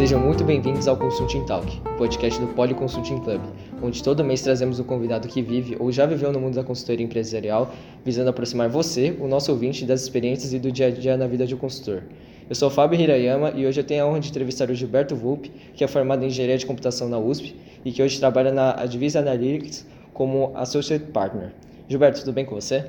Sejam 0.00 0.18
muito 0.18 0.42
bem-vindos 0.44 0.88
ao 0.88 0.96
Consulting 0.96 1.44
Talk, 1.44 1.78
podcast 1.98 2.40
do 2.40 2.46
Poli 2.54 2.72
Consulting 2.72 3.20
Club, 3.20 3.42
onde 3.82 4.02
todo 4.02 4.24
mês 4.24 4.40
trazemos 4.40 4.80
um 4.80 4.84
convidado 4.84 5.28
que 5.28 5.42
vive 5.42 5.76
ou 5.78 5.92
já 5.92 6.06
viveu 6.06 6.32
no 6.32 6.40
mundo 6.40 6.54
da 6.54 6.64
consultoria 6.64 7.04
empresarial, 7.04 7.70
visando 8.02 8.30
aproximar 8.30 8.70
você, 8.70 9.14
o 9.20 9.28
nosso 9.28 9.52
ouvinte, 9.52 9.84
das 9.84 10.00
experiências 10.00 10.54
e 10.54 10.58
do 10.58 10.72
dia 10.72 10.86
a 10.86 10.90
dia 10.90 11.18
na 11.18 11.26
vida 11.26 11.46
de 11.46 11.54
um 11.54 11.58
consultor. 11.58 12.02
Eu 12.48 12.54
sou 12.54 12.70
Fábio 12.70 12.98
Hirayama 12.98 13.52
e 13.54 13.66
hoje 13.66 13.78
eu 13.78 13.84
tenho 13.84 14.02
a 14.02 14.06
honra 14.06 14.20
de 14.20 14.30
entrevistar 14.30 14.70
o 14.70 14.74
Gilberto 14.74 15.14
Vulp, 15.14 15.44
que 15.74 15.84
é 15.84 15.86
formado 15.86 16.24
em 16.24 16.28
Engenharia 16.28 16.56
de 16.56 16.64
Computação 16.64 17.06
na 17.06 17.18
USP 17.18 17.54
e 17.84 17.92
que 17.92 18.02
hoje 18.02 18.18
trabalha 18.18 18.50
na 18.50 18.80
Advise 18.80 19.18
Analytics 19.18 19.86
como 20.14 20.50
Associate 20.54 21.04
Partner. 21.12 21.52
Gilberto, 21.88 22.20
tudo 22.20 22.32
bem 22.32 22.46
com 22.46 22.54
você? 22.54 22.86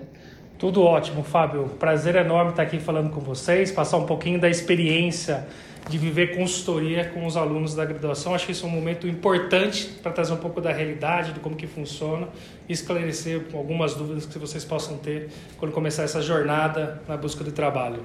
Tudo 0.62 0.84
ótimo, 0.84 1.24
Fábio. 1.24 1.64
Prazer 1.80 2.16
enorme 2.16 2.52
estar 2.52 2.62
aqui 2.62 2.78
falando 2.78 3.10
com 3.10 3.20
vocês, 3.20 3.72
passar 3.72 3.98
um 3.98 4.06
pouquinho 4.06 4.40
da 4.40 4.48
experiência 4.48 5.48
de 5.90 5.98
viver 5.98 6.38
consultoria 6.38 7.04
com 7.06 7.26
os 7.26 7.36
alunos 7.36 7.74
da 7.74 7.84
graduação. 7.84 8.36
Acho 8.36 8.46
que 8.46 8.52
isso 8.52 8.68
é 8.68 8.70
um 8.70 8.72
momento 8.72 9.08
importante 9.08 9.90
para 10.04 10.12
trazer 10.12 10.34
um 10.34 10.38
pouco 10.38 10.62
da 10.62 10.72
realidade, 10.72 11.34
de 11.34 11.40
como 11.40 11.56
que 11.56 11.66
funciona 11.66 12.28
e 12.70 12.74
esclarecer 12.74 13.42
algumas 13.56 13.96
dúvidas 13.96 14.28
que 14.28 14.38
vocês 14.38 14.64
possam 14.64 14.98
ter 15.00 15.32
quando 15.58 15.72
começar 15.72 16.04
essa 16.04 16.22
jornada 16.22 17.02
na 17.08 17.18
busca 17.18 17.44
de 17.44 17.52
trabalho. 17.52 18.04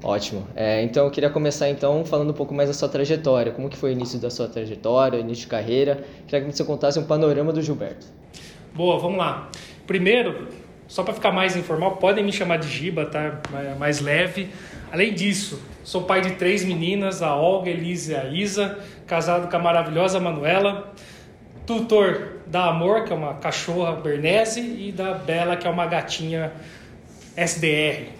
Ótimo. 0.00 0.46
É, 0.54 0.84
então 0.84 1.06
eu 1.06 1.10
queria 1.10 1.28
começar 1.28 1.68
então 1.68 2.04
falando 2.04 2.30
um 2.30 2.34
pouco 2.34 2.54
mais 2.54 2.68
da 2.68 2.72
sua 2.72 2.88
trajetória. 2.88 3.50
Como 3.50 3.68
que 3.68 3.76
foi 3.76 3.90
o 3.90 3.92
início 3.92 4.20
da 4.20 4.30
sua 4.30 4.46
trajetória, 4.46 5.18
início 5.18 5.42
de 5.42 5.48
carreira? 5.48 6.04
Queria 6.28 6.46
que 6.46 6.54
você 6.54 6.62
contasse 6.62 7.00
um 7.00 7.04
panorama 7.04 7.52
do 7.52 7.60
Gilberto. 7.60 8.06
Boa, 8.72 8.96
vamos 8.96 9.18
lá. 9.18 9.50
Primeiro, 9.88 10.46
só 10.88 11.02
para 11.02 11.14
ficar 11.14 11.32
mais 11.32 11.56
informal, 11.56 11.96
podem 11.96 12.24
me 12.24 12.32
chamar 12.32 12.58
de 12.58 12.68
Giba, 12.68 13.06
tá? 13.06 13.40
Mais 13.78 14.00
leve. 14.00 14.50
Além 14.92 15.12
disso, 15.12 15.60
sou 15.82 16.02
pai 16.04 16.20
de 16.20 16.32
três 16.32 16.64
meninas, 16.64 17.22
a 17.22 17.34
Olga, 17.34 17.70
a 17.70 17.72
Elise 17.72 18.12
e 18.12 18.14
a 18.14 18.24
Isa, 18.26 18.78
casado 19.06 19.50
com 19.50 19.56
a 19.56 19.58
maravilhosa 19.58 20.20
Manuela, 20.20 20.94
tutor 21.66 22.36
da 22.46 22.68
Amor, 22.68 23.04
que 23.04 23.12
é 23.12 23.16
uma 23.16 23.34
cachorra 23.34 23.92
Bernese, 23.96 24.60
e 24.60 24.92
da 24.92 25.14
Bela, 25.14 25.56
que 25.56 25.66
é 25.66 25.70
uma 25.70 25.86
gatinha 25.86 26.52
SDR. 27.36 28.12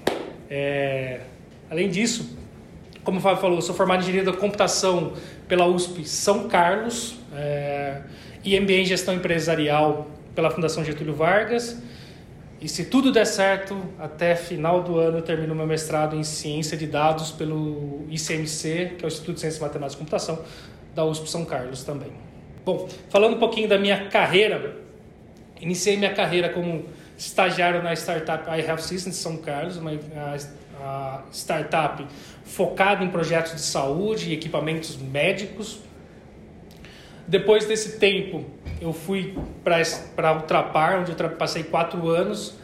É... 0.50 1.20
Além 1.70 1.88
disso, 1.88 2.36
como 3.04 3.18
o 3.18 3.20
Fábio 3.20 3.40
falou, 3.40 3.62
sou 3.62 3.74
formado 3.74 4.00
em 4.00 4.02
engenharia 4.02 4.32
da 4.32 4.36
computação 4.36 5.12
pela 5.46 5.66
USP 5.66 6.04
São 6.04 6.48
Carlos 6.48 7.16
é... 7.32 8.00
e 8.44 8.58
MBA 8.58 8.72
em 8.72 8.84
gestão 8.84 9.14
empresarial 9.14 10.08
pela 10.34 10.50
Fundação 10.50 10.84
Getúlio 10.84 11.14
Vargas 11.14 11.80
e 12.60 12.68
se 12.68 12.86
tudo 12.86 13.12
der 13.12 13.26
certo, 13.26 13.80
até 13.98 14.34
final 14.34 14.82
do 14.82 14.98
ano 14.98 15.18
eu 15.18 15.22
termino 15.22 15.54
meu 15.54 15.66
mestrado 15.66 16.16
em 16.16 16.24
Ciência 16.24 16.76
de 16.76 16.86
Dados 16.86 17.30
pelo 17.30 18.06
ICMC, 18.08 18.94
que 18.98 19.04
é 19.04 19.06
o 19.06 19.08
Instituto 19.08 19.34
de 19.34 19.40
Ciência, 19.40 19.60
Matemática 19.60 19.96
e 19.96 19.98
Computação, 19.98 20.42
da 20.94 21.04
USP 21.04 21.28
São 21.28 21.44
Carlos 21.44 21.84
também. 21.84 22.12
Bom, 22.64 22.88
falando 23.10 23.36
um 23.36 23.38
pouquinho 23.38 23.68
da 23.68 23.78
minha 23.78 24.08
carreira, 24.08 24.76
iniciei 25.60 25.96
minha 25.96 26.14
carreira 26.14 26.48
como 26.48 26.86
estagiário 27.16 27.82
na 27.82 27.92
startup 27.92 28.48
iHealth 28.48 28.80
Systems 28.80 29.16
São 29.16 29.36
Carlos, 29.36 29.76
uma 29.76 29.92
a 30.82 31.22
startup 31.32 32.06
focada 32.44 33.02
em 33.02 33.08
projetos 33.08 33.54
de 33.54 33.60
saúde 33.60 34.30
e 34.30 34.34
equipamentos 34.34 34.96
médicos. 34.96 35.80
Depois 37.26 37.66
desse 37.66 37.98
tempo, 37.98 38.44
eu 38.80 38.92
fui 38.92 39.36
para 39.64 40.34
Ultrapar, 40.34 41.00
onde 41.00 41.12
eu 41.12 41.30
passei 41.30 41.62
quatro 41.62 42.08
anos. 42.08 42.54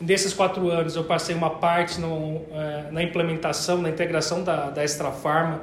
Desses 0.00 0.32
quatro 0.32 0.68
anos, 0.68 0.96
eu 0.96 1.04
passei 1.04 1.34
uma 1.34 1.50
parte 1.50 2.00
no, 2.00 2.42
é, 2.52 2.90
na 2.90 3.02
implementação, 3.02 3.80
na 3.80 3.88
integração 3.88 4.42
da, 4.42 4.70
da 4.70 4.82
Extra 4.82 5.12
Pharma 5.12 5.60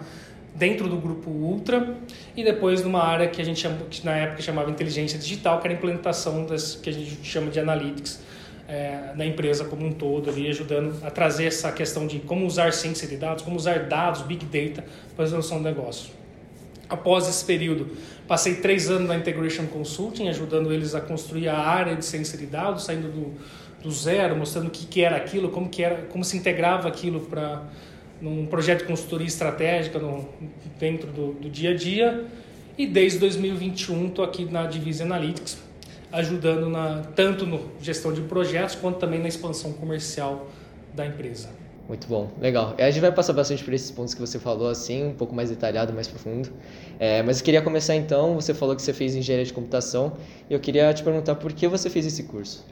dentro 0.56 0.88
do 0.88 0.98
grupo 0.98 1.30
Ultra 1.30 1.96
e 2.36 2.44
depois 2.44 2.84
numa 2.84 3.04
área 3.04 3.28
que 3.28 3.42
a 3.42 3.46
gente 3.46 3.68
que 3.90 4.06
na 4.06 4.16
época 4.16 4.42
chamava 4.42 4.70
inteligência 4.70 5.20
digital, 5.20 5.60
que 5.60 5.68
era 5.68 5.74
a 5.74 5.78
implementação 5.78 6.46
das 6.46 6.76
que 6.76 6.90
a 6.90 6.94
gente 6.94 7.24
chama 7.24 7.52
de 7.52 7.60
analytics 7.60 8.20
é, 8.68 9.14
na 9.16 9.26
empresa 9.26 9.66
como 9.66 9.86
um 9.86 9.92
todo, 9.92 10.30
ali, 10.30 10.48
ajudando 10.48 11.04
a 11.04 11.10
trazer 11.10 11.46
essa 11.46 11.72
questão 11.72 12.06
de 12.06 12.20
como 12.20 12.46
usar 12.46 12.72
ciência 12.72 13.08
de 13.08 13.18
dados, 13.18 13.44
como 13.44 13.56
usar 13.56 13.88
dados, 13.88 14.22
big 14.22 14.46
data 14.46 14.86
para 15.16 15.24
a 15.24 15.26
resolução 15.26 15.58
do 15.58 15.64
negócio. 15.64 16.12
Após 16.88 17.28
esse 17.28 17.44
período, 17.44 17.90
passei 18.30 18.54
três 18.54 18.92
anos 18.92 19.08
na 19.08 19.18
Integration 19.18 19.66
Consulting, 19.66 20.30
ajudando 20.30 20.72
eles 20.72 20.94
a 20.94 21.02
construir 21.02 21.50
a 21.50 21.58
área 21.58 21.96
de 21.96 22.06
ciência 22.06 22.38
de 22.38 22.46
dados, 22.46 22.84
saindo 22.84 23.12
do, 23.12 23.34
do 23.82 23.92
zero, 23.92 24.36
mostrando 24.36 24.68
o 24.68 24.70
que, 24.70 24.86
que 24.86 25.02
era 25.02 25.16
aquilo, 25.16 25.50
como, 25.50 25.68
que 25.68 25.84
era, 25.84 26.04
como 26.04 26.24
se 26.24 26.38
integrava 26.38 26.88
aquilo 26.88 27.22
para 27.22 27.64
num 28.22 28.46
projeto 28.46 28.82
de 28.82 28.86
consultoria 28.86 29.26
estratégica 29.26 29.98
no, 29.98 30.30
dentro 30.78 31.12
do, 31.12 31.34
do, 31.34 31.50
dia 31.50 31.72
a 31.72 31.76
dia. 31.76 32.26
E 32.78 32.86
desde 32.86 33.18
2021 33.18 34.10
estou 34.10 34.24
aqui 34.24 34.46
na 34.46 34.68
Divisa 34.68 35.06
Analytics, 35.06 35.58
ajudando 36.12 36.70
na, 36.70 37.02
tanto 37.16 37.48
na 37.48 37.58
gestão 37.82 38.14
de 38.14 38.22
projetos 38.22 38.76
quanto 38.76 39.00
também 39.00 39.20
na 39.20 39.28
expansão 39.28 39.74
comercial 39.74 40.52
da 40.94 41.04
empresa. 41.04 41.50
Muito 41.90 42.08
bom, 42.08 42.30
legal. 42.40 42.76
A 42.78 42.92
gente 42.92 43.02
vai 43.02 43.12
passar 43.12 43.34
bastante 43.34 43.64
por 43.64 43.74
esses 43.74 43.90
pontos 43.90 44.14
que 44.14 44.22
você 44.22 44.38
falou, 44.38 44.70
assim, 44.70 45.08
um 45.08 45.16
pouco 45.16 45.34
mais 45.34 45.50
detalhado, 45.50 45.92
mais 45.92 46.08
profundo. 46.08 46.48
É, 47.00 47.24
mas 47.24 47.40
eu 47.40 47.44
queria 47.44 47.64
começar 47.64 47.96
então, 47.96 48.36
você 48.36 48.54
falou 48.54 48.76
que 48.76 48.82
você 48.84 48.94
fez 48.94 49.16
engenharia 49.16 49.44
de 49.44 49.52
computação, 49.52 50.14
e 50.48 50.54
eu 50.54 50.60
queria 50.60 50.94
te 50.94 51.02
perguntar 51.02 51.34
por 51.34 51.52
que 51.52 51.68
você 51.68 51.90
fez 51.90 52.06
esse 52.06 52.26
curso? 52.26 52.64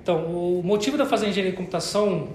Então, 0.00 0.26
o 0.26 0.62
motivo 0.62 0.96
de 0.96 1.04
fazer 1.06 1.26
engenharia 1.26 1.50
de 1.50 1.56
computação 1.56 2.28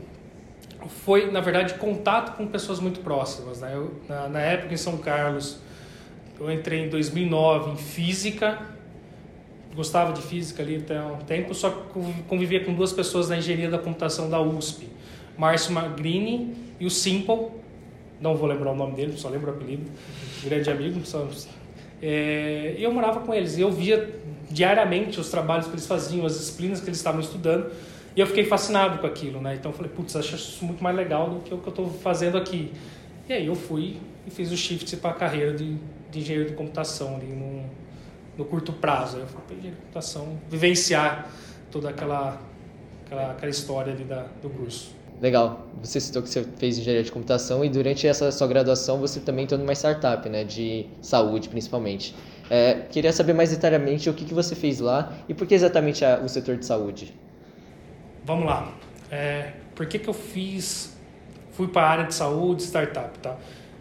foi, 1.06 1.31
na 1.31 1.40
verdade, 1.40 1.75
contato 1.75 2.35
com 2.35 2.46
pessoas 2.46 2.81
muito 2.81 3.00
próximas. 3.00 3.61
Né? 3.61 3.72
Eu, 3.73 3.94
na, 4.09 4.28
na 4.28 4.41
época, 4.41 4.73
em 4.73 4.78
São 4.78 4.97
Carlos, 4.97 5.59
eu 6.38 6.51
entrei 6.51 6.88
em 6.88 6.90
2009 6.90 7.72
em 7.72 7.78
física, 7.78 8.59
gostava 9.73 10.11
de 10.11 10.22
física 10.22 10.61
ali 10.61 10.75
até 10.75 11.01
um 11.01 11.19
tempo, 11.19 11.53
só 11.56 11.69
convivia 12.28 12.66
com 12.66 12.73
duas 12.73 12.91
pessoas 12.91 13.29
na 13.29 13.38
engenharia 13.38 13.69
da 13.69 13.78
computação 13.78 14.29
da 14.29 14.41
USP 14.41 14.98
Márcio 15.39 15.72
Magrini 15.72 16.53
e 16.81 16.85
o 16.85 16.89
Simple, 16.89 17.47
não 18.19 18.35
vou 18.35 18.47
lembrar 18.47 18.73
o 18.73 18.75
nome 18.75 18.94
dele, 18.94 19.17
só 19.17 19.29
lembro 19.29 19.50
o 19.50 19.55
apelido, 19.55 19.89
grande 20.44 20.69
amigo. 20.69 21.00
Só, 21.05 21.25
é, 22.01 22.75
eu 22.77 22.91
morava 22.91 23.22
com 23.22 23.33
eles 23.33 23.57
e 23.57 23.61
eu 23.61 23.72
via 23.72 24.19
diariamente 24.51 25.17
os 25.17 25.29
trabalhos 25.29 25.67
que 25.67 25.72
eles 25.72 25.88
faziam, 25.88 26.25
as 26.25 26.38
disciplinas 26.38 26.81
que 26.81 26.88
eles 26.88 26.97
estavam 26.97 27.22
estudando, 27.22 27.72
e 28.16 28.19
eu 28.19 28.28
fiquei 28.28 28.44
fascinado 28.44 28.99
com 28.99 29.07
aquilo, 29.07 29.39
né? 29.39 29.55
Então 29.55 29.72
eu 29.72 29.78
falei, 29.78 29.89
putz, 29.89 30.13
acho 30.17 30.35
isso 30.35 30.66
muito 30.66 30.83
mais 30.83 30.95
legal 30.95 31.29
do 31.29 31.39
que 31.39 31.53
o 31.53 31.57
que 31.57 31.67
eu 31.67 31.72
estou 31.72 31.89
fazendo 31.89 32.38
aqui. 32.38 32.73
E 33.29 33.31
aí 33.31 33.45
eu 33.45 33.55
fui 33.55 33.97
e 34.28 34.31
fiz 34.31 34.51
o 34.51 34.57
shift 34.57 34.97
para 34.97 35.11
a 35.11 35.13
carreira 35.13 35.53
de, 35.53 35.78
de 36.11 36.19
engenheiro 36.19 36.49
de 36.49 36.55
computação 36.55 37.16
ali 37.16 37.28
no, 37.28 37.63
no 38.38 38.44
curto 38.44 38.73
prazo. 38.73 39.19
Eu 39.19 39.28
fui 39.28 39.41
para 39.41 39.53
engenheiro 39.55 39.78
de 39.78 39.81
computação, 39.83 40.38
vivenciar 40.49 41.29
toda 41.72 41.89
aquela, 41.89 42.41
aquela, 43.05 43.31
aquela 43.31 43.49
história 43.49 43.94
ali 43.94 44.03
da, 44.03 44.25
do 44.41 44.49
curso. 44.49 44.98
Legal. 45.22 45.68
Você 45.81 46.00
citou 46.00 46.22
que 46.22 46.30
você 46.30 46.44
fez 46.57 46.78
engenharia 46.78 47.03
de 47.03 47.12
computação 47.12 47.63
e 47.63 47.69
durante 47.69 48.07
essa 48.07 48.31
sua 48.31 48.47
graduação 48.47 49.00
você 49.00 49.19
também 49.19 49.44
entrou 49.44 49.59
numa 49.59 49.74
startup, 49.74 50.28
né, 50.30 50.44
de 50.44 50.85
saúde 51.02 51.50
principalmente. 51.50 52.16
É, 52.50 52.85
queria 52.90 53.12
saber 53.12 53.34
mais 53.34 53.52
detalhadamente 53.52 54.09
o 54.09 54.13
que, 54.13 54.25
que 54.25 54.34
você 54.34 54.56
fez 54.56 54.79
lá 54.79 55.13
e 55.28 55.34
por 55.34 55.46
que 55.46 55.53
exatamente 55.53 56.03
a, 56.03 56.19
o 56.19 56.29
setor 56.29 56.58
de 56.58 56.66
saúde. 56.66 57.13
Vamos 58.24 58.46
lá. 58.46 58.74
É, 59.12 59.53
por 59.75 59.85
que, 59.85 60.00
que 60.00 60.09
eu 60.09 60.13
fiz, 60.13 60.97
fui 61.52 61.68
para 61.68 61.88
a 61.88 61.90
área 61.90 62.06
de 62.06 62.16
saúde, 62.16 62.63
startup, 62.63 63.18
tá? 63.19 63.38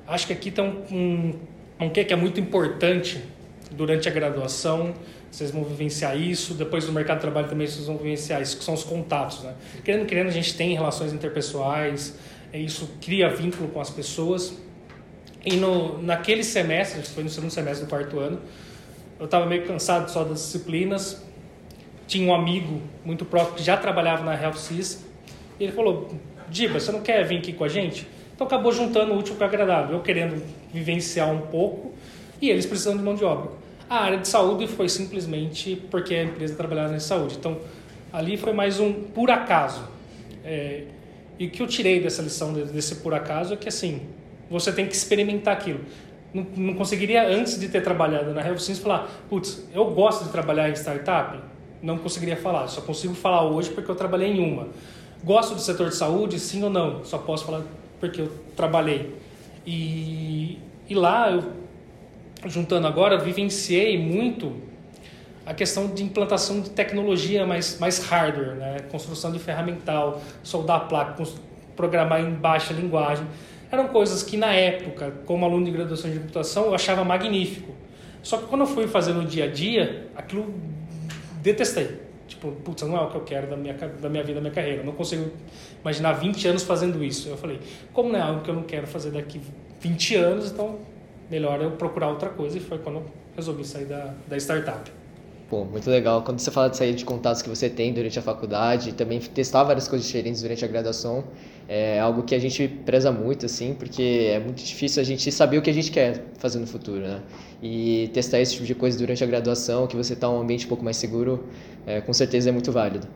Acho 0.07 0.27
que 0.27 0.33
aqui 0.33 0.51
tem 0.51 0.65
um, 0.65 0.95
um, 0.95 1.87
um 1.87 1.91
que 1.91 2.13
é 2.13 2.17
muito 2.17 2.41
importante 2.41 3.23
durante 3.71 4.09
a 4.09 4.13
graduação 4.13 4.95
vocês 5.31 5.51
vão 5.51 5.65
vivenciar 5.65 6.19
isso. 6.19 6.55
Depois 6.55 6.85
do 6.87 6.93
mercado 6.93 7.17
de 7.17 7.23
trabalho 7.23 7.49
também 7.49 7.67
vocês 7.67 7.87
vão 7.87 7.97
vivenciar 7.97 8.41
isso, 8.41 8.57
que 8.57 8.65
são 8.65 8.75
os 8.75 8.85
contatos. 8.85 9.43
Né? 9.43 9.55
Querendo 9.85 10.07
querendo, 10.07 10.29
a 10.29 10.33
gente 10.33 10.57
tem 10.57 10.75
relações 10.75 11.13
interpessoais, 11.13 12.19
é, 12.53 12.59
isso 12.59 12.89
cria 13.01 13.29
vínculo 13.29 13.69
com 13.69 13.81
as 13.81 13.91
pessoas. 13.91 14.55
E 15.45 15.57
no, 15.57 16.03
naquele 16.03 16.43
semestre, 16.43 17.03
foi 17.03 17.23
no 17.23 17.31
segundo 17.31 17.51
semestre 17.51 17.87
do 17.87 17.89
quarto 17.89 18.19
ano, 18.19 18.41
eu 19.19 19.25
estava 19.25 19.47
meio 19.47 19.67
cansado 19.67 20.11
só 20.11 20.25
das 20.25 20.41
disciplinas. 20.41 21.23
Tinha 22.07 22.31
um 22.31 22.35
amigo 22.35 22.81
muito 23.05 23.25
próximo 23.25 23.57
que 23.57 23.63
já 23.63 23.77
trabalhava 23.77 24.25
na 24.25 24.41
Health 24.41 24.57
Sys, 24.57 25.05
e 25.59 25.65
ele 25.65 25.73
falou: 25.73 26.09
Diba, 26.49 26.81
você 26.81 26.91
não 26.91 27.03
quer 27.03 27.25
vir 27.25 27.39
aqui 27.39 27.53
com 27.53 27.65
a 27.65 27.69
gente? 27.69 28.07
Então 28.35 28.47
acabou 28.47 28.73
juntando 28.73 29.13
o 29.13 29.19
útil 29.19 29.35
com 29.35 29.43
o 29.43 29.47
agradável. 29.47 29.97
Eu 29.97 30.03
querendo 30.03 30.43
vivenciar 30.73 31.31
um 31.31 31.41
pouco 31.41 31.93
e 32.41 32.49
eles 32.49 32.65
precisando 32.65 32.99
de 32.99 33.05
mão 33.05 33.15
de 33.15 33.25
obra. 33.25 33.51
A 33.89 34.01
área 34.01 34.19
de 34.19 34.29
saúde 34.29 34.67
foi 34.67 34.89
simplesmente 34.89 35.77
porque 35.91 36.15
a 36.15 36.25
empresa 36.25 36.55
trabalhava 36.55 36.93
na 36.93 37.01
saúde. 37.01 37.37
Então, 37.39 37.59
ali 38.13 38.37
foi 38.37 38.53
mais 38.53 38.79
um 38.79 38.93
por 38.93 39.31
acaso. 39.31 39.83
É, 40.45 40.85
e 41.39 41.47
o 41.47 41.51
que 41.51 41.63
eu 41.63 41.67
tirei 41.67 42.01
dessa 42.01 42.21
lição, 42.21 42.53
desse 42.53 42.97
por 42.97 43.15
acaso, 43.15 43.55
é 43.55 43.57
que 43.57 43.69
assim, 43.69 44.03
você 44.51 44.73
tem 44.73 44.87
que 44.87 44.95
experimentar 44.95 45.55
aquilo. 45.55 45.81
Não, 46.35 46.47
não 46.57 46.75
conseguiria, 46.75 47.27
antes 47.29 47.59
de 47.59 47.69
ter 47.69 47.83
trabalhado 47.83 48.35
na 48.35 48.47
Health 48.47 48.59
falar, 48.83 49.09
putz, 49.29 49.67
eu 49.73 49.87
gosto 49.93 50.25
de 50.25 50.31
trabalhar 50.31 50.69
em 50.69 50.75
startup? 50.75 51.41
Não 51.81 51.97
conseguiria 51.97 52.37
falar, 52.37 52.67
só 52.69 52.81
consigo 52.81 53.15
falar 53.15 53.45
hoje 53.45 53.71
porque 53.71 53.91
eu 53.91 53.95
trabalhei 53.95 54.33
em 54.33 54.41
uma. 54.41 54.69
Gosto 55.25 55.55
do 55.55 55.61
setor 55.61 55.89
de 55.89 55.97
saúde, 55.97 56.39
sim 56.39 56.63
ou 56.63 56.71
não? 56.71 57.05
Só 57.05 57.19
posso 57.19 57.47
falar 57.47 57.63
porque 57.99 58.21
eu 58.21 58.33
trabalhei. 58.55 59.15
E, 59.67 60.59
e 60.89 60.95
lá, 60.95 61.31
eu, 61.31 61.45
juntando 62.47 62.87
agora, 62.87 63.19
vivenciei 63.19 63.99
muito 63.99 64.69
a 65.45 65.55
questão 65.55 65.89
de 65.89 66.03
implantação 66.05 66.61
de 66.61 66.71
tecnologia 66.71 67.47
mais, 67.47 67.79
mais 67.79 68.05
hardware, 68.07 68.55
né? 68.57 68.77
construção 68.91 69.33
de 69.33 69.39
ferramental, 69.39 70.21
soldar 70.43 70.87
placa, 70.89 71.23
programar 71.75 72.21
em 72.21 72.31
baixa 72.31 72.75
linguagem. 72.75 73.27
Eram 73.71 73.89
coisas 73.89 74.23
que 74.23 74.37
na 74.37 74.53
época, 74.53 75.11
como 75.25 75.45
aluno 75.45 75.65
de 75.65 75.71
graduação 75.71 76.11
de 76.11 76.19
computação, 76.19 76.67
eu 76.67 76.75
achava 76.75 77.05
magnífico. 77.05 77.73
Só 78.23 78.37
que 78.37 78.47
quando 78.47 78.63
eu 78.63 78.67
fui 78.67 78.87
fazer 78.87 79.13
no 79.15 79.25
dia 79.25 79.45
a 79.45 79.49
dia, 79.49 80.09
aquilo 80.15 80.53
detestei. 81.43 81.99
Tipo, 82.27 82.53
putz, 82.53 82.83
não 82.83 82.97
é 82.97 83.01
o 83.01 83.09
que 83.09 83.17
eu 83.17 83.23
quero 83.23 83.47
da 83.47 83.57
minha, 83.57 83.73
da 83.73 84.09
minha 84.09 84.23
vida, 84.23 84.35
da 84.35 84.41
minha 84.43 84.53
carreira. 84.53 84.83
Eu 84.83 84.85
não 84.85 84.93
consigo 84.93 85.31
imaginar 85.81 86.13
20 86.13 86.49
anos 86.49 86.63
fazendo 86.63 87.03
isso. 87.03 87.29
Eu 87.29 87.39
falei, 87.39 87.59
como 87.93 88.11
não 88.11 88.19
é 88.19 88.23
algo 88.23 88.43
que 88.43 88.51
eu 88.51 88.55
não 88.55 88.65
quero 88.65 88.87
fazer 88.87 89.13
daqui 89.13 89.41
20 89.81 90.15
anos, 90.17 90.53
então 90.53 90.79
melhor 91.31 91.61
eu 91.61 91.73
procurar 91.73 92.09
outra 92.09 92.29
coisa. 92.29 92.59
E 92.59 92.61
foi 92.61 92.79
quando 92.79 92.97
eu 92.97 93.05
resolvi 93.37 93.65
sair 93.65 93.85
da, 93.85 94.15
da 94.27 94.37
startup. 94.37 94.91
Pô, 95.49 95.65
muito 95.65 95.89
legal. 95.89 96.23
Quando 96.23 96.39
você 96.41 96.51
fala 96.51 96.69
de 96.69 96.77
sair 96.77 96.95
de 96.95 97.07
contatos 97.07 97.41
que 97.41 97.49
você 97.49 97.71
tem 97.71 97.95
durante 97.95 98.19
a 98.19 98.23
faculdade, 98.23 98.93
também 98.93 99.19
testar 99.19 99.65
várias 99.65 99.89
coisas 99.89 100.07
diferentes 100.07 100.43
durante 100.43 100.63
a 100.63 100.69
graduação, 100.69 101.25
é 101.67 101.99
algo 101.99 102.23
que 102.23 102.35
a 102.35 102.39
gente 102.39 102.69
preza 102.85 103.11
muito, 103.11 103.47
assim, 103.47 103.73
porque 103.73 104.31
é 104.31 104.39
muito 104.39 104.63
difícil 104.63 105.01
a 105.01 105.05
gente 105.05 105.33
saber 105.33 105.57
o 105.57 105.63
que 105.63 105.71
a 105.71 105.73
gente 105.73 105.91
quer 105.91 106.23
fazer 106.39 106.59
no 106.59 106.67
futuro, 106.67 107.01
né? 107.01 107.23
E 107.63 108.11
testar 108.13 108.41
esse 108.41 108.53
tipo 108.55 108.67
de 108.67 108.75
coisa 108.75 108.99
durante 108.99 109.25
a 109.25 109.27
graduação, 109.27 109.87
que 109.87 109.97
você 109.97 110.13
está 110.13 110.27
em 110.27 110.31
um 110.31 110.41
ambiente 110.43 110.67
um 110.67 110.69
pouco 110.69 110.85
mais 110.85 110.99
seguro, 110.99 111.45
é, 111.87 112.03
com 112.03 112.13
certeza 112.13 112.51
é 112.51 112.53
muito 112.53 112.71
válido. 112.71 113.09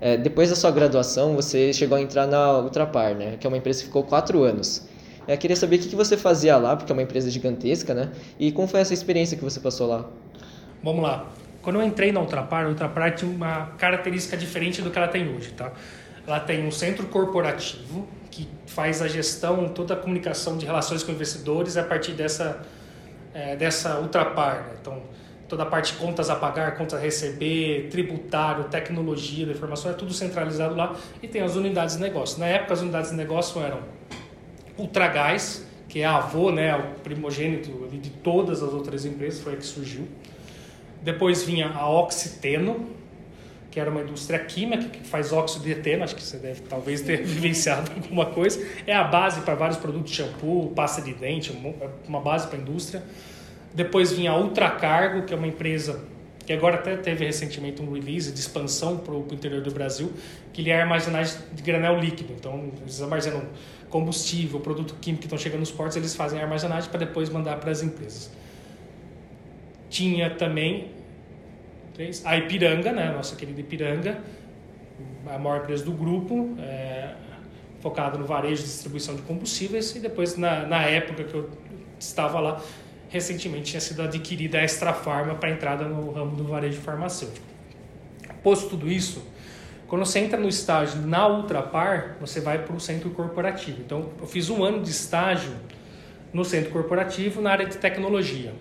É, 0.00 0.16
depois 0.16 0.50
da 0.50 0.56
sua 0.56 0.72
graduação, 0.72 1.36
você 1.36 1.72
chegou 1.72 1.96
a 1.96 2.00
entrar 2.00 2.26
na 2.26 2.58
Ultrapar, 2.58 3.14
né? 3.14 3.36
Que 3.38 3.46
é 3.46 3.48
uma 3.48 3.58
empresa 3.58 3.78
que 3.80 3.86
ficou 3.86 4.02
quatro 4.02 4.42
anos. 4.42 4.88
Eu 5.26 5.34
é, 5.34 5.36
queria 5.36 5.56
saber 5.56 5.76
o 5.76 5.78
que 5.80 5.96
você 5.96 6.16
fazia 6.16 6.56
lá, 6.56 6.76
porque 6.76 6.92
é 6.92 6.94
uma 6.94 7.02
empresa 7.02 7.28
gigantesca, 7.28 7.92
né? 7.92 8.10
E 8.38 8.52
como 8.52 8.68
foi 8.68 8.80
essa 8.80 8.94
experiência 8.94 9.36
que 9.36 9.42
você 9.42 9.58
passou 9.58 9.88
lá? 9.88 10.04
Vamos 10.82 11.02
lá. 11.02 11.26
Quando 11.62 11.80
eu 11.80 11.82
entrei 11.82 12.12
na 12.12 12.20
Ultrapar, 12.20 12.66
a 12.66 12.68
Ultrapar 12.68 13.12
tinha 13.16 13.28
uma 13.28 13.66
característica 13.76 14.36
diferente 14.36 14.80
do 14.80 14.90
que 14.90 14.96
ela 14.96 15.08
tem 15.08 15.28
hoje, 15.34 15.50
tá? 15.50 15.72
Ela 16.24 16.38
tem 16.38 16.64
um 16.64 16.70
centro 16.70 17.06
corporativo 17.08 18.06
que 18.30 18.48
faz 18.66 19.02
a 19.02 19.08
gestão, 19.08 19.68
toda 19.68 19.94
a 19.94 19.96
comunicação 19.96 20.56
de 20.56 20.64
relações 20.64 21.02
com 21.02 21.10
investidores 21.10 21.76
a 21.76 21.82
partir 21.82 22.12
dessa, 22.12 22.60
é, 23.34 23.56
dessa 23.56 23.98
Ultrapar. 23.98 24.62
Né? 24.62 24.76
Então, 24.80 25.02
toda 25.48 25.64
a 25.64 25.66
parte 25.66 25.92
de 25.92 25.98
contas 25.98 26.30
a 26.30 26.36
pagar, 26.36 26.76
contas 26.76 27.00
a 27.00 27.02
receber, 27.02 27.88
tributário, 27.90 28.64
tecnologia 28.64 29.44
da 29.44 29.52
informação, 29.52 29.90
é 29.90 29.94
tudo 29.94 30.12
centralizado 30.12 30.76
lá 30.76 30.94
e 31.20 31.26
tem 31.26 31.42
as 31.42 31.56
unidades 31.56 31.96
de 31.96 32.02
negócio. 32.02 32.38
Na 32.38 32.46
época, 32.46 32.74
as 32.74 32.80
unidades 32.80 33.10
de 33.10 33.16
negócio 33.16 33.60
eram 33.60 33.80
Ultragás, 34.78 35.64
que 35.88 36.00
é 36.00 36.04
a 36.04 36.16
avô, 36.16 36.50
né, 36.50 36.76
o 36.76 37.00
primogênito 37.00 37.70
de 37.88 38.10
todas 38.10 38.62
as 38.62 38.72
outras 38.72 39.04
empresas, 39.04 39.40
foi 39.40 39.54
a 39.54 39.56
que 39.56 39.64
surgiu. 39.64 40.06
Depois 41.02 41.42
vinha 41.42 41.68
a 41.68 41.88
Oxiteno, 41.88 42.86
que 43.70 43.78
era 43.78 43.90
uma 43.90 44.00
indústria 44.00 44.38
química 44.38 44.88
que 44.88 45.06
faz 45.06 45.32
óxido 45.32 45.64
de 45.64 45.72
eteno, 45.72 46.02
acho 46.02 46.16
que 46.16 46.22
você 46.22 46.38
deve 46.38 46.62
talvez 46.62 47.02
ter 47.02 47.20
vivenciado 47.24 47.92
alguma 47.94 48.26
coisa. 48.26 48.66
É 48.86 48.94
a 48.94 49.04
base 49.04 49.42
para 49.42 49.54
vários 49.54 49.78
produtos, 49.78 50.12
shampoo, 50.12 50.72
pasta 50.74 51.02
de 51.02 51.12
dente, 51.12 51.52
uma 52.08 52.20
base 52.20 52.46
para 52.48 52.58
a 52.58 52.60
indústria. 52.60 53.02
Depois 53.74 54.12
vinha 54.12 54.30
a 54.30 54.38
Ultracargo, 54.38 55.26
que 55.26 55.34
é 55.34 55.36
uma 55.36 55.46
empresa 55.46 56.02
que 56.46 56.52
agora 56.52 56.76
até 56.76 56.96
teve 56.96 57.24
recentemente 57.24 57.82
um 57.82 57.92
release 57.92 58.30
de 58.32 58.38
expansão 58.38 58.98
para 58.98 59.12
o 59.12 59.26
interior 59.32 59.60
do 59.60 59.72
Brasil, 59.72 60.12
que 60.52 60.62
ele 60.62 60.70
é 60.70 60.80
armazenagem 60.80 61.38
de 61.52 61.60
granel 61.60 61.98
líquido. 61.98 62.32
Então, 62.32 62.70
eles 62.80 63.02
armazenam 63.02 63.42
combustível, 63.90 64.60
produto 64.60 64.94
químico 65.00 65.22
que 65.22 65.26
estão 65.26 65.38
chegando 65.38 65.60
nos 65.60 65.72
portos, 65.72 65.96
eles 65.96 66.14
fazem 66.14 66.38
a 66.38 66.42
armazenagem 66.42 66.88
para 66.88 67.00
depois 67.00 67.28
mandar 67.28 67.58
para 67.58 67.72
as 67.72 67.82
empresas. 67.82 68.30
Tinha 69.90 70.30
também 70.30 70.92
a 72.24 72.36
Ipiranga, 72.36 72.92
né, 72.92 73.10
nossa 73.10 73.34
querida 73.34 73.60
Ipiranga, 73.60 74.18
a 75.26 75.38
maior 75.38 75.62
empresa 75.62 75.84
do 75.84 75.92
grupo, 75.92 76.56
é, 76.60 77.14
focada 77.80 78.18
no 78.18 78.24
varejo 78.24 78.62
e 78.62 78.64
distribuição 78.66 79.16
de 79.16 79.22
combustíveis, 79.22 79.96
e 79.96 79.98
depois, 79.98 80.36
na, 80.36 80.64
na 80.66 80.82
época 80.82 81.24
que 81.24 81.34
eu 81.34 81.50
estava 81.98 82.38
lá, 82.38 82.62
recentemente 83.16 83.70
tinha 83.70 83.80
sido 83.80 84.02
adquirida 84.02 84.58
a 84.58 84.62
Extra 84.62 84.92
Farma 84.92 85.34
para 85.34 85.50
entrada 85.50 85.84
no 85.84 86.12
ramo 86.12 86.36
do 86.36 86.44
varejo 86.44 86.80
farmacêutico. 86.80 87.44
Posto 88.42 88.70
tudo 88.70 88.90
isso, 88.90 89.22
quando 89.88 90.04
você 90.04 90.18
entra 90.18 90.38
no 90.38 90.48
estágio 90.48 91.02
na 91.02 91.28
Ultrapar, 91.28 92.16
você 92.20 92.40
vai 92.40 92.58
para 92.64 92.74
o 92.74 92.80
centro 92.80 93.10
corporativo. 93.10 93.80
Então, 93.80 94.10
eu 94.20 94.26
fiz 94.26 94.50
um 94.50 94.64
ano 94.64 94.82
de 94.82 94.90
estágio 94.90 95.52
no 96.32 96.44
centro 96.44 96.70
corporativo 96.70 97.40
na 97.40 97.50
área 97.50 97.66
de 97.66 97.76
tecnologia. 97.76 98.52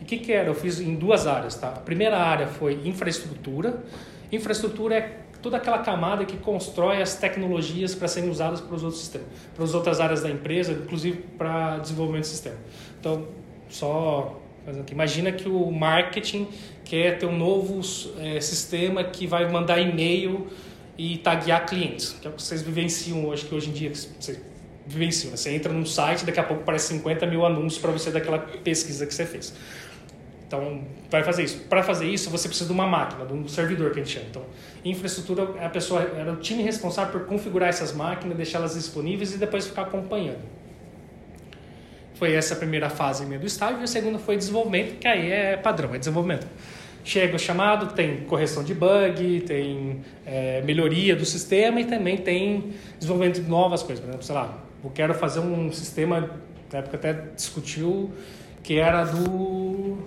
E 0.00 0.04
o 0.04 0.06
que, 0.06 0.18
que 0.18 0.32
era? 0.32 0.48
Eu 0.48 0.54
fiz 0.54 0.80
em 0.80 0.94
duas 0.94 1.26
áreas, 1.26 1.54
tá? 1.54 1.68
A 1.68 1.80
primeira 1.80 2.18
área 2.18 2.46
foi 2.46 2.80
infraestrutura. 2.84 3.82
Infraestrutura 4.30 4.94
é 4.94 5.18
toda 5.40 5.56
aquela 5.56 5.78
camada 5.78 6.24
que 6.24 6.36
constrói 6.36 7.00
as 7.00 7.16
tecnologias 7.16 7.94
para 7.94 8.08
serem 8.08 8.28
usadas 8.28 8.60
para 8.60 8.74
os 8.74 8.82
outros 8.82 9.00
sistemas, 9.00 9.28
para 9.54 9.64
as 9.64 9.74
outras 9.74 10.00
áreas 10.00 10.22
da 10.22 10.30
empresa, 10.30 10.72
inclusive 10.72 11.18
para 11.36 11.78
desenvolvimento 11.78 12.24
de 12.24 12.28
sistema. 12.28 12.56
Então, 13.00 13.26
só 13.68 14.40
aqui, 14.66 14.92
imagina 14.92 15.32
que 15.32 15.48
o 15.48 15.70
marketing 15.70 16.48
quer 16.84 17.18
ter 17.18 17.26
um 17.26 17.36
novo 17.36 17.80
é, 18.18 18.40
sistema 18.40 19.04
que 19.04 19.26
vai 19.26 19.50
mandar 19.50 19.78
e-mail 19.78 20.46
e 20.96 21.18
taguear 21.18 21.66
clientes, 21.66 22.16
que 22.20 22.26
é 22.26 22.30
o 22.30 22.34
que 22.34 22.42
vocês 22.42 22.62
vivenciam 22.62 23.26
hoje, 23.26 23.44
que 23.44 23.54
hoje 23.54 23.70
em 23.70 23.72
dia 23.72 23.92
você 23.94 24.40
vivenciam. 24.86 25.36
Você 25.36 25.54
entra 25.54 25.72
num 25.72 25.86
site, 25.86 26.24
daqui 26.24 26.40
a 26.40 26.42
pouco 26.42 26.62
aparece 26.62 26.94
50 26.94 27.26
mil 27.26 27.44
anúncios 27.44 27.80
para 27.80 27.92
você 27.92 28.10
daquela 28.10 28.38
pesquisa 28.38 29.06
que 29.06 29.14
você 29.14 29.26
fez. 29.26 29.54
Então, 30.46 30.82
vai 31.10 31.22
fazer 31.22 31.44
isso. 31.44 31.58
Para 31.68 31.82
fazer 31.82 32.06
isso, 32.06 32.30
você 32.30 32.48
precisa 32.48 32.66
de 32.66 32.72
uma 32.72 32.86
máquina, 32.86 33.26
de 33.26 33.34
um 33.34 33.46
servidor 33.46 33.92
que 33.92 34.00
a 34.00 34.02
gente 34.02 34.14
chama. 34.14 34.26
Então, 34.30 34.42
infraestrutura, 34.82 35.42
a 35.64 35.68
pessoa 35.68 36.00
era 36.16 36.32
o 36.32 36.36
time 36.36 36.62
responsável 36.62 37.12
por 37.12 37.28
configurar 37.28 37.68
essas 37.68 37.92
máquinas, 37.92 38.34
deixá-las 38.34 38.74
disponíveis 38.74 39.34
e 39.34 39.36
depois 39.36 39.66
ficar 39.66 39.82
acompanhando. 39.82 40.40
Foi 42.18 42.32
essa 42.32 42.54
a 42.54 42.56
primeira 42.56 42.90
fase 42.90 43.24
do 43.24 43.46
estágio. 43.46 43.80
E 43.80 43.84
a 43.84 43.86
segunda 43.86 44.18
foi 44.18 44.36
desenvolvimento, 44.36 44.98
que 44.98 45.06
aí 45.06 45.30
é 45.30 45.56
padrão, 45.56 45.94
é 45.94 45.98
desenvolvimento. 45.98 46.46
Chega 47.04 47.36
o 47.36 47.38
chamado, 47.38 47.94
tem 47.94 48.18
correção 48.24 48.64
de 48.64 48.74
bug, 48.74 49.40
tem 49.46 50.00
é, 50.26 50.60
melhoria 50.62 51.14
do 51.14 51.24
sistema 51.24 51.80
e 51.80 51.84
também 51.84 52.16
tem 52.16 52.72
desenvolvimento 52.98 53.40
de 53.40 53.48
novas 53.48 53.82
coisas. 53.82 54.00
Por 54.04 54.10
exemplo, 54.10 54.26
sei 54.26 54.34
lá, 54.34 54.58
eu 54.82 54.90
quero 54.90 55.14
fazer 55.14 55.40
um 55.40 55.72
sistema, 55.72 56.28
na 56.72 56.80
época 56.80 56.96
até 56.96 57.12
discutiu, 57.34 58.10
que 58.62 58.78
era 58.78 59.04
do 59.04 59.98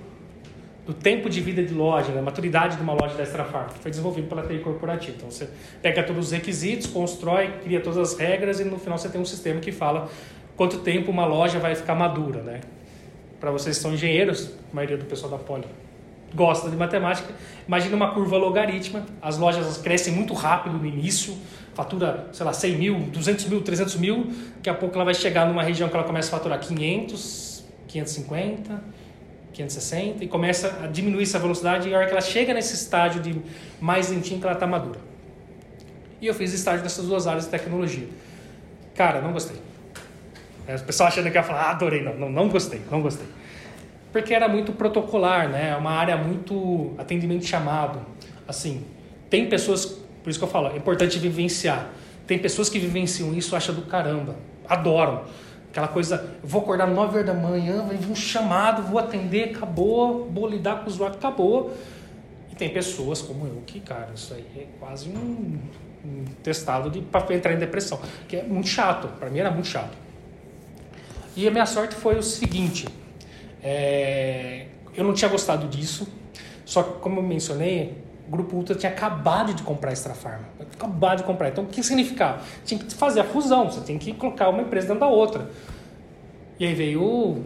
do 0.86 0.94
tempo 0.94 1.30
de 1.30 1.40
vida 1.40 1.64
de 1.64 1.74
loja, 1.74 2.12
da 2.12 2.22
maturidade 2.22 2.76
de 2.76 2.82
uma 2.82 2.94
loja 2.94 3.16
da 3.16 3.24
Extra 3.24 3.46
Farm, 3.46 3.70
que 3.70 3.80
foi 3.80 3.92
desenvolvido 3.92 4.28
pela 4.28 4.42
TI 4.42 4.60
corporativa. 4.60 5.16
Então 5.16 5.30
você 5.30 5.48
pega 5.82 6.04
todos 6.04 6.28
os 6.28 6.32
requisitos, 6.32 6.88
constrói, 6.88 7.52
cria 7.64 7.80
todas 7.80 7.98
as 7.98 8.18
regras 8.18 8.60
e 8.60 8.64
no 8.64 8.80
final 8.80 8.98
você 8.98 9.08
tem 9.08 9.22
um 9.22 9.26
sistema 9.26 9.60
que 9.60 9.72
fala 9.72 10.10
quanto 10.56 10.80
tempo 10.80 11.12
uma 11.12 11.26
loja 11.26 11.60
vai 11.60 11.76
ficar 11.76 11.96
madura, 11.96 12.42
né? 12.42 12.62
Para 13.40 13.52
vocês 13.52 13.78
que 13.78 13.82
são 13.82 13.94
engenheiros, 13.94 14.52
a 14.72 14.76
maioria 14.76 14.98
do 14.98 15.06
pessoal 15.06 15.32
da 15.32 15.38
Poli 15.38 15.66
gosta 16.34 16.70
de 16.70 16.78
matemática, 16.78 17.34
imagina 17.68 17.96
uma 17.96 18.14
curva 18.14 18.38
logarítmica, 18.38 19.06
as 19.22 19.38
lojas 19.38 19.78
crescem 19.78 20.14
muito 20.14 20.34
rápido 20.34 20.78
no 20.78 20.86
início, 20.86 21.36
fatura, 21.74 22.30
sei 22.32 22.46
lá, 22.46 22.54
100 22.54 22.76
mil, 22.78 23.00
200 23.12 23.46
mil, 23.46 23.62
300 23.62 23.96
mil, 23.98 24.32
daqui 24.56 24.70
a 24.70 24.74
pouco 24.74 24.96
ela 24.96 25.04
vai 25.04 25.14
chegar 25.14 25.46
numa 25.46 25.62
região 25.62 25.90
que 25.90 25.96
ela 25.96 26.06
começa 26.06 26.34
a 26.34 26.38
faturar 26.38 26.60
500, 26.60 27.66
550 27.88 29.02
560 29.54 30.24
e 30.24 30.28
começa 30.28 30.80
a 30.84 30.88
diminuir 30.88 31.24
essa 31.24 31.38
velocidade 31.38 31.90
e 31.90 31.94
a 31.94 31.98
hora 31.98 32.08
que 32.08 32.14
ela 32.14 32.22
chega 32.22 32.54
nesse 32.54 32.74
estágio 32.74 33.22
de 33.22 33.36
mais 33.80 34.10
lentinho 34.10 34.40
que 34.40 34.46
ela 34.46 34.54
está 34.54 34.66
madura. 34.66 35.00
E 36.22 36.28
eu 36.28 36.34
fiz 36.34 36.54
estágio 36.54 36.84
nessas 36.84 37.06
duas 37.06 37.28
áreas 37.28 37.46
de 37.46 37.52
tecnologia. 37.52 38.08
Cara, 38.96 39.22
não 39.22 39.34
gostei. 39.34 39.58
É, 40.72 40.76
o 40.76 40.84
pessoal 40.84 41.10
achando 41.10 41.30
que 41.30 41.38
ia 41.38 41.44
falar, 41.44 41.64
ah, 41.64 41.72
adorei. 41.72 42.02
Não, 42.02 42.16
não, 42.16 42.30
não 42.30 42.48
gostei, 42.48 42.82
não 42.90 43.02
gostei. 43.02 43.28
Porque 44.12 44.34
era 44.34 44.48
muito 44.48 44.72
protocolar, 44.72 45.50
né? 45.50 45.72
É 45.72 45.76
uma 45.76 45.92
área 45.92 46.16
muito 46.16 46.94
atendimento 46.98 47.46
chamado. 47.46 48.00
Assim, 48.48 48.86
tem 49.30 49.50
pessoas, 49.50 49.86
por 49.86 50.30
isso 50.30 50.40
que 50.40 50.46
eu 50.46 50.50
falo, 50.50 50.70
é 50.70 50.78
importante 50.78 51.20
vivenciar. 51.20 51.90
Tem 52.26 52.40
pessoas 52.40 52.70
que 52.70 52.80
vivenciam 52.80 53.34
isso, 53.34 53.56
acham 53.56 53.76
do 53.76 53.82
caramba, 53.84 54.36
adoram. 54.68 55.24
Aquela 55.70 55.88
coisa, 55.88 56.30
vou 56.44 56.62
acordar 56.62 56.88
9 56.88 57.16
horas 57.16 57.26
da 57.26 57.34
manhã, 57.34 57.84
vai 57.84 57.96
vir 57.96 58.12
um 58.12 58.16
chamado, 58.16 58.82
vou 58.84 59.00
atender, 59.00 59.56
acabou, 59.56 60.30
vou 60.30 60.48
lidar 60.48 60.80
com 60.80 60.86
o 60.86 60.88
usuário, 60.88 61.16
acabou. 61.16 61.74
E 62.52 62.56
tem 62.56 62.70
pessoas 62.70 63.22
como 63.22 63.46
eu 63.46 63.62
que, 63.66 63.80
cara, 63.80 64.10
isso 64.14 64.34
aí 64.34 64.46
é 64.58 64.66
quase 64.80 65.10
um, 65.10 65.60
um 66.06 66.26
testado 66.44 67.02
para 67.04 67.34
entrar 67.34 67.54
em 67.54 67.58
depressão, 67.58 68.00
que 68.28 68.38
é 68.38 68.44
muito 68.44 68.68
chato, 68.68 69.08
para 69.18 69.30
mim 69.30 69.40
era 69.40 69.52
muito 69.52 69.68
chato. 69.68 70.11
E 71.36 71.48
a 71.48 71.52
minha 71.52 71.66
sorte 71.66 71.96
foi 71.96 72.18
o 72.18 72.24
seguinte, 72.24 72.88
é, 73.64 74.66
eu 74.96 75.04
não 75.04 75.14
tinha 75.14 75.30
gostado 75.30 75.68
disso, 75.68 76.08
só 76.66 76.84
que 76.84 77.00
como 77.00 77.20
eu 77.20 77.24
mencionei, 77.24 77.96
O 78.28 78.32
Grupo 78.32 78.56
Ultra 78.56 78.76
tinha 78.76 78.92
acabado 78.92 79.54
de 79.54 79.62
comprar 79.62 79.90
a 79.90 79.94
Extra 79.94 80.14
Farma. 80.14 80.46
Acabado 80.74 81.18
de 81.18 81.24
comprar. 81.24 81.50
Então, 81.50 81.66
o 81.66 81.68
que 81.68 81.84
significava? 81.84 82.42
Tinha 82.64 82.80
que 82.80 82.94
fazer 82.94 83.20
a 83.20 83.24
fusão, 83.26 83.70
você 83.70 83.82
tem 83.82 83.98
que 83.98 84.14
colocar 84.14 84.48
uma 84.48 84.62
empresa 84.62 84.88
dentro 84.88 85.02
da 85.02 85.08
outra. 85.08 85.50
E 86.58 86.66
aí 86.66 86.74
veio 86.74 87.04
o 87.04 87.44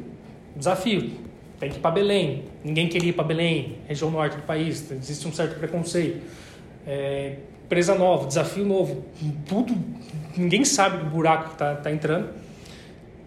desafio. 0.56 1.12
Tem 1.60 1.72
que 1.72 1.78
ir 1.78 1.80
para 1.80 1.90
Belém. 1.90 2.44
Ninguém 2.64 2.88
queria 2.88 3.10
ir 3.10 3.14
para 3.14 3.24
Belém, 3.24 3.80
região 3.88 4.12
norte 4.12 4.36
do 4.36 4.44
país. 4.44 4.92
Existe 4.92 5.28
um 5.28 5.34
certo 5.34 5.58
preconceito. 5.58 6.22
É, 6.86 7.38
empresa 7.64 7.96
nova, 7.96 8.28
desafio 8.28 8.66
novo. 8.66 9.06
Tudo, 9.48 9.76
ninguém 10.38 10.64
sabe 10.64 11.04
o 11.04 11.10
buraco 11.10 11.46
que 11.46 11.54
está 11.54 11.76
tá 11.76 11.92
entrando. 11.92 12.30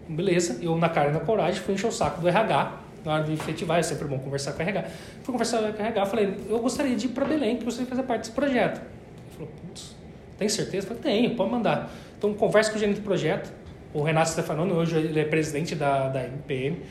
Beleza, 0.09 0.57
eu 0.61 0.75
na 0.75 0.89
cara 0.89 1.09
e 1.09 1.13
na 1.13 1.19
coragem 1.19 1.61
fui 1.61 1.75
encher 1.75 1.87
o 1.87 1.91
saco 1.91 2.19
do 2.19 2.27
RH 2.27 2.79
na 3.05 3.13
hora 3.13 3.23
de 3.23 3.33
efetivar, 3.33 3.79
é 3.79 3.83
sempre 3.83 4.07
bom 4.07 4.19
conversar 4.19 4.53
com 4.53 4.59
o 4.59 4.61
RH. 4.61 4.89
Fui 5.23 5.31
conversar 5.31 5.59
com 5.59 5.81
o 5.81 5.85
RH, 5.85 6.05
falei, 6.05 6.35
eu 6.49 6.59
gostaria 6.59 6.95
de 6.95 7.05
ir 7.05 7.09
para 7.09 7.25
Belém, 7.25 7.57
que 7.57 7.63
você 7.63 7.85
fazer 7.85 8.03
parte 8.03 8.21
desse 8.21 8.31
projeto. 8.31 8.81
Ele 8.81 9.33
falou, 9.33 9.51
putz, 9.61 9.95
tem 10.37 10.49
certeza? 10.49 10.87
Eu 10.87 10.95
falei, 10.95 11.03
tenho, 11.03 11.35
pode 11.35 11.51
mandar. 11.51 11.91
Então, 12.17 12.33
conversa 12.33 12.71
com 12.71 12.77
o 12.77 12.79
gerente 12.79 12.97
do 12.97 13.03
projeto, 13.03 13.51
o 13.93 14.01
Renato 14.01 14.31
Stefanoni, 14.31 14.71
hoje 14.73 14.97
ele 14.97 15.19
é 15.19 15.25
presidente 15.25 15.75
da, 15.75 16.09
da 16.09 16.23
MPM. 16.23 16.81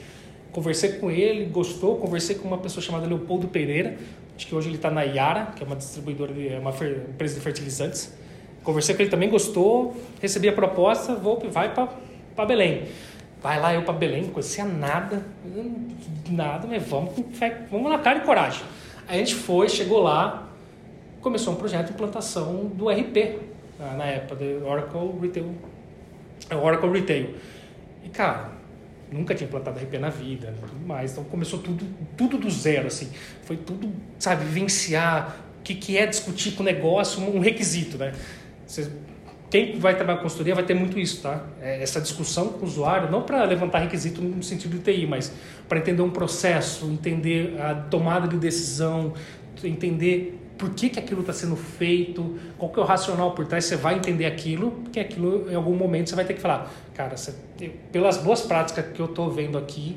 Conversei 0.51 0.93
com 0.93 1.11
ele, 1.11 1.45
gostou. 1.45 1.97
Conversei 1.97 2.37
com 2.37 2.49
uma 2.49 2.59
pessoa 2.59 2.83
chamada 2.83 3.07
Leopoldo 3.07 3.49
Pereira, 3.49 3.97
acho 4.35 4.47
que 4.47 4.55
hoje 4.55 4.69
ele 4.69 4.77
está 4.77 4.91
na 4.91 5.03
Iara, 5.03 5.53
que 5.55 5.63
é 5.63 5.67
uma 5.67 5.77
distribuidora, 5.77 6.33
de, 6.33 6.49
é 6.49 6.59
uma 6.59 6.71
empresa 6.71 7.35
de 7.35 7.41
fertilizantes. 7.41 8.13
Conversei 8.63 8.95
com 8.95 9.03
ele 9.03 9.11
também, 9.11 9.29
gostou, 9.29 9.97
recebi 10.21 10.49
a 10.49 10.53
proposta, 10.53 11.15
vou, 11.15 11.39
vai 11.51 11.73
para 11.73 11.89
Belém. 12.47 12.89
Vai 13.43 13.61
lá 13.61 13.73
eu 13.73 13.83
para 13.83 13.95
Belém, 13.95 14.23
não 14.23 14.31
conhecia 14.31 14.65
nada, 14.65 15.25
nada, 16.29 16.67
mas 16.67 16.83
vamos, 16.89 17.15
vamos 17.71 17.91
na 17.91 17.99
cara 17.99 18.19
e 18.19 18.23
coragem. 18.23 18.63
Aí 19.07 19.17
a 19.17 19.25
gente 19.25 19.37
foi, 19.37 19.69
chegou 19.69 20.01
lá, 20.01 20.49
começou 21.21 21.55
um 21.55 21.57
projeto 21.57 21.87
de 21.87 21.93
implantação 21.93 22.67
do 22.67 22.89
RP, 22.89 23.39
na 23.79 24.07
época, 24.07 24.35
do 24.35 24.67
Oracle 24.67 25.21
Retail 25.21 25.55
é 26.51 26.57
Oracle 26.57 26.91
Retail. 26.91 27.35
E, 28.05 28.09
cara, 28.09 28.53
nunca 29.11 29.35
tinha 29.35 29.47
implantado 29.47 29.79
RP 29.79 29.99
na 29.99 30.11
vida, 30.11 30.55
tudo 30.61 30.87
mais. 30.87 31.13
Então 31.13 31.25
começou 31.25 31.59
tudo, 31.59 31.85
tudo 32.17 32.39
do 32.39 32.51
zero, 32.51 32.87
assim. 32.87 33.11
Foi 33.43 33.57
tudo, 33.57 33.93
sabe, 34.19 34.45
vivenciar 34.45 35.37
o 35.59 35.63
que, 35.63 35.75
que 35.75 35.99
é 35.99 36.07
discutir 36.07 36.53
com 36.53 36.63
o 36.63 36.67
negócio, 36.67 37.23
um 37.23 37.41
requisito, 37.41 37.99
né? 37.99 38.13
Quem 39.51 39.79
vai 39.79 39.95
trabalhar 39.95 40.19
com 40.19 40.25
consultoria 40.25 40.55
vai 40.55 40.65
ter 40.65 40.75
muito 40.75 40.99
isso, 40.99 41.23
tá? 41.23 41.47
É 41.61 41.83
essa 41.83 42.01
discussão 42.01 42.49
com 42.49 42.67
o 42.67 42.69
usuário, 42.69 43.11
não 43.11 43.23
para 43.23 43.45
levantar 43.45 43.79
requisito 43.79 44.21
no 44.21 44.43
sentido 44.43 44.79
de 44.79 44.81
TI, 44.81 45.07
mas 45.07 45.33
para 45.69 45.79
entender 45.79 46.03
um 46.03 46.11
processo, 46.11 46.87
entender 46.87 47.59
a 47.61 47.75
tomada 47.75 48.29
de 48.29 48.37
decisão, 48.37 49.15
entender 49.65 50.39
por 50.59 50.71
que, 50.71 50.91
que 50.91 50.99
aquilo 50.99 51.21
está 51.21 51.33
sendo 51.33 51.57
feito, 51.57 52.37
qual 52.59 52.71
que 52.71 52.79
é 52.79 52.83
o 52.83 52.85
racional 52.85 53.31
por 53.31 53.47
trás, 53.47 53.65
você 53.65 53.77
vai 53.77 53.95
entender 53.95 54.27
aquilo, 54.27 54.73
porque 54.73 55.01
aquilo 55.01 55.51
em 55.51 55.55
algum 55.55 55.75
momento 55.75 56.11
você 56.11 56.17
vai 56.17 56.25
ter 56.25 56.35
que 56.35 56.41
falar, 56.41 56.71
cara, 56.93 57.17
você, 57.17 57.33
pelas 57.93 58.19
boas 58.19 58.43
práticas 58.43 58.85
que 58.93 59.01
eu 59.01 59.07
estou 59.07 59.31
vendo 59.31 59.57
aqui, 59.57 59.97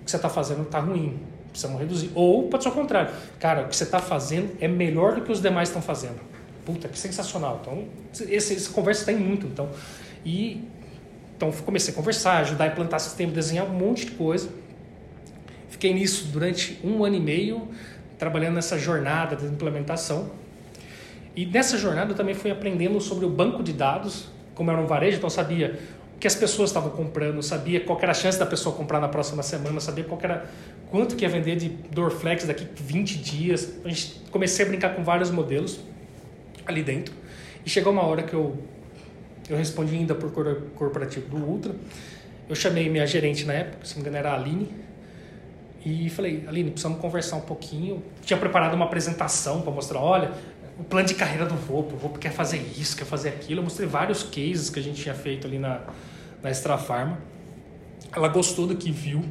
o 0.00 0.04
que 0.04 0.10
você 0.10 0.16
está 0.16 0.28
fazendo 0.28 0.62
está 0.62 0.78
ruim, 0.78 1.18
precisamos 1.50 1.80
reduzir. 1.80 2.10
Ou 2.14 2.48
pode 2.48 2.62
ser 2.62 2.68
o 2.68 2.72
contrário, 2.72 3.12
cara, 3.40 3.62
o 3.62 3.68
que 3.68 3.74
você 3.74 3.84
está 3.84 3.98
fazendo 3.98 4.52
é 4.60 4.68
melhor 4.68 5.14
do 5.14 5.22
que 5.22 5.32
os 5.32 5.40
demais 5.40 5.70
estão 5.70 5.82
fazendo. 5.82 6.35
Puta, 6.66 6.88
que 6.88 6.98
sensacional. 6.98 7.60
Então, 7.62 7.84
esse, 8.28 8.54
essa 8.54 8.70
conversa 8.72 9.06
tem 9.06 9.16
muito. 9.16 9.46
Então, 9.46 9.70
e 10.24 10.64
então 11.36 11.52
comecei 11.52 11.94
a 11.94 11.96
conversar, 11.96 12.38
ajudar 12.38 12.64
a 12.64 12.66
implantar 12.68 12.98
sistema, 12.98 13.30
desenhar 13.30 13.66
um 13.66 13.72
monte 13.72 14.06
de 14.06 14.12
coisa. 14.12 14.48
Fiquei 15.68 15.94
nisso 15.94 16.26
durante 16.32 16.80
um 16.82 17.04
ano 17.04 17.14
e 17.14 17.20
meio 17.20 17.68
trabalhando 18.18 18.54
nessa 18.54 18.78
jornada 18.78 19.36
de 19.36 19.46
implementação. 19.46 20.30
E 21.36 21.46
nessa 21.46 21.78
jornada 21.78 22.12
eu 22.12 22.16
também 22.16 22.34
fui 22.34 22.50
aprendendo 22.50 23.00
sobre 23.00 23.26
o 23.26 23.30
banco 23.30 23.62
de 23.62 23.72
dados, 23.72 24.26
como 24.54 24.70
era 24.70 24.80
um 24.80 24.86
varejo, 24.86 25.18
então 25.18 25.26
eu 25.26 25.30
sabia 25.30 25.78
o 26.16 26.18
que 26.18 26.26
as 26.26 26.34
pessoas 26.34 26.70
estavam 26.70 26.90
comprando, 26.90 27.42
sabia 27.42 27.78
qual 27.78 27.98
era 28.00 28.12
a 28.12 28.14
chance 28.14 28.38
da 28.38 28.46
pessoa 28.46 28.74
comprar 28.74 28.98
na 28.98 29.08
próxima 29.08 29.42
semana, 29.42 29.78
sabia 29.78 30.02
qual 30.02 30.18
era 30.22 30.46
quanto 30.90 31.14
que 31.14 31.24
ia 31.24 31.28
vender 31.28 31.56
de 31.56 31.68
Dorflex 31.68 32.46
daqui 32.46 32.66
20 32.74 33.18
dias. 33.18 33.74
A 33.84 33.88
gente 33.88 34.22
comecei 34.30 34.64
a 34.64 34.68
brincar 34.68 34.96
com 34.96 35.04
vários 35.04 35.30
modelos 35.30 35.78
ali 36.66 36.82
dentro. 36.82 37.14
E 37.64 37.70
chegou 37.70 37.92
uma 37.92 38.02
hora 38.02 38.22
que 38.22 38.34
eu 38.34 38.56
eu 39.48 39.56
respondi 39.56 39.94
ainda 39.94 40.14
por 40.14 40.30
corporativo 40.74 41.28
do 41.28 41.36
Ultra. 41.36 41.74
Eu 42.48 42.54
chamei 42.54 42.88
minha 42.88 43.06
gerente 43.06 43.44
na 43.44 43.52
época, 43.52 43.84
se 43.84 43.94
não 43.94 44.02
me 44.02 44.08
engano 44.08 44.16
era 44.16 44.32
a 44.32 44.34
Aline, 44.34 44.68
e 45.84 46.10
falei, 46.10 46.44
Aline, 46.48 46.70
precisamos 46.70 47.00
conversar 47.00 47.36
um 47.36 47.42
pouquinho. 47.42 48.02
Tinha 48.24 48.36
preparado 48.36 48.74
uma 48.74 48.86
apresentação 48.86 49.62
para 49.62 49.72
mostrar, 49.72 50.00
olha, 50.00 50.32
o 50.78 50.82
plano 50.82 51.06
de 51.06 51.14
carreira 51.14 51.46
do 51.46 51.54
Vopo, 51.54 51.94
o 51.94 51.98
Vopo 51.98 52.18
quer 52.18 52.32
fazer 52.32 52.58
isso, 52.76 52.96
quer 52.96 53.04
fazer 53.04 53.28
aquilo. 53.28 53.60
Eu 53.60 53.64
mostrei 53.64 53.88
vários 53.88 54.24
cases 54.24 54.68
que 54.68 54.80
a 54.80 54.82
gente 54.82 55.00
tinha 55.00 55.14
feito 55.14 55.46
ali 55.46 55.58
na, 55.58 55.82
na 56.42 56.50
Extra 56.50 56.76
Farma. 56.76 57.18
Ela 58.12 58.28
gostou 58.28 58.66
do 58.66 58.74
que 58.74 58.90
viu, 58.90 59.24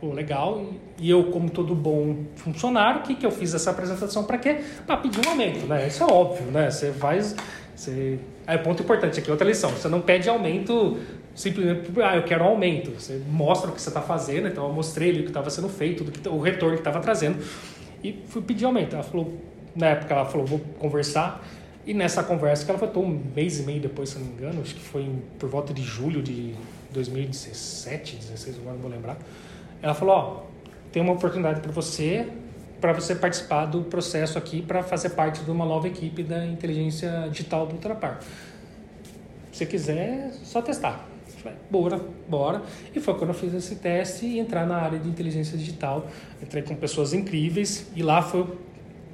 pô, 0.00 0.12
legal. 0.12 0.64
E 0.98 1.10
eu, 1.10 1.24
como 1.30 1.50
todo 1.50 1.74
bom 1.74 2.24
funcionário, 2.36 3.00
o 3.00 3.02
que, 3.04 3.14
que 3.14 3.26
eu 3.26 3.30
fiz 3.30 3.54
essa 3.54 3.70
apresentação 3.70 4.24
para 4.24 4.38
quê? 4.38 4.60
Para 4.86 4.96
pedir 4.96 5.26
um 5.26 5.30
aumento, 5.30 5.66
né? 5.66 5.86
Isso 5.86 6.02
é 6.02 6.06
óbvio, 6.06 6.46
né? 6.50 6.70
Você 6.70 6.92
faz... 6.92 7.34
Você... 7.74 8.18
Aí, 8.46 8.58
ponto 8.58 8.82
importante 8.82 9.20
aqui, 9.20 9.30
outra 9.30 9.46
lição. 9.46 9.70
Você 9.70 9.88
não 9.88 10.00
pede 10.00 10.28
aumento 10.28 10.96
simplesmente, 11.38 11.92
ah, 12.02 12.16
eu 12.16 12.24
quero 12.24 12.44
um 12.44 12.48
aumento. 12.48 12.90
Você 12.90 13.22
mostra 13.30 13.70
o 13.70 13.72
que 13.72 13.80
você 13.80 13.88
está 13.88 14.02
fazendo, 14.02 14.48
então 14.48 14.66
eu 14.66 14.72
mostrei 14.72 15.10
ali 15.10 15.20
o 15.20 15.22
que 15.22 15.30
estava 15.30 15.48
sendo 15.48 15.68
feito, 15.68 16.04
que, 16.04 16.28
o 16.28 16.40
retorno 16.40 16.74
que 16.74 16.80
estava 16.80 17.00
trazendo, 17.00 17.38
e 18.02 18.24
fui 18.26 18.42
pedir 18.42 18.64
aumento. 18.64 18.94
Ela 18.94 19.04
falou, 19.04 19.38
na 19.74 19.86
época 19.86 20.12
ela 20.12 20.24
falou, 20.24 20.44
vou 20.44 20.58
conversar, 20.80 21.46
e 21.86 21.94
nessa 21.94 22.22
conversa, 22.22 22.64
que 22.64 22.70
ela 22.70 22.78
foi 22.78 22.88
um 23.00 23.22
mês 23.34 23.60
e 23.60 23.62
meio 23.62 23.80
depois, 23.80 24.10
se 24.10 24.18
não 24.18 24.26
me 24.26 24.32
engano, 24.32 24.60
acho 24.60 24.74
que 24.74 24.82
foi 24.82 25.08
por 25.38 25.48
volta 25.48 25.72
de 25.72 25.82
julho 25.82 26.20
de 26.20 26.54
2017, 26.90 28.16
16, 28.16 28.56
agora 28.56 28.74
não 28.74 28.82
vou 28.82 28.90
lembrar, 28.90 29.16
ela 29.82 29.94
falou, 29.94 30.14
ó, 30.14 30.48
tem 30.92 31.02
uma 31.02 31.12
oportunidade 31.12 31.60
para 31.60 31.72
você, 31.72 32.26
para 32.80 32.92
você 32.92 33.14
participar 33.14 33.66
do 33.66 33.82
processo 33.82 34.38
aqui, 34.38 34.62
para 34.62 34.82
fazer 34.82 35.10
parte 35.10 35.42
de 35.42 35.50
uma 35.50 35.64
nova 35.64 35.86
equipe 35.86 36.22
da 36.22 36.44
inteligência 36.44 37.28
digital 37.30 37.66
do 37.66 37.74
Ultrapar. 37.74 38.20
Se 39.52 39.58
você 39.58 39.66
quiser, 39.66 40.30
só 40.44 40.62
testar. 40.62 41.06
Falei, 41.42 41.58
bora, 41.70 42.00
bora. 42.28 42.62
E 42.94 43.00
foi 43.00 43.14
quando 43.14 43.30
eu 43.30 43.34
fiz 43.34 43.54
esse 43.54 43.76
teste 43.76 44.26
e 44.26 44.38
entrar 44.38 44.66
na 44.66 44.76
área 44.76 44.98
de 44.98 45.08
inteligência 45.08 45.56
digital. 45.56 46.06
Entrei 46.42 46.62
com 46.62 46.74
pessoas 46.74 47.12
incríveis 47.12 47.90
e 47.94 48.02
lá 48.02 48.22
foi, 48.22 48.46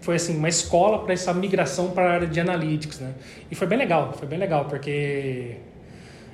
foi 0.00 0.16
assim, 0.16 0.36
uma 0.36 0.48
escola 0.48 1.00
para 1.00 1.12
essa 1.12 1.32
migração 1.34 1.90
para 1.90 2.04
a 2.04 2.12
área 2.12 2.26
de 2.26 2.40
analytics, 2.40 3.00
né? 3.00 3.14
E 3.50 3.54
foi 3.54 3.66
bem 3.66 3.78
legal, 3.78 4.12
foi 4.14 4.26
bem 4.26 4.38
legal, 4.38 4.66
porque 4.66 5.56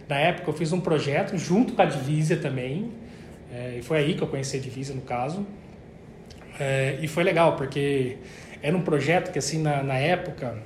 na 0.08 0.16
época 0.16 0.50
eu 0.50 0.54
fiz 0.54 0.72
um 0.72 0.80
projeto 0.80 1.36
junto 1.36 1.72
com 1.72 1.82
a 1.82 1.84
Divisa 1.84 2.36
também, 2.36 2.90
é, 3.52 3.76
e 3.78 3.82
foi 3.82 3.98
aí 3.98 4.14
que 4.14 4.22
eu 4.22 4.28
conheci 4.28 4.56
a 4.56 4.60
Divisa 4.60 4.94
no 4.94 5.02
caso. 5.02 5.46
É, 6.58 6.98
e 7.00 7.08
foi 7.08 7.24
legal, 7.24 7.56
porque 7.56 8.18
era 8.62 8.76
um 8.76 8.82
projeto 8.82 9.32
que 9.32 9.38
assim, 9.38 9.60
na, 9.60 9.82
na 9.82 9.96
época, 9.96 10.58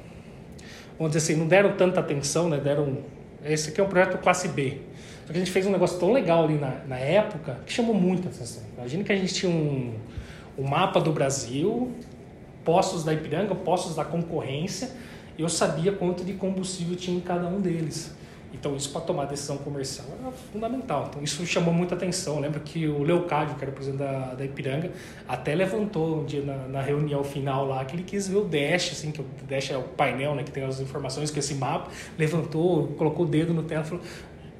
vamos 0.98 1.14
dizer 1.14 1.32
assim, 1.32 1.40
não 1.40 1.46
deram 1.46 1.76
tanta 1.76 2.00
atenção, 2.00 2.48
né? 2.48 2.58
Deram... 2.58 2.98
Esse 3.44 3.70
aqui 3.70 3.80
é 3.80 3.84
um 3.84 3.88
projeto 3.88 4.18
classe 4.18 4.48
B. 4.48 4.78
Só 5.26 5.32
que 5.32 5.38
a 5.38 5.38
gente 5.38 5.50
fez 5.50 5.66
um 5.66 5.70
negócio 5.70 5.98
tão 5.98 6.12
legal 6.12 6.44
ali 6.44 6.54
na, 6.54 6.82
na 6.86 6.98
época 6.98 7.58
que 7.64 7.72
chamou 7.72 7.94
muita 7.94 8.28
atenção. 8.28 8.62
Imagina 8.76 9.04
que 9.04 9.12
a 9.12 9.16
gente 9.16 9.32
tinha 9.32 9.50
um, 9.50 9.94
um 10.58 10.64
mapa 10.64 11.00
do 11.00 11.12
Brasil, 11.12 11.92
postos 12.64 13.04
da 13.04 13.12
Ipiranga, 13.12 13.54
postos 13.54 13.96
da 13.96 14.04
concorrência, 14.04 14.90
eu 15.38 15.48
sabia 15.48 15.92
quanto 15.92 16.24
de 16.24 16.34
combustível 16.34 16.96
tinha 16.96 17.16
em 17.16 17.20
cada 17.20 17.46
um 17.46 17.60
deles. 17.60 18.14
Então, 18.64 18.74
isso 18.74 18.88
para 18.88 19.02
tomar 19.02 19.26
decisão 19.26 19.58
comercial 19.58 20.06
era 20.18 20.32
fundamental. 20.32 21.08
Então, 21.10 21.22
isso 21.22 21.44
chamou 21.44 21.74
muita 21.74 21.94
atenção. 21.94 22.40
lembro 22.40 22.60
que 22.60 22.88
o 22.88 23.02
Leocádio, 23.02 23.56
que 23.56 23.62
era 23.62 23.70
o 23.70 23.74
presidente 23.74 23.98
da, 23.98 24.32
da 24.32 24.42
Ipiranga, 24.42 24.90
até 25.28 25.54
levantou 25.54 26.22
um 26.22 26.24
dia 26.24 26.40
na, 26.40 26.56
na, 26.68 26.80
reunião 26.80 27.22
final 27.22 27.66
lá 27.66 27.84
que 27.84 27.94
ele 27.94 28.04
quis 28.04 28.26
ver 28.26 28.38
o 28.38 28.44
Dash, 28.44 28.92
assim, 28.92 29.10
que 29.10 29.20
o 29.20 29.26
Dash 29.46 29.70
é 29.70 29.76
o 29.76 29.82
painel 29.82 30.34
né, 30.34 30.44
que 30.44 30.50
tem 30.50 30.64
as 30.64 30.80
informações, 30.80 31.30
que 31.30 31.38
esse 31.38 31.54
mapa, 31.56 31.90
levantou, 32.16 32.86
colocou 32.96 33.26
o 33.26 33.28
dedo 33.28 33.52
no 33.52 33.64
tela 33.64 33.82
e 33.82 33.86
falou: 33.86 34.04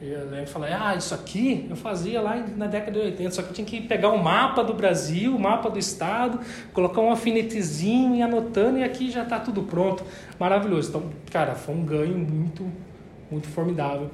e 0.02 0.14
a 0.14 0.38
gente 0.40 0.50
fala, 0.50 0.66
ah, 0.68 0.94
isso 0.94 1.14
aqui 1.14 1.66
eu 1.70 1.76
fazia 1.76 2.20
lá 2.20 2.37
na 2.56 2.66
década 2.66 2.92
de 2.92 3.06
80, 3.06 3.30
só 3.30 3.42
que 3.42 3.49
eu 3.49 3.54
tinha 3.54 3.66
que 3.66 3.80
pegar 3.80 4.11
um 4.11 4.18
mapa 4.18 4.62
do 4.62 4.75
Brasil, 4.75 5.34
o 5.34 5.40
mapa 5.40 5.70
do 5.70 5.78
estado, 5.78 6.40
colocar 6.75 7.00
um 7.00 7.08
alfinetezinho 7.08 8.14
e 8.14 8.20
anotando, 8.20 8.78
e 8.78 8.84
aqui 8.84 9.11
já 9.11 9.23
está 9.23 9.40
tudo 9.40 9.62
pronto. 9.62 10.04
Maravilhoso. 10.38 10.90
Então, 10.90 11.11
cara, 11.30 11.54
foi 11.54 11.75
um 11.75 11.82
ganho 11.87 12.18
muito, 12.18 12.70
muito 13.31 13.49
formidável 13.49 14.11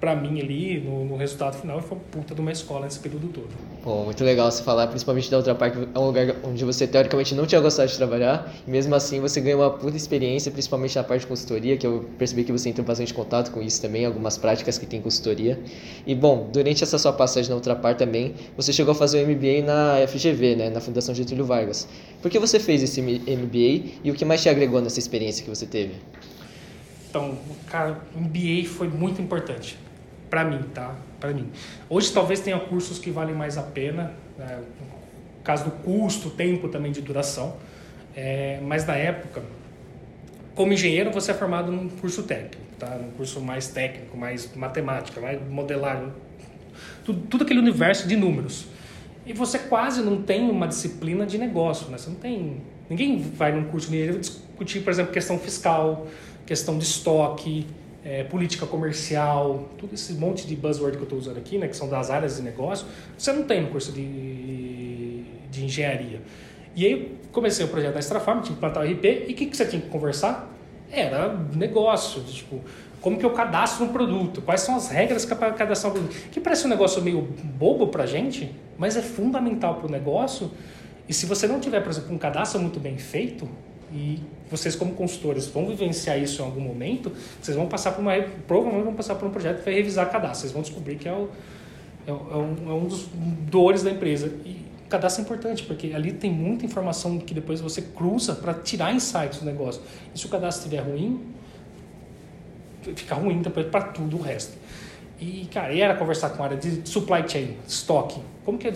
para 0.00 0.14
mim 0.14 0.40
ali 0.40 0.80
no, 0.80 1.04
no, 1.04 1.16
resultado 1.16 1.56
final 1.56 1.80
foi 1.80 1.98
puta 2.10 2.34
de 2.34 2.40
uma 2.40 2.52
escola 2.52 2.84
nesse 2.84 2.98
período 2.98 3.28
todo. 3.28 3.48
Pô, 3.82 4.04
muito 4.04 4.22
legal 4.22 4.50
você 4.50 4.62
falar, 4.62 4.86
principalmente 4.86 5.30
da 5.30 5.36
outra 5.36 5.54
parte, 5.54 5.78
é 5.92 5.98
um 5.98 6.06
lugar 6.06 6.36
onde 6.44 6.64
você 6.64 6.86
teoricamente 6.86 7.34
não 7.34 7.46
tinha 7.46 7.60
gostado 7.60 7.90
de 7.90 7.96
trabalhar, 7.96 8.52
e 8.66 8.70
mesmo 8.70 8.94
assim 8.94 9.20
você 9.20 9.40
ganhou 9.40 9.60
uma 9.60 9.70
puta 9.70 9.96
experiência, 9.96 10.52
principalmente 10.52 10.96
na 10.96 11.02
parte 11.02 11.22
de 11.22 11.26
consultoria, 11.26 11.76
que 11.76 11.86
eu 11.86 12.08
percebi 12.16 12.44
que 12.44 12.52
você 12.52 12.68
entrou 12.68 12.86
bastante 12.86 13.12
contato 13.12 13.50
com 13.50 13.60
isso 13.60 13.80
também, 13.80 14.04
algumas 14.04 14.38
práticas 14.38 14.78
que 14.78 14.86
tem 14.86 15.00
consultoria. 15.00 15.58
E 16.06 16.14
bom, 16.14 16.48
durante 16.52 16.82
essa 16.82 16.98
sua 16.98 17.12
passagem 17.12 17.50
na 17.50 17.56
outra 17.56 17.74
parte 17.74 17.98
também, 17.98 18.34
você 18.56 18.72
chegou 18.72 18.92
a 18.92 18.94
fazer 18.94 19.24
o 19.24 19.28
MBA 19.28 19.64
na 19.64 20.06
FGV, 20.06 20.56
né, 20.56 20.70
na 20.70 20.80
Fundação 20.80 21.14
Getúlio 21.14 21.44
Vargas. 21.44 21.88
Por 22.22 22.30
que 22.30 22.38
você 22.38 22.60
fez 22.60 22.82
esse 22.82 23.00
MBA 23.00 23.98
e 24.04 24.10
o 24.10 24.14
que 24.14 24.24
mais 24.24 24.42
te 24.42 24.48
agregou 24.48 24.80
nessa 24.80 24.98
experiência 24.98 25.42
que 25.42 25.50
você 25.50 25.66
teve? 25.66 25.94
Então, 27.08 27.38
cara, 27.68 27.98
MBA 28.14 28.68
foi 28.68 28.88
muito 28.88 29.20
importante 29.22 29.78
para 30.28 30.44
mim, 30.44 30.62
tá? 30.74 30.94
Para 31.18 31.32
mim. 31.32 31.50
Hoje 31.88 32.12
talvez 32.12 32.40
tenha 32.40 32.58
cursos 32.58 32.98
que 32.98 33.10
valem 33.10 33.34
mais 33.34 33.56
a 33.56 33.62
pena, 33.62 34.12
né? 34.36 34.60
no 35.38 35.42
caso 35.42 35.64
do 35.64 35.70
custo, 35.70 36.30
tempo 36.30 36.68
também 36.68 36.92
de 36.92 37.00
duração. 37.00 37.56
É, 38.14 38.60
mas 38.62 38.86
na 38.86 38.94
época, 38.94 39.42
como 40.54 40.72
engenheiro, 40.72 41.10
você 41.10 41.30
é 41.30 41.34
formado 41.34 41.72
num 41.72 41.88
curso 41.88 42.24
técnico, 42.24 42.62
tá? 42.78 42.88
Num 42.96 43.10
curso 43.12 43.40
mais 43.40 43.68
técnico, 43.68 44.16
mais 44.16 44.54
matemática, 44.54 45.20
vai 45.20 45.38
modelar 45.38 46.10
tudo, 47.04 47.26
tudo 47.28 47.44
aquele 47.44 47.60
universo 47.60 48.06
de 48.06 48.16
números. 48.16 48.66
E 49.24 49.32
você 49.32 49.58
quase 49.58 50.02
não 50.02 50.22
tem 50.22 50.50
uma 50.50 50.66
disciplina 50.66 51.24
de 51.24 51.38
negócio, 51.38 51.88
né? 51.90 51.96
Você 51.96 52.10
não 52.10 52.16
tem 52.16 52.60
ninguém 52.88 53.20
vai 53.20 53.52
num 53.52 53.64
curso 53.64 53.90
de 53.90 53.96
engenharia 53.96 54.20
discutir, 54.20 54.80
por 54.80 54.90
exemplo, 54.90 55.12
questão 55.12 55.38
fiscal, 55.38 56.06
questão 56.48 56.78
de 56.78 56.84
estoque, 56.84 57.66
é, 58.02 58.24
política 58.24 58.66
comercial, 58.66 59.68
todo 59.76 59.92
esse 59.92 60.14
monte 60.14 60.46
de 60.46 60.56
buzzword 60.56 60.96
que 60.96 61.02
eu 61.02 61.04
estou 61.04 61.18
usando 61.18 61.36
aqui, 61.36 61.58
né, 61.58 61.68
que 61.68 61.76
são 61.76 61.90
das 61.90 62.10
áreas 62.10 62.36
de 62.36 62.42
negócio, 62.42 62.86
você 63.18 63.30
não 63.34 63.42
tem 63.42 63.60
no 63.60 63.68
curso 63.68 63.92
de, 63.92 65.24
de 65.50 65.64
engenharia. 65.66 66.22
E 66.74 66.86
aí 66.86 67.18
comecei 67.32 67.66
o 67.66 67.68
projeto 67.68 67.92
da 67.92 68.00
Extrafarm, 68.00 68.40
tinha 68.40 68.54
que 68.54 68.60
plantar 68.60 68.80
o 68.80 68.90
RP, 68.90 69.04
e 69.28 69.32
o 69.32 69.34
que, 69.34 69.44
que 69.44 69.54
você 69.54 69.66
tinha 69.66 69.82
que 69.82 69.88
conversar? 69.88 70.50
Era 70.90 71.36
negócio, 71.54 72.22
tipo, 72.22 72.62
como 73.02 73.18
que 73.18 73.26
eu 73.26 73.30
cadastro 73.30 73.84
um 73.84 73.88
produto, 73.88 74.40
quais 74.40 74.62
são 74.62 74.74
as 74.74 74.88
regras 74.88 75.26
para 75.26 75.52
cadastrar 75.52 75.92
um 75.92 75.96
produto. 75.96 76.30
Que 76.30 76.40
parece 76.40 76.64
um 76.64 76.70
negócio 76.70 77.02
meio 77.02 77.20
bobo 77.20 77.88
para 77.88 78.06
gente, 78.06 78.50
mas 78.78 78.96
é 78.96 79.02
fundamental 79.02 79.74
para 79.74 79.86
o 79.86 79.90
negócio. 79.90 80.50
E 81.06 81.12
se 81.12 81.26
você 81.26 81.46
não 81.46 81.60
tiver, 81.60 81.82
por 81.82 81.90
exemplo, 81.90 82.14
um 82.14 82.18
cadastro 82.18 82.58
muito 82.58 82.80
bem 82.80 82.96
feito, 82.96 83.46
e 83.92 84.20
vocês 84.50 84.76
como 84.76 84.94
consultores 84.94 85.46
vão 85.46 85.66
vivenciar 85.66 86.18
isso 86.18 86.42
em 86.42 86.44
algum 86.44 86.60
momento, 86.60 87.12
vocês 87.40 87.56
vão 87.56 87.66
passar 87.66 87.92
por 87.92 88.00
uma 88.00 88.12
provavelmente 88.46 88.84
vão 88.84 88.94
passar 88.94 89.14
por 89.14 89.28
um 89.28 89.30
projeto 89.30 89.58
que 89.58 89.64
vai 89.64 89.74
revisar 89.74 90.10
cadastro, 90.10 90.40
vocês 90.40 90.52
vão 90.52 90.62
descobrir 90.62 90.96
que 90.96 91.08
é, 91.08 91.12
o, 91.12 91.28
é, 92.06 92.12
um, 92.12 92.70
é 92.70 92.74
um 92.74 92.86
dos 92.86 93.06
dores 93.50 93.82
da 93.82 93.90
empresa 93.90 94.32
e 94.44 94.68
cadastro 94.88 95.22
é 95.22 95.24
importante 95.24 95.62
porque 95.64 95.92
ali 95.94 96.12
tem 96.12 96.30
muita 96.32 96.64
informação 96.64 97.18
que 97.18 97.34
depois 97.34 97.60
você 97.60 97.82
cruza 97.82 98.34
para 98.34 98.54
tirar 98.54 98.92
insights 98.94 99.40
do 99.40 99.44
negócio. 99.44 99.82
E 100.14 100.18
se 100.18 100.26
o 100.26 100.28
cadastro 100.28 100.64
estiver 100.64 100.82
ruim, 100.82 101.20
fica 102.82 103.14
ruim 103.14 103.42
depois 103.42 103.66
para 103.66 103.82
tudo 103.84 104.16
o 104.16 104.20
resto. 104.20 104.56
E 105.20 105.48
cara, 105.52 105.76
era 105.76 105.94
conversar 105.94 106.30
com 106.30 106.42
a 106.42 106.46
área 106.46 106.56
de 106.56 106.88
supply 106.88 107.28
chain, 107.28 107.56
estoque. 107.66 108.20
Como 108.44 108.56
que 108.56 108.68
é, 108.68 108.72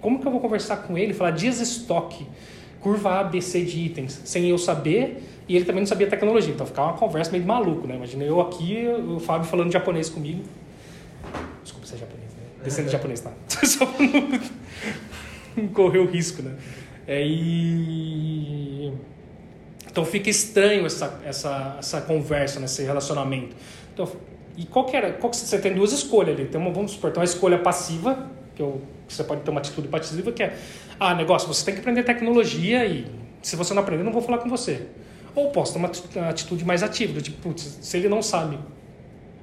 como 0.00 0.20
que 0.20 0.26
eu 0.26 0.32
vou 0.32 0.40
conversar 0.40 0.78
com 0.78 0.96
ele, 0.96 1.12
falar 1.12 1.32
dias 1.32 1.60
estoque? 1.60 2.26
Curva 2.82 3.20
A, 3.20 3.24
B, 3.24 3.40
C 3.40 3.62
de 3.62 3.78
itens, 3.80 4.20
sem 4.24 4.48
eu 4.48 4.58
saber, 4.58 5.22
e 5.48 5.56
ele 5.56 5.64
também 5.64 5.80
não 5.80 5.86
sabia 5.86 6.06
tecnologia. 6.06 6.52
Então 6.52 6.66
ficava 6.66 6.88
uma 6.88 6.98
conversa 6.98 7.30
meio 7.30 7.44
maluco, 7.44 7.86
né? 7.86 7.94
Imagina 7.94 8.24
eu 8.24 8.40
aqui, 8.40 8.86
o 9.08 9.20
Fábio 9.20 9.46
falando 9.48 9.72
japonês 9.72 10.08
comigo. 10.08 10.42
Desculpa 11.62 11.86
ser 11.86 11.94
é 11.94 11.98
japonês, 11.98 12.30
né? 12.30 12.42
Descendo 12.64 12.86
de 12.86 12.92
japonês, 12.92 13.20
tá? 13.20 13.30
Só 13.64 13.86
pra 13.86 14.04
não 15.56 15.68
correr 15.72 15.98
o 15.98 16.06
risco, 16.06 16.42
né? 16.42 16.56
É, 17.06 17.24
e... 17.24 18.92
Então 19.90 20.04
fica 20.04 20.30
estranho 20.30 20.86
essa, 20.86 21.20
essa, 21.24 21.76
essa 21.78 22.00
conversa, 22.00 22.58
nesse 22.58 22.82
relacionamento. 22.82 23.54
Então, 23.92 24.10
e 24.56 24.64
qual 24.64 24.86
que 24.86 24.96
era? 24.96 25.12
Qual 25.12 25.30
que 25.30 25.36
você 25.36 25.58
tem 25.58 25.74
duas 25.74 25.92
escolhas 25.92 26.34
ali. 26.36 26.46
Tem 26.46 26.60
uma, 26.60 26.72
vamos 26.72 26.92
supor, 26.92 27.10
tem 27.10 27.20
uma 27.20 27.24
escolha 27.24 27.58
passiva, 27.58 28.30
que, 28.54 28.62
eu, 28.62 28.80
que 29.06 29.14
você 29.14 29.24
pode 29.24 29.42
ter 29.42 29.50
uma 29.50 29.60
atitude 29.60 29.88
passiva, 29.88 30.32
que 30.32 30.42
é 30.42 30.56
ah, 30.98 31.14
negócio, 31.14 31.48
você 31.48 31.64
tem 31.64 31.74
que 31.74 31.80
aprender 31.80 32.02
tecnologia 32.02 32.86
e 32.86 33.06
se 33.42 33.56
você 33.56 33.74
não 33.74 33.82
aprender, 33.82 34.02
não 34.02 34.12
vou 34.12 34.22
falar 34.22 34.38
com 34.38 34.48
você. 34.48 34.86
Ou 35.34 35.50
posso 35.50 35.72
ter 35.72 35.78
uma 36.18 36.28
atitude 36.28 36.64
mais 36.64 36.82
ativa, 36.82 37.20
tipo, 37.20 37.40
putz, 37.40 37.78
se 37.80 37.96
ele 37.96 38.08
não 38.08 38.22
sabe 38.22 38.58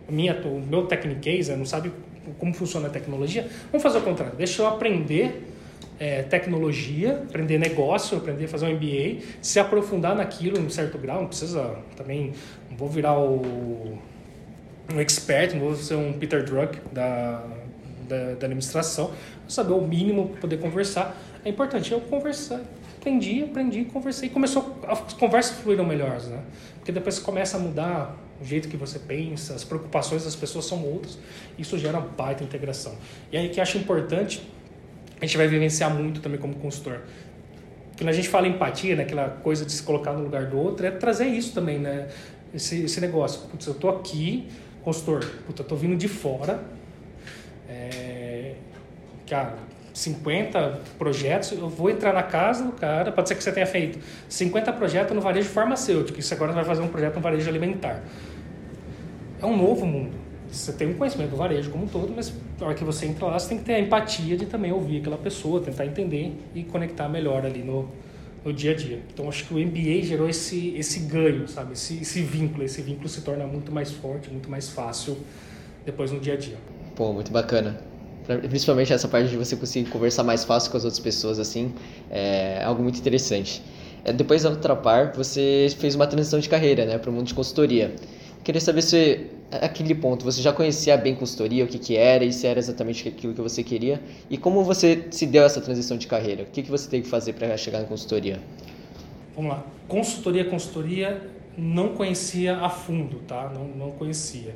minha, 0.07 0.35
o 0.45 0.61
meu 0.61 0.85
technique 0.85 1.21
case, 1.21 1.55
não 1.55 1.65
sabe 1.65 1.91
como 2.37 2.53
funciona 2.53 2.87
a 2.87 2.89
tecnologia, 2.89 3.47
vamos 3.71 3.83
fazer 3.83 3.97
o 3.97 4.01
contrário. 4.01 4.35
Deixa 4.35 4.61
eu 4.61 4.67
aprender 4.67 5.43
é, 5.99 6.21
tecnologia, 6.23 7.23
aprender 7.27 7.57
negócio, 7.57 8.17
aprender 8.17 8.45
a 8.45 8.47
fazer 8.47 8.67
um 8.67 8.75
MBA, 8.75 9.23
se 9.41 9.59
aprofundar 9.59 10.15
naquilo 10.15 10.59
em 10.59 10.65
um 10.65 10.69
certo 10.69 10.97
grau, 10.97 11.21
não 11.21 11.27
precisa 11.27 11.75
também, 11.95 12.33
não 12.69 12.77
vou 12.77 12.87
virar 12.87 13.19
o 13.19 13.97
um 14.93 14.99
expert, 14.99 15.53
não 15.53 15.61
vou 15.61 15.75
ser 15.75 15.95
um 15.95 16.13
Peter 16.13 16.43
Druck 16.43 16.79
da, 16.91 17.43
da, 18.09 18.33
da 18.33 18.45
administração, 18.47 19.11
saber 19.47 19.73
o 19.73 19.81
mínimo 19.81 20.29
para 20.29 20.41
poder 20.41 20.57
conversar 20.57 21.15
é 21.45 21.49
importante. 21.49 21.91
Eu 21.91 22.01
conversar, 22.01 22.61
aprendi, 22.97 23.43
aprendi, 23.43 23.85
conversei. 23.85 24.29
Começou, 24.29 24.77
as 24.87 25.13
conversas 25.13 25.57
fluíram 25.59 25.85
melhores, 25.85 26.25
né? 26.25 26.41
Porque 26.75 26.91
depois 26.91 27.15
você 27.15 27.21
começa 27.21 27.57
a 27.57 27.59
mudar 27.59 28.17
o 28.41 28.45
jeito 28.45 28.67
que 28.67 28.77
você 28.77 28.99
pensa, 28.99 29.53
as 29.53 29.63
preocupações 29.63 30.23
das 30.23 30.35
pessoas 30.35 30.65
são 30.65 30.83
outras. 30.83 31.17
Isso 31.57 31.77
gera 31.77 31.99
baita 31.99 32.43
integração. 32.43 32.95
E 33.31 33.37
aí 33.37 33.49
que 33.49 33.61
acho 33.61 33.77
importante, 33.77 34.41
a 35.21 35.25
gente 35.25 35.37
vai 35.37 35.47
vivenciar 35.47 35.93
muito 35.93 36.21
também 36.21 36.39
como 36.39 36.55
consultor. 36.55 37.01
Quando 37.97 38.09
a 38.09 38.13
gente 38.13 38.29
fala 38.29 38.47
empatia, 38.47 38.95
né, 38.95 39.03
aquela 39.03 39.29
coisa 39.29 39.65
de 39.65 39.73
se 39.73 39.83
colocar 39.83 40.13
no 40.13 40.23
lugar 40.23 40.45
do 40.45 40.57
outro, 40.57 40.85
é 40.85 40.91
trazer 40.91 41.27
isso 41.27 41.53
também, 41.53 41.77
né? 41.77 42.07
Esse, 42.53 42.83
esse 42.83 43.01
negócio. 43.01 43.41
Putz, 43.49 43.67
eu 43.67 43.73
tô 43.73 43.89
aqui, 43.89 44.47
consultor, 44.83 45.25
putz, 45.45 45.59
eu 45.59 45.65
tô 45.65 45.75
vindo 45.75 45.97
de 45.97 46.07
fora. 46.07 46.63
É, 47.69 48.55
cara, 49.27 49.55
50 49.93 50.81
projetos, 50.97 51.51
eu 51.51 51.69
vou 51.69 51.89
entrar 51.89 52.13
na 52.13 52.23
casa 52.23 52.63
do 52.63 52.71
cara, 52.71 53.11
pode 53.11 53.27
ser 53.27 53.35
que 53.35 53.43
você 53.43 53.51
tenha 53.51 53.67
feito 53.67 53.99
50 54.27 54.73
projetos 54.73 55.15
no 55.15 55.21
varejo 55.21 55.49
farmacêutico, 55.49 56.19
isso 56.19 56.33
agora 56.33 56.51
vai 56.51 56.63
fazer 56.63 56.81
um 56.81 56.87
projeto 56.87 57.15
no 57.15 57.21
varejo 57.21 57.47
alimentar. 57.49 58.01
É 59.41 59.45
um 59.45 59.55
novo 59.55 59.85
mundo. 59.85 60.17
Você 60.51 60.73
tem 60.73 60.87
um 60.87 60.95
conhecimento 60.95 61.29
do 61.29 61.37
varejo 61.37 61.69
como 61.69 61.83
um 61.83 61.87
todo, 61.87 62.11
mas 62.13 62.33
na 62.59 62.67
hora 62.67 62.75
que 62.75 62.83
você 62.83 63.05
entra 63.05 63.27
lá, 63.27 63.37
você 63.37 63.49
tem 63.49 63.59
que 63.59 63.65
ter 63.65 63.75
a 63.75 63.79
empatia 63.79 64.35
de 64.35 64.47
também 64.47 64.71
ouvir 64.71 64.99
aquela 64.99 65.17
pessoa, 65.17 65.61
tentar 65.61 65.85
entender 65.85 66.33
e 66.55 66.63
conectar 66.63 67.07
melhor 67.07 67.45
ali 67.45 67.61
no, 67.61 67.87
no 68.43 68.51
dia 68.51 68.71
a 68.71 68.75
dia. 68.75 68.99
Então 69.13 69.29
acho 69.29 69.45
que 69.45 69.53
o 69.53 69.57
MBA 69.59 70.01
gerou 70.03 70.27
esse, 70.27 70.75
esse 70.75 71.01
ganho, 71.01 71.47
sabe? 71.47 71.73
Esse, 71.73 72.01
esse 72.01 72.21
vínculo. 72.23 72.63
Esse 72.63 72.81
vínculo 72.81 73.07
se 73.07 73.21
torna 73.21 73.45
muito 73.45 73.71
mais 73.71 73.91
forte, 73.91 74.29
muito 74.31 74.49
mais 74.49 74.69
fácil 74.69 75.17
depois 75.85 76.11
no 76.11 76.19
dia 76.19 76.33
a 76.33 76.37
dia. 76.37 76.57
Pô, 76.99 77.13
muito 77.13 77.31
bacana 77.31 77.79
principalmente 78.37 78.93
essa 78.93 79.07
parte 79.07 79.29
de 79.29 79.37
você 79.37 79.55
conseguir 79.55 79.89
conversar 79.89 80.23
mais 80.23 80.43
fácil 80.43 80.69
com 80.69 80.77
as 80.77 80.83
outras 80.83 80.99
pessoas, 80.99 81.39
assim, 81.39 81.73
é 82.11 82.61
algo 82.63 82.83
muito 82.83 82.99
interessante. 82.99 83.63
É, 84.03 84.13
depois 84.13 84.43
da 84.43 84.51
Ultrapar, 84.51 85.13
você 85.15 85.67
fez 85.79 85.95
uma 85.95 86.05
transição 86.05 86.39
de 86.39 86.47
carreira, 86.47 86.85
né, 86.85 86.97
para 86.97 87.09
o 87.09 87.13
mundo 87.13 87.25
de 87.25 87.33
consultoria. 87.33 87.95
Queria 88.43 88.61
saber 88.61 88.81
se, 88.81 89.27
aquele 89.49 89.95
ponto, 89.95 90.23
você 90.23 90.41
já 90.41 90.53
conhecia 90.53 90.95
bem 90.95 91.15
consultoria, 91.15 91.63
o 91.63 91.67
que, 91.67 91.79
que 91.79 91.95
era, 91.97 92.23
e 92.23 92.31
se 92.31 92.45
era 92.45 92.59
exatamente 92.59 93.07
aquilo 93.07 93.33
que 93.33 93.41
você 93.41 93.63
queria, 93.63 93.99
e 94.29 94.37
como 94.37 94.63
você 94.63 95.07
se 95.09 95.25
deu 95.25 95.43
essa 95.43 95.59
transição 95.59 95.97
de 95.97 96.05
carreira? 96.05 96.43
O 96.43 96.45
que, 96.47 96.61
que 96.61 96.69
você 96.69 96.87
teve 96.87 97.03
que 97.03 97.09
fazer 97.09 97.33
para 97.33 97.57
chegar 97.57 97.79
na 97.79 97.85
consultoria? 97.85 98.39
Vamos 99.35 99.51
lá. 99.51 99.65
Consultoria, 99.87 100.45
consultoria, 100.45 101.19
não 101.57 101.95
conhecia 101.95 102.57
a 102.57 102.69
fundo, 102.69 103.19
tá? 103.27 103.49
Não, 103.49 103.65
não 103.65 103.91
conhecia. 103.91 104.53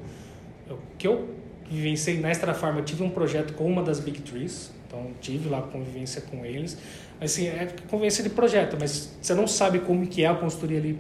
O 0.69 0.77
que 0.97 1.07
eu 1.07 1.42
vivenciei 1.69 2.19
na 2.19 2.29
Extra 2.29 2.53
Farm, 2.53 2.77
eu 2.77 2.83
tive 2.83 3.03
um 3.03 3.09
projeto 3.09 3.53
com 3.53 3.65
uma 3.65 3.83
das 3.83 3.99
Big 3.99 4.21
Trees, 4.21 4.71
então 4.87 5.07
tive 5.21 5.49
lá 5.49 5.61
convivência 5.61 6.21
com 6.21 6.45
eles. 6.45 6.77
Assim, 7.19 7.47
é 7.47 7.73
convivência 7.89 8.23
de 8.23 8.29
projeto, 8.29 8.77
mas 8.79 9.15
você 9.21 9.33
não 9.33 9.47
sabe 9.47 9.79
como 9.79 10.05
que 10.05 10.23
é 10.23 10.27
a 10.27 10.35
consultoria 10.35 10.77
ali 10.77 10.99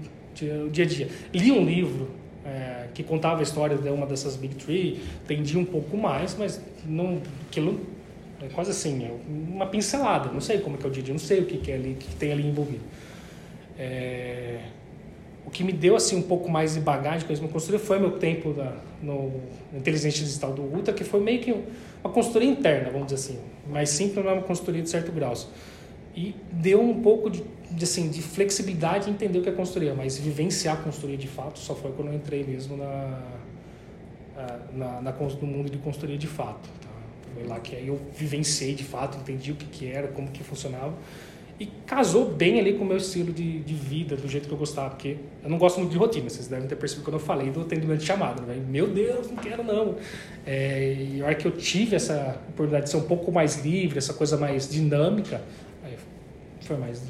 o 0.65 0.69
dia 0.69 0.83
a 0.83 0.87
dia. 0.87 1.09
Li 1.33 1.51
um 1.51 1.63
livro 1.63 2.09
é, 2.45 2.87
que 2.93 3.03
contava 3.03 3.39
a 3.39 3.43
história 3.43 3.77
de 3.77 3.89
uma 3.89 4.05
dessas 4.05 4.35
Big 4.35 4.55
Tree, 4.55 4.99
entendi 5.23 5.57
um 5.57 5.65
pouco 5.65 5.95
mais, 5.97 6.35
mas 6.37 6.61
não, 6.85 7.21
aquilo 7.49 7.79
é 8.41 8.47
quase 8.47 8.71
assim, 8.71 9.05
é 9.05 9.11
uma 9.27 9.65
pincelada, 9.65 10.29
não 10.29 10.41
sei 10.41 10.59
como 10.59 10.77
é 10.77 10.83
é 10.83 10.87
o 10.87 10.91
dia 10.91 11.01
a 11.01 11.05
dia, 11.05 11.13
não 11.13 11.19
sei 11.19 11.39
o 11.39 11.45
que, 11.45 11.57
que 11.57 11.71
é 11.71 11.75
ali, 11.75 11.91
o 11.93 11.95
que, 11.95 12.07
que 12.07 12.15
tem 12.15 12.31
ali 12.31 12.45
envolvido. 12.45 12.83
É, 13.77 14.59
o 15.45 15.51
que 15.51 15.63
me 15.63 15.71
deu 15.71 15.95
assim 15.95 16.15
um 16.15 16.21
pouco 16.21 16.49
mais 16.49 16.73
de 16.73 16.79
bagagem 16.79 17.27
com 17.27 17.33
a 17.33 17.49
consultoria 17.49 17.79
foi 17.79 17.99
meu 17.99 18.11
tempo 18.11 18.53
da, 18.53 18.75
no 19.01 19.31
Inteligência 19.73 20.23
Digital 20.23 20.53
do 20.53 20.61
Ultra, 20.61 20.93
que 20.93 21.03
foi 21.03 21.19
meio 21.19 21.41
que 21.41 21.51
uma 22.03 22.13
consultoria 22.13 22.49
interna, 22.49 22.89
vamos 22.89 23.07
dizer 23.07 23.33
assim, 23.33 23.39
mas 23.67 23.99
mas 23.99 24.17
uma 24.17 24.41
consultoria 24.41 24.81
de 24.81 24.89
certo 24.89 25.11
grau. 25.11 25.33
E 26.15 26.35
deu 26.51 26.81
um 26.81 27.01
pouco 27.01 27.29
de, 27.29 27.43
de, 27.71 27.83
assim, 27.83 28.09
de 28.09 28.21
flexibilidade 28.21 29.09
em 29.09 29.13
entender 29.13 29.39
o 29.39 29.41
que 29.41 29.49
é 29.49 29.51
consultoria, 29.51 29.93
mas 29.93 30.17
vivenciar 30.17 30.75
a 30.75 30.77
consultoria 30.77 31.17
de 31.17 31.27
fato 31.27 31.59
só 31.59 31.73
foi 31.73 31.91
quando 31.91 32.09
eu 32.09 32.13
entrei 32.13 32.43
mesmo 32.43 32.77
na, 32.77 33.21
na, 34.73 35.01
na, 35.01 35.11
no 35.11 35.47
mundo 35.47 35.69
de 35.69 35.77
consultoria 35.79 36.17
de 36.17 36.27
fato. 36.27 36.69
Tá? 36.81 36.89
Foi 37.33 37.47
lá 37.47 37.59
que 37.59 37.75
aí 37.75 37.87
eu 37.87 37.99
vivenciei 38.15 38.75
de 38.75 38.83
fato, 38.83 39.17
entendi 39.17 39.51
o 39.51 39.55
que, 39.55 39.65
que 39.65 39.87
era, 39.87 40.07
como 40.07 40.27
que 40.29 40.43
funcionava 40.43 40.93
e 41.59 41.67
casou 41.85 42.25
bem 42.25 42.59
ali 42.59 42.73
com 42.73 42.83
o 42.83 42.87
meu 42.87 42.97
estilo 42.97 43.31
de, 43.31 43.59
de 43.59 43.73
vida, 43.73 44.15
do 44.15 44.27
jeito 44.27 44.47
que 44.47 44.53
eu 44.53 44.57
gostava, 44.57 44.91
porque 44.91 45.17
eu 45.43 45.49
não 45.49 45.57
gosto 45.57 45.79
muito 45.79 45.91
de 45.91 45.97
rotina, 45.97 46.29
vocês 46.29 46.47
devem 46.47 46.67
ter 46.67 46.75
percebido 46.75 47.05
quando 47.05 47.15
eu 47.15 47.19
falei 47.19 47.51
do 47.51 47.61
atendimento 47.61 47.99
de 47.99 48.05
chamada, 48.05 48.41
né? 48.41 48.61
meu 48.67 48.87
Deus, 48.87 49.29
não 49.29 49.37
quero 49.37 49.63
não. 49.63 49.95
É, 50.45 50.93
e 50.93 51.21
a 51.21 51.25
hora 51.25 51.35
que 51.35 51.45
eu 51.45 51.51
tive 51.51 51.95
essa 51.95 52.39
oportunidade 52.49 52.85
de 52.85 52.89
ser 52.89 52.97
um 52.97 53.03
pouco 53.03 53.31
mais 53.31 53.63
livre, 53.63 53.97
essa 53.97 54.13
coisa 54.13 54.35
mais 54.35 54.67
dinâmica, 54.67 55.41
foi 56.61 56.77
mais 56.77 57.03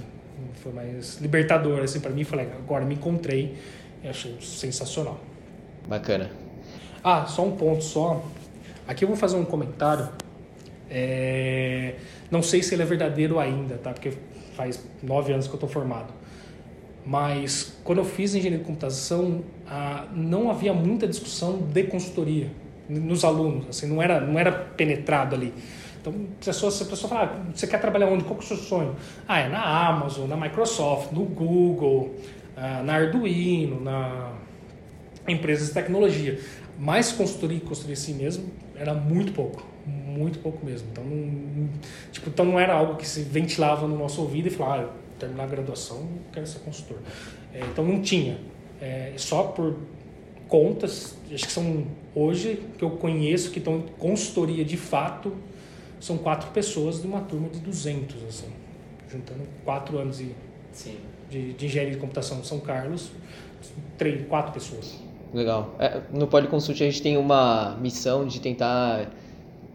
foi 0.56 0.72
mais 0.72 1.20
libertador 1.20 1.82
assim 1.82 2.00
para 2.00 2.12
mim, 2.12 2.24
falei, 2.24 2.48
agora 2.58 2.86
me 2.86 2.96
encontrei 2.96 3.56
e 4.04 4.08
achei 4.08 4.36
sensacional. 4.42 5.20
Bacana. 5.88 6.32
Ah, 7.04 7.26
só 7.26 7.46
um 7.46 7.56
ponto 7.56 7.84
só. 7.84 8.26
Aqui 8.88 9.04
eu 9.04 9.08
vou 9.08 9.18
fazer 9.18 9.36
um 9.36 9.46
comentário. 9.46 10.08
É... 10.90 11.96
Não 12.32 12.42
sei 12.42 12.64
se 12.64 12.76
ele 12.76 12.84
é 12.84 12.86
verdadeiro 12.86 13.40
ainda, 13.40 13.78
tá? 13.78 13.92
Porque 13.92 14.14
faz 14.54 14.84
nove 15.02 15.34
anos 15.34 15.48
que 15.48 15.54
eu 15.54 15.58
estou 15.58 15.70
formado. 15.70 16.14
Mas 17.06 17.78
quando 17.84 18.00
eu 18.00 18.06
fiz 18.06 18.34
engenharia 18.34 18.60
de 18.60 18.66
computação, 18.66 19.44
não 20.14 20.50
havia 20.50 20.74
muita 20.74 21.08
discussão 21.08 21.58
de 21.58 21.84
consultoria 21.84 22.50
nos 22.88 23.24
alunos, 23.24 23.68
assim, 23.70 23.88
não 23.88 24.02
era, 24.02 24.22
não 24.22 24.38
era 24.40 24.52
penetrado 24.52 25.36
ali. 25.36 25.54
Então, 26.00 26.14
se 26.42 26.50
a 26.50 26.54
pessoa, 26.54 26.72
se 26.72 26.84
a 26.84 26.86
pessoa 26.86 27.10
fala, 27.10 27.24
ah, 27.24 27.52
você 27.54 27.66
quer 27.66 27.80
trabalhar 27.80 28.08
onde? 28.08 28.26
Qual 28.26 28.38
é 28.38 28.42
o 28.42 28.46
seu 28.46 28.58
sonho? 28.58 28.96
Ah, 29.26 29.40
é 29.40 29.48
na 29.48 29.88
Amazon, 29.88 30.28
na 30.28 30.36
Microsoft, 30.36 31.14
no 31.14 31.24
Google, 31.24 32.14
ah, 32.58 32.84
na 32.84 32.96
Arduino, 32.96 33.80
na 33.80 34.34
empresas 35.26 35.70
de 35.70 35.74
tecnologia. 35.74 36.40
Mas 36.78 37.12
consultoria, 37.14 37.60
consultoria 37.62 37.94
assim 37.94 38.16
mesmo, 38.16 38.52
era 38.76 38.94
muito 38.94 39.32
pouco 39.32 39.73
muito 40.14 40.40
pouco 40.40 40.66
mesmo. 40.66 40.88
Então 40.92 41.04
não, 41.04 41.70
tipo, 42.12 42.30
então 42.30 42.46
não 42.46 42.60
era 42.60 42.74
algo 42.74 42.96
que 42.96 43.08
se 43.08 43.22
ventilava 43.22 43.88
no 43.88 43.98
nosso 43.98 44.22
ouvido 44.22 44.48
e 44.48 44.52
falava, 44.52 44.84
ah, 44.84 45.18
terminar 45.20 45.44
a 45.44 45.48
graduação, 45.48 46.08
quero 46.32 46.46
ser 46.46 46.60
consultor. 46.60 46.98
É, 47.54 47.60
então 47.62 47.86
não 47.86 48.02
tinha. 48.02 48.38
É, 48.82 49.14
só 49.18 49.44
por 49.44 49.78
contas, 50.48 51.16
acho 51.34 51.46
que 51.46 51.52
são 51.52 51.86
hoje 52.14 52.62
que 52.78 52.84
eu 52.84 52.92
conheço 52.92 53.52
que 53.52 53.60
estão 53.60 53.78
em 53.78 53.82
consultoria 53.98 54.64
de 54.64 54.78
fato, 54.78 55.34
são 56.00 56.18
quatro 56.18 56.52
pessoas 56.52 57.02
de 57.02 57.08
uma 57.08 57.22
turma 57.22 57.50
de 57.50 57.60
200, 57.60 58.24
assim, 58.26 58.50
juntando 59.10 59.42
quatro 59.64 59.98
anos 59.98 60.18
de, 60.18 60.30
de, 61.30 61.54
de 61.54 61.66
engenharia 61.66 61.94
de 61.94 62.00
computação 62.00 62.40
em 62.40 62.44
São 62.44 62.60
Carlos, 62.60 63.12
três, 63.98 64.28
quatro 64.28 64.52
pessoas. 64.52 65.00
Legal. 65.34 65.76
É, 65.80 66.02
no 66.12 66.28
Policonsult 66.28 66.80
a 66.84 66.86
gente 66.86 67.02
tem 67.02 67.18
uma 67.18 67.76
missão 67.82 68.28
de 68.28 68.40
tentar 68.40 69.10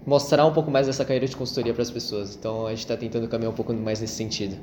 mostrar 0.09 0.47
um 0.47 0.53
pouco 0.53 0.71
mais 0.71 0.87
dessa 0.87 1.05
carreira 1.05 1.27
de 1.27 1.37
consultoria 1.37 1.75
para 1.75 1.83
as 1.83 1.90
pessoas. 1.90 2.35
Então 2.35 2.66
a 2.66 2.71
gente 2.71 2.81
está 2.81 2.97
tentando 2.97 3.29
caminhar 3.29 3.53
um 3.53 3.55
pouco 3.55 3.75
mais 3.75 4.01
nesse 4.01 4.14
sentido. 4.14 4.57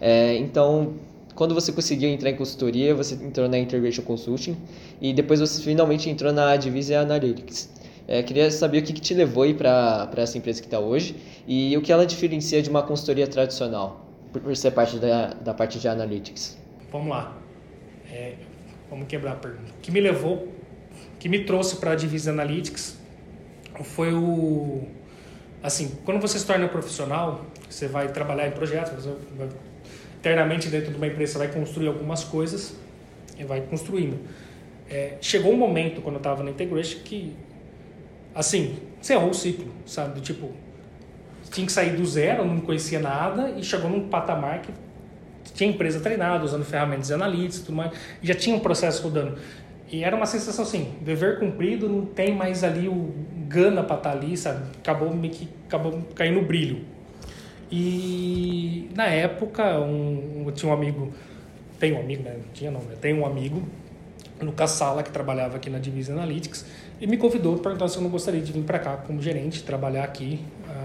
É, 0.00 0.36
então, 0.36 0.94
quando 1.34 1.54
você 1.54 1.72
conseguiu 1.72 2.10
entrar 2.10 2.28
em 2.28 2.36
consultoria, 2.36 2.94
você 2.94 3.14
entrou 3.14 3.48
na 3.48 3.58
Integration 3.58 4.02
Consulting 4.02 4.56
e 5.00 5.14
depois 5.14 5.40
você 5.40 5.62
finalmente 5.62 6.10
entrou 6.10 6.30
na 6.32 6.54
Divisa 6.56 6.98
Analytics. 6.98 7.72
É, 8.06 8.22
queria 8.22 8.50
saber 8.50 8.78
o 8.78 8.82
que, 8.82 8.92
que 8.92 9.00
te 9.00 9.14
levou 9.14 9.52
para 9.54 10.10
essa 10.16 10.36
empresa 10.36 10.60
que 10.60 10.66
está 10.66 10.78
hoje 10.78 11.16
e 11.46 11.74
o 11.76 11.80
que 11.80 11.90
ela 11.90 12.04
diferencia 12.04 12.60
de 12.60 12.68
uma 12.68 12.82
consultoria 12.82 13.26
tradicional, 13.26 14.04
por, 14.32 14.54
ser 14.56 14.72
parte 14.72 14.98
da, 14.98 15.28
da 15.34 15.54
parte 15.54 15.78
de 15.78 15.88
Analytics. 15.88 16.58
Vamos 16.90 17.08
lá. 17.08 17.34
É, 18.10 18.34
vamos 18.90 19.06
quebrar 19.06 19.32
a 19.32 19.36
pergunta. 19.36 19.72
O 19.78 19.80
que 19.80 19.90
me 19.90 20.00
levou, 20.00 20.48
que 21.18 21.28
me 21.28 21.44
trouxe 21.44 21.76
para 21.76 21.92
a 21.92 21.94
Divisa 21.94 22.30
Analytics 22.30 23.01
foi 23.82 24.12
o 24.12 24.82
assim, 25.62 25.96
quando 26.04 26.20
você 26.20 26.38
se 26.38 26.46
torna 26.46 26.68
profissional, 26.68 27.46
você 27.68 27.86
vai 27.86 28.08
trabalhar 28.08 28.48
em 28.48 28.50
projetos, 28.50 29.04
você 29.04 29.14
vai, 29.36 29.48
internamente 30.18 30.68
dentro 30.68 30.90
de 30.90 30.96
uma 30.96 31.06
empresa 31.06 31.32
você 31.32 31.38
vai 31.38 31.48
construir 31.48 31.88
algumas 31.88 32.24
coisas 32.24 32.74
e 33.38 33.44
vai 33.44 33.60
construindo. 33.60 34.18
É, 34.90 35.16
chegou 35.20 35.52
um 35.52 35.56
momento 35.56 36.00
quando 36.00 36.16
eu 36.16 36.20
estava 36.20 36.42
na 36.42 36.50
Integration 36.50 37.00
que 37.04 37.34
assim, 38.34 38.78
você 39.00 39.14
errou 39.14 39.30
o 39.30 39.34
ciclo, 39.34 39.66
sabe? 39.86 40.20
Tipo, 40.20 40.50
tinha 41.50 41.66
que 41.66 41.72
sair 41.72 41.96
do 41.96 42.04
zero, 42.04 42.44
não 42.44 42.60
conhecia 42.60 42.98
nada 42.98 43.50
e 43.50 43.62
chegou 43.62 43.90
num 43.90 44.08
patamar 44.08 44.62
que 44.62 44.72
tinha 45.54 45.70
empresa 45.70 46.00
treinada, 46.00 46.44
usando 46.44 46.64
ferramentas 46.64 47.08
de 47.08 47.14
analytics 47.14 47.58
e 47.58 47.60
tudo 47.64 47.76
mais, 47.76 47.92
e 48.22 48.26
já 48.26 48.34
tinha 48.34 48.56
um 48.56 48.60
processo 48.60 49.02
rodando. 49.02 49.38
E 49.90 50.02
era 50.02 50.16
uma 50.16 50.24
sensação 50.24 50.64
assim, 50.64 50.94
dever 51.02 51.38
cumprido, 51.38 51.88
não 51.88 52.06
tem 52.06 52.34
mais 52.34 52.64
ali 52.64 52.88
o 52.88 53.12
gana 53.48 53.82
para 53.82 53.96
estar 53.96 54.10
tá 54.10 54.16
ali, 54.16 54.36
sabe? 54.36 54.64
Acabou 54.78 55.14
meio 55.14 55.32
que 55.32 55.48
acabou 55.66 56.02
caindo 56.14 56.40
o 56.40 56.44
brilho. 56.44 56.84
E 57.70 58.90
na 58.94 59.06
época, 59.06 59.80
um, 59.80 60.44
eu 60.46 60.52
tinha 60.52 60.70
um 60.70 60.74
amigo, 60.74 61.12
tem 61.78 61.92
um 61.92 62.00
amigo, 62.00 62.22
né? 62.22 62.36
Tinha 62.52 62.70
não, 62.70 62.80
né? 62.80 62.96
Tem 63.00 63.14
um 63.14 63.24
amigo, 63.24 63.62
Lucas 64.40 64.72
Sala, 64.72 65.02
que 65.02 65.10
trabalhava 65.10 65.56
aqui 65.56 65.70
na 65.70 65.78
Divisa 65.78 66.12
Analytics, 66.12 66.66
e 67.00 67.06
me 67.06 67.16
convidou 67.16 67.54
para 67.54 67.70
perguntar 67.70 67.88
se 67.88 67.96
eu 67.96 68.02
não 68.02 68.10
gostaria 68.10 68.40
de 68.40 68.52
vir 68.52 68.62
para 68.62 68.78
cá 68.78 68.96
como 68.96 69.22
gerente, 69.22 69.62
trabalhar 69.62 70.04
aqui, 70.04 70.40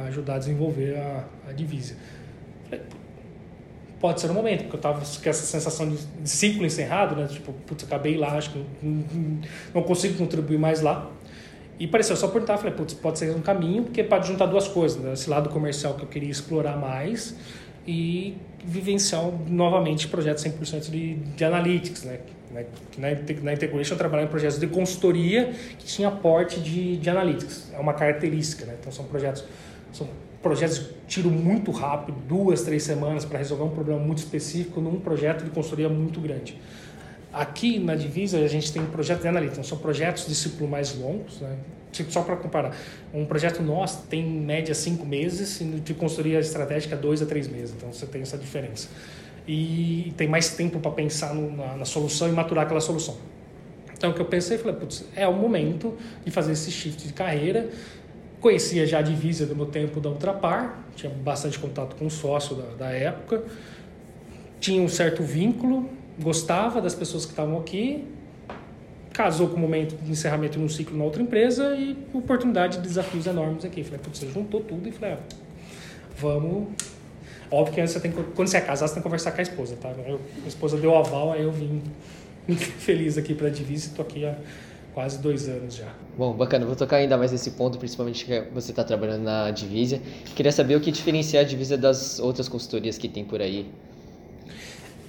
ajudar 0.08 0.36
a 0.36 0.40
desenvolver 0.40 0.98
a, 0.98 1.26
a 1.50 1.52
Divisa. 1.52 1.96
Falei, 2.70 2.82
pode 4.00 4.22
ser 4.22 4.30
o 4.30 4.34
momento, 4.34 4.64
porque 4.64 4.78
eu 4.78 4.82
tava 4.82 5.00
com 5.00 5.30
essa 5.30 5.46
sensação 5.46 5.90
de, 5.90 6.30
ciclo 6.30 6.66
encerrado, 6.66 7.16
né? 7.16 7.28
Tipo, 7.28 7.54
putz, 7.54 7.84
acabei 7.84 8.18
lá, 8.18 8.38
acho 8.38 8.52
que 8.52 8.66
não, 8.82 9.40
não 9.74 9.84
consigo 9.84 10.18
contribuir 10.18 10.58
mais 10.58 10.82
lá. 10.82 11.12
E 11.80 11.88
pareceu 11.88 12.16
só 12.16 12.28
perguntar, 12.28 12.58
falei, 12.58 12.74
putz, 12.74 12.94
pode 12.94 13.20
ser 13.20 13.36
um 13.36 13.42
caminho, 13.42 13.84
porque 13.84 14.04
pode 14.04 14.28
juntar 14.28 14.48
duas 14.48 14.68
coisas, 14.68 15.02
né? 15.02 15.14
esse 15.14 15.30
lado 15.30 15.50
comercial 15.50 15.94
que 15.94 16.04
eu 16.04 16.08
queria 16.08 16.30
explorar 16.30 16.76
mais 16.76 17.36
e 17.86 18.36
vivenciar 18.66 19.24
novamente 19.48 20.08
projetos 20.08 20.44
100% 20.44 20.90
de, 20.90 21.16
de 21.16 21.46
analytics, 21.46 22.04
né? 22.04 22.20
Na, 22.52 23.10
na 23.44 23.54
Integration 23.54 23.94
eu 23.94 23.98
trabalhava 23.98 24.28
em 24.28 24.32
projetos 24.32 24.58
de 24.58 24.68
consultoria 24.68 25.54
que 25.78 25.86
tinha 25.86 26.08
aporte 26.08 26.60
de, 26.60 26.98
de 26.98 27.10
analytics, 27.10 27.72
é 27.74 27.80
uma 27.80 27.94
característica, 27.94 28.66
né? 28.66 28.76
Então 28.80 28.92
são 28.92 29.06
projetos, 29.06 29.44
são 29.92 30.08
projetos 30.42 30.80
de 30.80 30.86
tiro 31.08 31.30
muito 31.30 31.72
rápido, 31.72 32.18
duas, 32.28 32.62
três 32.64 32.84
semanas 32.84 33.26
para 33.26 33.38
resolver 33.38 33.64
um 33.64 33.70
problema 33.70 34.00
muito 34.00 34.20
específico 34.20 34.82
num 34.82 35.00
projeto 35.00 35.44
de 35.44 35.50
consultoria 35.50 35.90
muito 35.90 36.20
grande. 36.20 36.60
Aqui 37.40 37.80
na 37.80 37.96
Divisa 37.96 38.38
a 38.40 38.48
gente 38.48 38.72
tem 38.72 38.86
projetos 38.86 39.24
de 39.24 39.28
analista, 39.28 39.64
são 39.64 39.78
projetos 39.78 40.28
de 40.28 40.36
ciclo 40.36 40.68
mais 40.68 40.96
longos, 40.96 41.40
né? 41.42 41.58
Só 42.10 42.22
para 42.22 42.36
comparar, 42.36 42.76
um 43.14 43.26
projeto 43.26 43.64
nosso 43.64 44.04
tem 44.08 44.22
em 44.22 44.42
média 44.42 44.76
cinco 44.76 45.06
meses 45.06 45.62
e 45.62 45.64
de 45.64 45.94
consultoria 45.94 46.40
estratégica 46.40 46.96
dois 46.96 47.22
a 47.22 47.26
três 47.26 47.48
meses, 47.48 47.74
então 47.76 47.92
você 47.92 48.06
tem 48.06 48.22
essa 48.22 48.38
diferença. 48.38 48.90
E 49.48 50.14
tem 50.16 50.28
mais 50.28 50.50
tempo 50.50 50.80
para 50.80 50.92
pensar 50.92 51.34
no, 51.34 51.56
na, 51.56 51.78
na, 51.78 51.86
solução 51.86 52.28
e 52.28 52.32
maturar 52.32 52.66
aquela 52.66 52.82
solução. 52.82 53.18
Então 53.98 54.12
o 54.12 54.14
que 54.14 54.22
eu 54.22 54.26
pensei, 54.26 54.58
falei, 54.58 54.76
putz, 54.76 55.06
é 55.16 55.28
o 55.28 55.34
momento 55.34 55.98
de 56.24 56.30
fazer 56.30 56.52
esse 56.52 56.70
shift 56.70 57.08
de 57.08 57.14
carreira 57.14 57.70
Conhecia 58.40 58.86
já 58.86 59.00
a 59.00 59.02
divisa 59.02 59.48
do 59.48 59.56
meu 59.56 59.66
tempo 59.66 60.00
da 60.00 60.10
Ultrapar, 60.10 60.84
tinha 60.96 61.12
bastante 61.12 61.58
contato 61.58 61.96
com 61.96 62.06
o 62.06 62.10
sócio 62.10 62.56
da, 62.56 62.86
da 62.86 62.90
época, 62.92 63.44
tinha 64.60 64.82
um 64.82 64.88
certo 64.88 65.24
vínculo, 65.24 65.90
gostava 66.20 66.82
das 66.82 66.96
pessoas 66.96 67.26
que 67.26 67.32
estavam 67.32 67.58
aqui, 67.58 68.04
casou 69.14 69.50
com 69.50 69.56
o 69.56 69.60
momento 69.60 69.96
de 69.96 70.12
encerramento 70.12 70.58
de 70.58 70.64
um 70.64 70.70
ciclo 70.70 70.98
na 70.98 71.04
outra 71.04 71.22
empresa 71.22 71.76
e 71.76 71.98
oportunidade 72.14 72.78
de 72.78 72.84
desafios 72.84 73.26
enormes 73.26 73.66
aqui. 73.66 73.84
Falei, 73.84 74.00
putz, 74.00 74.20
você 74.20 74.28
juntou 74.30 74.62
tudo 74.62 74.88
e 74.88 74.92
falei, 74.92 75.16
ah, 75.16 75.20
vamos. 76.18 76.68
Óbvio 77.50 77.76
que 77.76 77.88
você 77.88 78.00
tem 78.00 78.12
quando 78.12 78.48
você 78.48 78.58
é 78.58 78.62
casado, 78.62 78.90
você 78.90 78.96
tem 78.96 79.02
que 79.02 79.08
conversar 79.08 79.32
com 79.32 79.40
a 79.40 79.42
esposa, 79.42 79.76
tá? 79.78 79.90
Eu, 80.06 80.20
a 80.44 80.48
esposa 80.48 80.78
deu 80.78 80.96
aval, 80.96 81.32
aí 81.32 81.44
eu 81.44 81.52
vim 81.52 81.82
feliz 82.56 83.18
aqui 83.18 83.34
para 83.34 83.48
a 83.48 83.50
divisa 83.50 83.88
e 83.88 83.90
estou 83.90 84.06
aqui 84.06 84.26
há 84.26 84.36
quase 84.94 85.20
dois 85.20 85.48
anos 85.48 85.76
já. 85.76 85.94
Bom, 86.18 86.34
bacana. 86.34 86.66
Vou 86.66 86.76
tocar 86.76 86.98
ainda 86.98 87.16
mais 87.18 87.32
nesse 87.32 87.52
ponto, 87.52 87.78
principalmente 87.78 88.26
que 88.26 88.42
você 88.52 88.72
está 88.72 88.84
trabalhando 88.84 89.24
na 89.24 89.52
Divisa. 89.52 90.02
Queria 90.36 90.52
saber 90.52 90.76
o 90.76 90.82
que 90.82 90.92
diferencia 90.92 91.40
a 91.40 91.44
Divisa 91.44 91.78
das 91.78 92.20
outras 92.20 92.50
consultorias 92.50 92.98
que 92.98 93.08
tem 93.08 93.24
por 93.24 93.40
aí. 93.40 93.70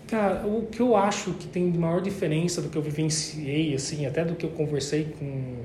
Cara, 0.09 0.47
o 0.47 0.67
que 0.67 0.81
eu 0.81 0.97
acho 0.97 1.35
que 1.35 1.47
tem 1.47 1.71
de 1.71 1.79
maior 1.79 2.01
diferença 2.01 2.63
do 2.63 2.71
que 2.71 2.77
eu 2.77 2.83
vivenciei, 2.83 3.75
assim, 3.75 4.07
até 4.07 4.25
do 4.25 4.35
que 4.35 4.47
eu 4.47 4.51
conversei 4.51 5.15
com, 5.19 5.57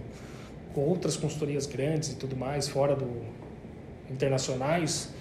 com 0.74 0.82
outras 0.82 1.16
consultorias 1.16 1.66
grandes 1.66 2.10
e 2.10 2.16
tudo 2.16 2.36
mais, 2.36 2.68
fora 2.68 2.94
do 2.94 3.08
internacionais, 4.12 5.14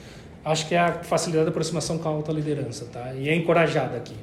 acho 0.45 0.67
que 0.67 0.75
é 0.75 0.81
a 0.81 0.93
facilidade 1.05 1.45
da 1.45 1.51
aproximação 1.51 1.99
com 1.99 2.09
a 2.09 2.13
alta 2.13 2.33
liderança, 2.33 2.87
tá? 2.87 3.15
E 3.15 3.29
é 3.29 3.35
encorajada 3.35 3.97
aqui. 3.97 4.17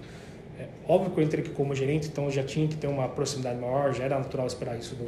É, 0.60 0.68
óbvio 0.86 1.12
que 1.12 1.20
eu 1.22 1.24
entrei 1.24 1.46
aqui 1.46 1.54
como 1.54 1.74
gerente, 1.74 2.10
então 2.10 2.26
eu 2.26 2.32
já 2.32 2.44
tinha 2.44 2.68
que 2.68 2.76
ter 2.76 2.88
uma 2.88 3.08
proximidade 3.08 3.58
maior, 3.58 3.94
já 3.94 4.04
era 4.04 4.20
natural 4.20 4.48
esperar 4.48 4.78
isso 4.78 4.98
de 4.98 5.08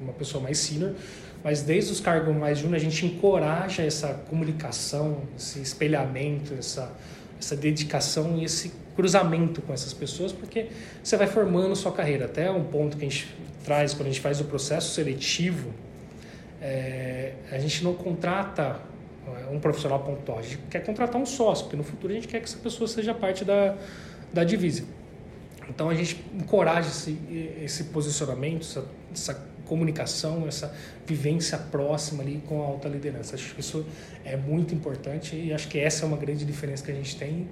uma 0.00 0.12
pessoa 0.12 0.40
mais 0.40 0.58
senior, 0.58 0.94
mas 1.42 1.62
desde 1.62 1.90
os 1.90 1.98
cargos 1.98 2.34
mais 2.36 2.58
júnior 2.58 2.76
a 2.76 2.80
gente 2.80 3.04
encoraja 3.04 3.82
essa 3.82 4.14
comunicação, 4.30 5.22
esse 5.36 5.60
espelhamento, 5.60 6.54
essa, 6.54 6.92
essa 7.38 7.56
dedicação 7.56 8.36
e 8.36 8.44
esse 8.44 8.72
cruzamento 8.94 9.60
com 9.60 9.72
essas 9.72 9.92
pessoas, 9.92 10.32
porque 10.32 10.68
você 11.02 11.16
vai 11.16 11.26
formando 11.26 11.76
sua 11.76 11.92
carreira. 11.92 12.24
Até 12.24 12.50
um 12.50 12.64
ponto 12.64 12.96
que 12.96 13.04
a 13.04 13.08
gente 13.08 13.34
traz 13.64 13.92
quando 13.92 14.08
a 14.08 14.10
gente 14.10 14.20
faz 14.20 14.40
o 14.40 14.44
processo 14.44 14.94
seletivo, 14.94 15.70
é, 16.60 17.34
a 17.50 17.58
gente 17.58 17.84
não 17.84 17.94
contrata 17.94 18.80
é, 19.26 19.50
um 19.50 19.60
profissional 19.60 20.00
pontual, 20.00 20.38
a 20.38 20.42
gente 20.42 20.58
quer 20.70 20.80
contratar 20.84 21.20
um 21.20 21.26
sócio, 21.26 21.64
porque 21.64 21.76
no 21.76 21.84
futuro 21.84 22.12
a 22.12 22.16
gente 22.16 22.28
quer 22.28 22.38
que 22.38 22.44
essa 22.44 22.58
pessoa 22.58 22.88
seja 22.88 23.12
parte 23.12 23.44
da, 23.44 23.76
da 24.32 24.44
divisa. 24.44 24.84
Então 25.68 25.90
a 25.90 25.94
gente 25.94 26.24
encoraja 26.32 26.88
esse, 26.88 27.18
esse 27.62 27.84
posicionamento, 27.84 28.62
essa, 28.62 28.84
essa 29.12 29.55
comunicação, 29.66 30.46
essa 30.46 30.74
vivência 31.06 31.58
próxima 31.58 32.22
ali 32.22 32.42
com 32.46 32.62
a 32.62 32.66
alta 32.66 32.88
liderança. 32.88 33.34
Acho 33.34 33.54
que 33.54 33.60
isso 33.60 33.84
é 34.24 34.36
muito 34.36 34.74
importante 34.74 35.36
e 35.36 35.52
acho 35.52 35.68
que 35.68 35.78
essa 35.78 36.04
é 36.04 36.08
uma 36.08 36.16
grande 36.16 36.44
diferença 36.44 36.84
que 36.84 36.90
a 36.90 36.94
gente 36.94 37.16
tem, 37.16 37.46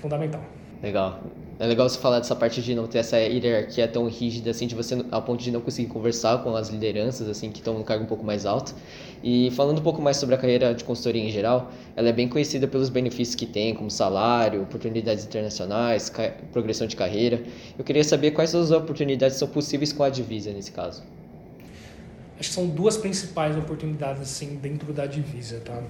fundamental. 0.00 0.42
Legal. 0.82 1.22
É 1.60 1.66
legal 1.66 1.88
você 1.88 1.96
falar 1.96 2.18
dessa 2.18 2.34
parte 2.34 2.60
de 2.60 2.74
não 2.74 2.88
ter 2.88 2.98
essa 2.98 3.16
hierarquia 3.16 3.86
tão 3.86 4.08
rígida, 4.08 4.50
assim, 4.50 4.66
de 4.66 4.74
você, 4.74 4.96
a 5.12 5.20
ponto 5.20 5.40
de 5.40 5.52
não 5.52 5.60
conseguir 5.60 5.88
conversar 5.88 6.42
com 6.42 6.56
as 6.56 6.70
lideranças, 6.70 7.28
assim, 7.28 7.52
que 7.52 7.60
estão 7.60 7.78
no 7.78 7.84
cargo 7.84 8.02
um 8.02 8.06
pouco 8.08 8.24
mais 8.24 8.44
alto. 8.44 8.74
E 9.22 9.48
falando 9.52 9.78
um 9.78 9.82
pouco 9.82 10.02
mais 10.02 10.16
sobre 10.16 10.34
a 10.34 10.38
carreira 10.38 10.74
de 10.74 10.82
consultoria 10.82 11.22
em 11.22 11.30
geral, 11.30 11.70
ela 11.94 12.08
é 12.08 12.12
bem 12.12 12.28
conhecida 12.28 12.66
pelos 12.66 12.88
benefícios 12.88 13.36
que 13.36 13.46
tem, 13.46 13.76
como 13.76 13.88
salário, 13.92 14.62
oportunidades 14.62 15.24
internacionais, 15.24 16.12
progressão 16.52 16.88
de 16.88 16.96
carreira. 16.96 17.40
Eu 17.78 17.84
queria 17.84 18.02
saber 18.02 18.32
quais 18.32 18.52
as 18.52 18.72
oportunidades 18.72 19.36
são 19.36 19.46
possíveis 19.46 19.92
com 19.92 20.02
a 20.02 20.10
Divisa, 20.10 20.52
nesse 20.52 20.72
caso. 20.72 21.04
Acho 22.42 22.48
que 22.48 22.54
são 22.56 22.66
duas 22.66 22.96
principais 22.96 23.56
oportunidades, 23.56 24.20
assim, 24.20 24.56
dentro 24.56 24.92
da 24.92 25.06
Divisa, 25.06 25.60
tá? 25.60 25.80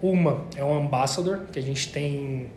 Uma 0.00 0.44
é 0.54 0.62
o 0.62 0.72
Ambassador, 0.72 1.40
que 1.50 1.58
a 1.58 1.62
gente 1.62 1.90
tem 1.90 2.52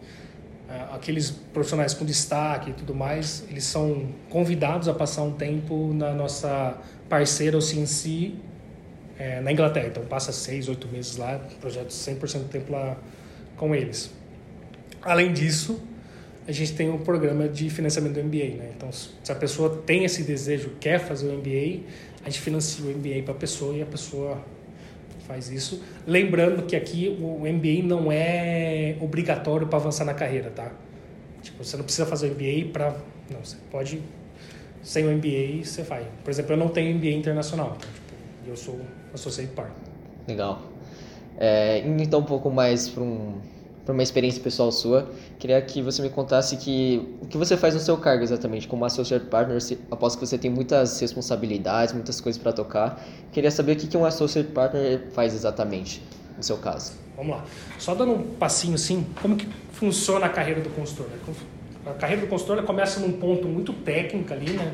é, 0.69 0.93
aqueles 0.93 1.31
profissionais 1.31 1.95
com 1.95 2.05
destaque 2.05 2.69
e 2.69 2.73
tudo 2.73 2.93
mais, 2.93 3.45
eles 3.49 3.63
são 3.63 4.09
convidados 4.29 4.87
a 4.87 4.93
passar 4.93 5.23
um 5.23 5.31
tempo 5.31 5.91
na 5.91 6.13
nossa 6.13 6.77
parceira, 7.09 7.57
o 7.57 7.61
CNC, 7.63 8.35
é, 9.17 9.41
na 9.41 9.51
Inglaterra. 9.51 9.87
Então, 9.87 10.05
passa 10.05 10.31
seis, 10.31 10.69
oito 10.69 10.87
meses 10.87 11.17
lá, 11.17 11.39
projeto 11.59 11.89
100% 11.89 12.43
do 12.43 12.49
tempo 12.49 12.71
lá 12.71 12.95
com 13.57 13.73
eles. 13.73 14.11
Além 15.01 15.33
disso, 15.33 15.81
a 16.47 16.51
gente 16.51 16.73
tem 16.73 16.89
um 16.89 16.99
programa 16.99 17.47
de 17.47 17.69
financiamento 17.69 18.13
do 18.13 18.23
MBA. 18.23 18.57
Né? 18.57 18.71
Então, 18.75 18.91
se 18.91 19.31
a 19.31 19.35
pessoa 19.35 19.83
tem 19.85 20.03
esse 20.03 20.21
desejo, 20.23 20.73
quer 20.79 20.99
fazer 20.99 21.27
o 21.27 21.33
MBA, 21.33 21.81
a 22.23 22.29
gente 22.29 22.41
financia 22.41 22.85
o 22.85 22.89
MBA 22.89 23.23
para 23.23 23.33
a 23.33 23.37
pessoa 23.37 23.75
e 23.75 23.81
a 23.81 23.85
pessoa 23.85 24.37
faz 25.27 25.49
isso. 25.49 25.81
Lembrando 26.05 26.63
que 26.63 26.75
aqui 26.75 27.17
o 27.21 27.39
MBA 27.39 27.83
não 27.83 28.11
é 28.11 28.97
obrigatório 28.99 29.67
para 29.67 29.77
avançar 29.77 30.05
na 30.05 30.13
carreira, 30.13 30.49
tá? 30.49 30.71
Tipo, 31.41 31.63
você 31.63 31.77
não 31.77 31.83
precisa 31.83 32.05
fazer 32.05 32.29
o 32.29 32.31
MBA 32.31 32.71
para. 32.73 32.95
Não, 33.29 33.39
você 33.43 33.57
pode. 33.71 34.01
Sem 34.81 35.05
o 35.05 35.11
MBA, 35.11 35.63
você 35.63 35.83
vai. 35.83 36.05
Por 36.23 36.29
exemplo, 36.31 36.53
eu 36.53 36.57
não 36.57 36.69
tenho 36.69 36.95
MBA 36.95 37.11
internacional. 37.11 37.77
Então, 37.77 37.89
tipo, 37.89 38.49
eu 38.49 38.57
sou 38.57 38.79
associate 39.13 39.51
partner. 39.53 39.77
Legal. 40.27 40.61
É, 41.37 41.79
então 41.99 42.19
um 42.19 42.25
pouco 42.25 42.49
mais 42.49 42.89
para 42.89 43.01
um 43.01 43.39
para 43.89 43.93
uma 43.95 44.03
experiência 44.03 44.39
pessoal 44.39 44.71
sua, 44.71 45.09
queria 45.39 45.59
que 45.63 45.81
você 45.81 45.99
me 45.99 46.11
contasse 46.11 46.57
que 46.57 47.09
o 47.23 47.25
que 47.25 47.35
você 47.35 47.57
faz 47.57 47.73
no 47.73 47.79
seu 47.79 47.97
cargo 47.97 48.21
exatamente, 48.21 48.67
como 48.67 48.85
associate 48.85 49.25
partner, 49.25 49.59
se, 49.59 49.79
após 49.89 50.15
que 50.15 50.23
você 50.23 50.37
tem 50.37 50.51
muitas 50.51 50.99
responsabilidades, 50.99 51.91
muitas 51.91 52.21
coisas 52.21 52.39
para 52.39 52.53
tocar, 52.53 53.03
queria 53.31 53.49
saber 53.49 53.71
o 53.71 53.75
que, 53.77 53.87
que 53.87 53.97
um 53.97 54.05
associate 54.05 54.51
partner 54.51 55.07
faz 55.11 55.33
exatamente 55.33 56.03
no 56.37 56.43
seu 56.43 56.57
caso. 56.57 56.91
Vamos 57.17 57.35
lá. 57.35 57.43
Só 57.79 57.95
dando 57.95 58.11
um 58.11 58.21
passinho 58.35 58.75
assim, 58.75 59.07
como 59.23 59.35
que 59.35 59.47
funciona 59.71 60.27
a 60.27 60.29
carreira 60.29 60.61
do 60.61 60.69
consultor? 60.69 61.07
Né? 61.07 61.33
A 61.87 61.93
carreira 61.93 62.21
do 62.21 62.27
consultor 62.27 62.61
começa 62.61 62.99
num 62.99 63.13
ponto 63.13 63.47
muito 63.47 63.73
técnico 63.73 64.31
ali, 64.31 64.51
né? 64.51 64.71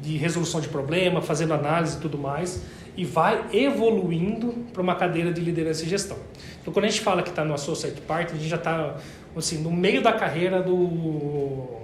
De 0.00 0.16
resolução 0.16 0.60
de 0.60 0.68
problema, 0.68 1.20
fazendo 1.20 1.54
análise 1.54 1.96
e 1.96 2.00
tudo 2.00 2.18
mais 2.18 2.62
e 2.98 3.04
vai 3.04 3.46
evoluindo 3.52 4.52
para 4.72 4.82
uma 4.82 4.96
cadeira 4.96 5.32
de 5.32 5.40
liderança 5.40 5.84
e 5.84 5.88
gestão. 5.88 6.16
Então, 6.60 6.72
quando 6.72 6.86
a 6.86 6.88
gente 6.88 7.00
fala 7.00 7.22
que 7.22 7.30
está 7.30 7.44
no 7.44 7.54
Associate 7.54 8.00
Partner, 8.00 8.34
a 8.34 8.38
gente 8.38 8.50
já 8.50 8.56
está 8.56 8.96
assim, 9.36 9.58
no 9.58 9.70
meio 9.70 10.02
da 10.02 10.12
carreira 10.12 10.60
do, 10.60 11.78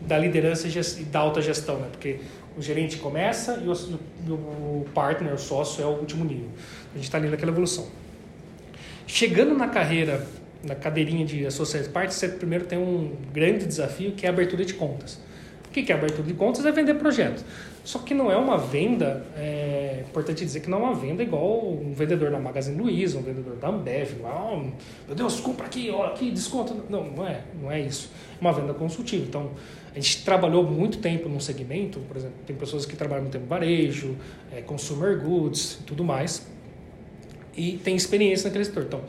da 0.00 0.16
liderança 0.16 0.66
e 0.66 1.04
da 1.04 1.18
alta 1.18 1.42
gestão, 1.42 1.76
né? 1.76 1.88
porque 1.90 2.20
o 2.56 2.62
gerente 2.62 2.96
começa 2.96 3.62
e 3.62 3.68
o, 3.68 4.32
o 4.32 4.86
partner, 4.94 5.34
o 5.34 5.38
sócio, 5.38 5.84
é 5.84 5.86
o 5.86 5.90
último 5.90 6.24
nível. 6.24 6.48
A 6.92 6.96
gente 6.96 7.04
está 7.04 7.18
ali 7.18 7.28
naquela 7.28 7.52
evolução. 7.52 7.86
Chegando 9.06 9.54
na 9.54 9.68
carreira, 9.68 10.26
na 10.64 10.74
cadeirinha 10.74 11.26
de 11.26 11.44
Associate 11.44 11.90
Partner, 11.90 12.14
você 12.14 12.28
primeiro 12.28 12.64
tem 12.64 12.78
um 12.78 13.14
grande 13.30 13.66
desafio 13.66 14.12
que 14.12 14.24
é 14.24 14.30
a 14.30 14.32
abertura 14.32 14.64
de 14.64 14.72
contas. 14.72 15.20
O 15.70 15.72
que 15.72 15.92
é 15.92 15.94
abertura 15.94 16.24
de 16.24 16.34
contas? 16.34 16.66
É 16.66 16.72
vender 16.72 16.94
projeto. 16.94 17.44
Só 17.84 18.00
que 18.00 18.12
não 18.12 18.30
é 18.30 18.36
uma 18.36 18.58
venda, 18.58 19.24
é 19.36 20.04
importante 20.08 20.44
dizer 20.44 20.60
que 20.60 20.68
não 20.68 20.78
é 20.78 20.82
uma 20.82 20.94
venda 20.94 21.22
igual 21.22 21.64
um 21.64 21.94
vendedor 21.94 22.28
da 22.32 22.40
Magazine 22.40 22.76
Luiza, 22.76 23.16
um 23.18 23.22
vendedor 23.22 23.54
da 23.54 23.68
Ambev, 23.68 24.16
oh, 24.24 24.56
meu 25.06 25.14
Deus, 25.14 25.38
compra 25.38 25.66
aqui, 25.66 25.88
olha 25.88 26.10
aqui, 26.10 26.32
desconto. 26.32 26.74
Não, 26.90 27.04
não 27.04 27.24
é, 27.24 27.42
não 27.62 27.70
é 27.70 27.80
isso. 27.80 28.10
É 28.36 28.40
uma 28.40 28.52
venda 28.52 28.74
consultiva. 28.74 29.24
Então, 29.24 29.52
a 29.92 29.94
gente 29.94 30.24
trabalhou 30.24 30.64
muito 30.64 30.98
tempo 30.98 31.28
num 31.28 31.38
segmento, 31.38 32.00
por 32.00 32.16
exemplo, 32.16 32.36
tem 32.44 32.56
pessoas 32.56 32.84
que 32.84 32.96
trabalham 32.96 33.22
muito 33.22 33.34
tempo 33.34 33.46
varejo, 33.46 34.16
é, 34.52 34.60
consumer 34.60 35.20
goods 35.20 35.78
e 35.80 35.84
tudo 35.84 36.02
mais, 36.02 36.46
e 37.56 37.78
tem 37.78 37.94
experiência 37.94 38.48
naquele 38.48 38.64
setor. 38.64 38.84
Então, 38.88 39.02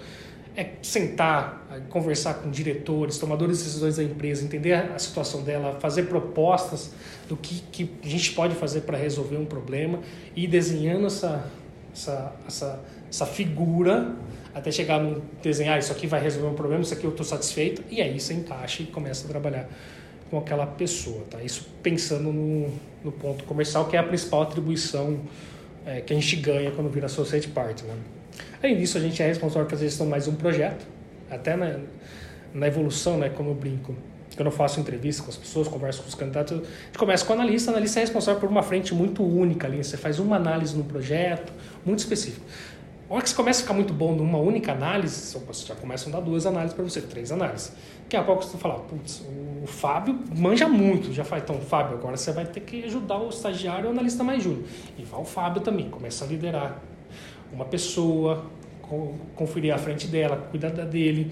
é 0.55 0.71
sentar, 0.81 1.65
conversar 1.89 2.35
com 2.35 2.49
diretores, 2.49 3.17
tomadores 3.17 3.59
de 3.59 3.63
decisões 3.63 3.95
da 3.95 4.03
empresa, 4.03 4.43
entender 4.43 4.73
a 4.73 4.99
situação 4.99 5.43
dela, 5.43 5.77
fazer 5.79 6.03
propostas 6.03 6.91
do 7.29 7.37
que, 7.37 7.61
que 7.71 7.89
a 8.03 8.07
gente 8.07 8.33
pode 8.33 8.55
fazer 8.55 8.81
para 8.81 8.97
resolver 8.97 9.37
um 9.37 9.45
problema 9.45 9.99
e 10.35 10.43
ir 10.43 10.47
desenhando 10.47 11.07
essa, 11.07 11.49
essa, 11.93 12.35
essa, 12.45 12.79
essa 13.09 13.25
figura 13.25 14.13
até 14.53 14.69
chegar 14.69 14.99
no 14.99 15.21
desenhar 15.41 15.75
ah, 15.75 15.79
isso 15.79 15.91
aqui 15.93 16.07
vai 16.07 16.21
resolver 16.21 16.49
um 16.49 16.53
problema, 16.53 16.81
isso 16.81 16.93
aqui 16.93 17.05
eu 17.05 17.11
estou 17.11 17.25
satisfeito 17.25 17.83
e 17.89 18.01
aí 18.01 18.19
você 18.19 18.33
encaixa 18.33 18.83
e 18.83 18.87
começa 18.87 19.25
a 19.25 19.29
trabalhar 19.29 19.69
com 20.29 20.37
aquela 20.37 20.65
pessoa, 20.67 21.23
tá? 21.29 21.41
Isso 21.41 21.67
pensando 21.81 22.31
no, 22.31 22.69
no 23.03 23.11
ponto 23.11 23.45
comercial 23.45 23.85
que 23.85 23.95
é 23.95 23.99
a 23.99 24.03
principal 24.03 24.41
atribuição 24.41 25.21
é, 25.85 26.01
que 26.01 26.11
a 26.11 26.15
gente 26.15 26.35
ganha 26.35 26.71
quando 26.71 26.89
vira 26.89 27.07
society 27.07 27.47
partner. 27.47 27.93
Né? 27.93 28.01
Além 28.61 28.77
disso, 28.77 28.97
a 28.97 29.01
gente 29.01 29.21
é 29.21 29.27
responsável 29.27 29.67
pela 29.67 29.81
gestão 29.81 30.05
mais 30.05 30.27
um 30.27 30.35
projeto, 30.35 30.85
até 31.29 31.55
na, 31.55 31.79
na 32.53 32.67
evolução, 32.67 33.17
né, 33.17 33.29
como 33.29 33.49
eu 33.49 33.55
brinco. 33.55 33.95
Quando 34.35 34.47
eu 34.47 34.51
faço 34.51 34.79
entrevista 34.79 35.23
com 35.23 35.29
as 35.29 35.37
pessoas, 35.37 35.67
converso 35.67 36.01
com 36.03 36.07
os 36.07 36.15
candidatos, 36.15 36.53
a 36.53 36.85
gente 36.85 36.97
começa 36.97 37.25
com 37.25 37.33
o 37.33 37.35
analista, 37.35 37.69
o 37.69 37.73
analista 37.73 37.99
é 37.99 38.01
responsável 38.01 38.39
por 38.39 38.49
uma 38.49 38.63
frente 38.63 38.93
muito 38.93 39.23
única 39.23 39.67
ali, 39.67 39.83
você 39.83 39.97
faz 39.97 40.19
uma 40.19 40.37
análise 40.37 40.75
no 40.75 40.83
projeto, 40.83 41.51
muito 41.85 41.99
específico. 41.99 42.45
A 43.09 43.15
hora 43.15 43.23
que 43.23 43.29
você 43.29 43.35
começa 43.35 43.59
a 43.59 43.63
ficar 43.63 43.73
muito 43.73 43.93
bom 43.93 44.15
numa 44.15 44.37
única 44.37 44.71
análise, 44.71 45.37
você 45.45 45.65
já 45.65 45.75
começa 45.75 46.07
a 46.07 46.13
dar 46.13 46.21
duas 46.21 46.45
análises 46.45 46.73
para 46.73 46.83
você, 46.83 47.01
três 47.01 47.29
análises. 47.29 47.73
Daqui 48.03 48.15
a 48.15 48.23
pouco 48.23 48.41
você 48.41 48.57
fala, 48.57 48.75
putz, 48.79 49.21
o 49.61 49.67
Fábio 49.67 50.17
manja 50.33 50.65
muito, 50.69 51.11
já 51.11 51.25
faz, 51.25 51.43
então, 51.43 51.59
Fábio, 51.59 51.97
agora 51.97 52.15
você 52.15 52.31
vai 52.31 52.45
ter 52.45 52.61
que 52.61 52.85
ajudar 52.85 53.17
o 53.17 53.27
estagiário 53.27 53.89
o 53.89 53.91
analista 53.91 54.23
mais 54.23 54.41
júnior. 54.41 54.63
E 54.97 55.03
vai 55.03 55.19
o 55.19 55.25
Fábio 55.25 55.61
também, 55.61 55.89
começa 55.89 56.23
a 56.23 56.27
liderar 56.27 56.81
uma 57.53 57.65
pessoa, 57.65 58.45
conferir 59.35 59.73
a 59.73 59.77
frente 59.77 60.07
dela, 60.07 60.37
cuidar 60.49 60.69
dele. 60.69 61.31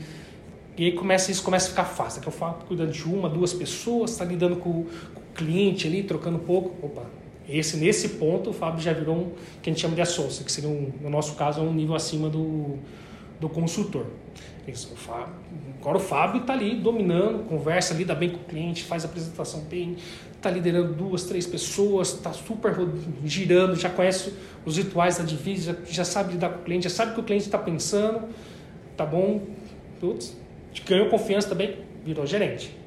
E 0.77 0.85
aí 0.85 0.91
começa, 0.93 1.31
isso 1.31 1.43
começa 1.43 1.67
a 1.67 1.69
ficar 1.71 1.85
fácil. 1.85 2.21
Que 2.21 2.27
eu 2.27 2.31
falo 2.31 2.59
cuidando 2.67 2.91
de 2.91 3.03
uma, 3.03 3.29
duas 3.29 3.53
pessoas, 3.53 4.11
está 4.11 4.23
lidando 4.23 4.55
com, 4.57 4.71
com, 4.83 5.19
o 5.19 5.33
cliente 5.35 5.87
ali, 5.87 6.03
trocando 6.03 6.37
um 6.37 6.41
pouco. 6.41 6.85
Opa, 6.85 7.03
esse, 7.47 7.77
nesse 7.77 8.09
ponto 8.09 8.51
o 8.51 8.53
Fábio 8.53 8.81
já 8.81 8.93
virou 8.93 9.15
um 9.15 9.31
que 9.61 9.69
a 9.69 9.73
gente 9.73 9.81
chama 9.81 9.95
de 9.95 10.01
associate, 10.01 10.43
que 10.45 10.51
seria, 10.51 10.69
um, 10.69 10.91
no 11.01 11.09
nosso 11.09 11.35
caso, 11.35 11.59
é 11.59 11.63
um 11.63 11.73
nível 11.73 11.95
acima 11.95 12.29
do, 12.29 12.77
do 13.39 13.47
consultor. 13.47 14.05
Isso, 14.67 14.93
o 14.93 14.95
Fábio, 14.95 15.33
agora 15.79 15.97
o 15.97 15.99
Fábio 15.99 16.41
está 16.41 16.53
ali 16.53 16.75
dominando, 16.75 17.47
conversa, 17.47 17.93
lida 17.93 18.13
bem 18.13 18.29
com 18.29 18.37
o 18.37 18.43
cliente, 18.43 18.83
faz 18.83 19.03
a 19.03 19.07
apresentação 19.07 19.61
bem, 19.61 19.95
está 20.35 20.49
liderando 20.49 20.93
duas, 20.93 21.23
três 21.23 21.47
pessoas, 21.47 22.13
está 22.13 22.31
super 22.31 22.75
girando, 23.25 23.75
já 23.75 23.89
conhece 23.89 24.33
os 24.65 24.77
rituais 24.77 25.17
da 25.17 25.23
divisa, 25.23 25.77
já, 25.85 25.91
já, 25.91 26.05
sabe 26.05 26.33
lidar 26.33 26.49
com 26.49 26.59
o 26.59 26.63
cliente, 26.63 26.83
já 26.83 26.89
sabe 26.95 27.11
o 27.11 27.15
que 27.15 27.21
o 27.21 27.23
cliente 27.23 27.45
está 27.45 27.57
pensando, 27.57 28.29
tá 28.95 29.05
bom, 29.05 29.41
putz, 29.99 30.37
ganhou 30.85 31.09
confiança 31.09 31.49
também, 31.49 31.77
virou 32.05 32.25
gerente. 32.25 32.77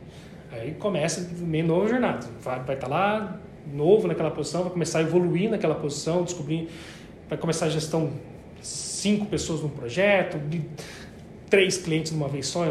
Aí 0.52 0.72
começa 0.74 1.28
meio 1.38 1.66
nova 1.66 1.88
jornada, 1.88 2.26
vai 2.40 2.60
estar 2.60 2.76
tá 2.76 2.86
lá 2.86 3.40
novo 3.72 4.06
naquela 4.06 4.30
posição, 4.30 4.62
vai 4.62 4.72
começar 4.72 4.98
a 4.98 5.02
evoluir 5.02 5.50
naquela 5.50 5.74
posição, 5.74 6.22
descobrir, 6.22 6.68
vai 7.28 7.38
começar 7.38 7.66
a 7.66 7.68
gestão 7.70 8.12
cinco 9.02 9.26
pessoas 9.26 9.60
num 9.62 9.68
projeto, 9.68 10.38
três 11.50 11.76
clientes 11.76 12.12
numa 12.12 12.28
vez 12.28 12.46
só, 12.46 12.64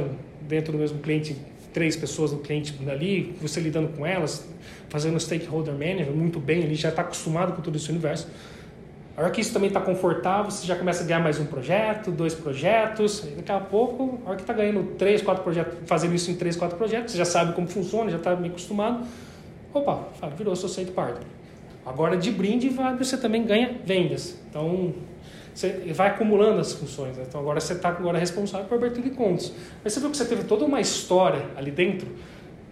dentro 0.48 0.72
do 0.72 0.78
mesmo 0.78 1.00
cliente, 1.00 1.36
três 1.74 1.98
pessoas 1.98 2.32
no 2.32 2.40
cliente 2.40 2.74
ali, 2.90 3.36
você 3.42 3.60
lidando 3.60 3.90
com 3.90 4.06
elas, 4.06 4.48
fazendo 4.88 5.20
stakeholder 5.20 5.74
management 5.74 6.16
muito 6.16 6.40
bem, 6.40 6.64
ele 6.64 6.76
já 6.76 6.88
está 6.88 7.02
acostumado 7.02 7.54
com 7.54 7.62
todo 7.62 7.76
esse 7.76 7.90
universo. 7.90 8.30
A 9.18 9.24
hora 9.24 9.30
que 9.30 9.42
isso 9.42 9.52
também 9.52 9.68
está 9.68 9.82
confortável, 9.82 10.50
você 10.50 10.66
já 10.66 10.78
começa 10.78 11.04
a 11.04 11.06
ganhar 11.06 11.20
mais 11.20 11.38
um 11.38 11.46
projeto, 11.46 12.12
dois 12.12 12.34
projetos. 12.34 13.28
Daqui 13.36 13.52
a 13.52 13.60
pouco, 13.60 14.22
a 14.26 14.30
hora 14.30 14.36
que 14.38 14.44
está 14.44 14.54
ganhando 14.54 14.96
três, 14.98 15.22
quatro 15.22 15.44
projetos, 15.44 15.80
fazendo 15.86 16.16
isso 16.16 16.32
em 16.32 16.36
três, 16.36 16.56
quatro 16.56 16.78
projetos, 16.78 17.12
você 17.12 17.18
já 17.18 17.26
sabe 17.26 17.54
como 17.54 17.68
funciona, 17.68 18.10
já 18.10 18.18
está 18.18 18.38
meio 18.38 18.54
acostumado. 18.54 19.06
Opa, 19.74 20.08
virou 20.38 20.54
associate 20.54 20.92
partner. 20.92 21.28
Agora, 21.86 22.16
de 22.16 22.32
brinde, 22.32 22.70
você 22.98 23.18
também 23.18 23.44
ganha 23.44 23.76
vendas. 23.86 24.40
Então, 24.50 24.94
você 25.54 25.92
vai 25.94 26.10
acumulando 26.10 26.60
as 26.60 26.74
funções. 26.74 27.18
Né? 27.18 27.26
Então, 27.28 27.42
agora 27.42 27.60
você 27.60 27.74
está 27.74 27.90
agora 27.90 28.18
responsável 28.18 28.68
por 28.68 28.76
abertura 28.76 29.10
de 29.10 29.16
contas. 29.16 29.52
Mas 29.84 29.94
você 29.94 30.00
viu 30.00 30.10
que 30.10 30.18
você 30.18 30.26
teve 30.26 30.44
toda 30.44 30.66
uma 30.66 30.80
história 30.80 31.46
ali 31.56 31.72
dentro. 31.72 32.08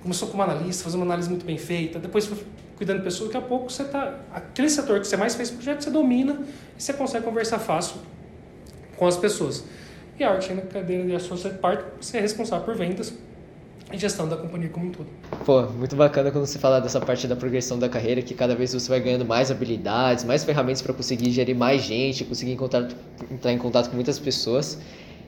Começou 0.01 0.29
como 0.29 0.41
analista, 0.41 0.83
fazendo 0.83 1.01
uma 1.01 1.07
análise 1.07 1.29
muito 1.29 1.45
bem 1.45 1.57
feita. 1.57 1.99
Depois 1.99 2.25
foi 2.25 2.37
cuidando 2.77 2.99
de 2.99 3.03
pessoas. 3.03 3.31
Daqui 3.31 3.45
a 3.45 3.47
pouco 3.47 3.69
você 3.69 3.83
está... 3.83 4.19
Aquele 4.33 4.69
setor 4.69 4.99
que 4.99 5.07
você 5.07 5.17
mais 5.17 5.35
fez 5.35 5.51
projeto, 5.51 5.83
você 5.83 5.91
domina 5.91 6.41
e 6.77 6.81
você 6.81 6.93
consegue 6.93 7.25
conversar 7.25 7.59
fácil 7.59 7.97
com 8.95 9.05
as 9.05 9.17
pessoas. 9.17 9.65
E 10.17 10.23
a 10.23 10.31
arte 10.31 10.53
na 10.53 10.61
cadeira 10.61 11.05
de 11.05 11.15
associate 11.15 11.57
partner, 11.59 11.85
você 11.99 12.17
é 12.17 12.21
responsável 12.21 12.65
por 12.65 12.75
vendas 12.75 13.13
e 13.91 13.97
gestão 13.97 14.27
da 14.27 14.37
companhia 14.37 14.69
como 14.69 14.87
um 14.87 14.91
todo. 14.91 15.07
Pô, 15.45 15.63
muito 15.63 15.95
bacana 15.95 16.31
quando 16.31 16.45
você 16.45 16.59
fala 16.59 16.79
dessa 16.79 16.99
parte 16.99 17.27
da 17.27 17.35
progressão 17.35 17.79
da 17.79 17.87
carreira, 17.87 18.21
que 18.21 18.33
cada 18.33 18.55
vez 18.55 18.73
você 18.73 18.89
vai 18.89 18.99
ganhando 18.99 19.25
mais 19.25 19.49
habilidades, 19.49 20.23
mais 20.23 20.43
ferramentas 20.43 20.81
para 20.81 20.93
conseguir 20.93 21.31
gerir 21.31 21.55
mais 21.55 21.81
gente, 21.81 22.23
conseguir 22.25 22.51
entrar 22.51 23.51
em 23.51 23.57
contato 23.57 23.89
com 23.89 23.95
muitas 23.95 24.19
pessoas. 24.19 24.77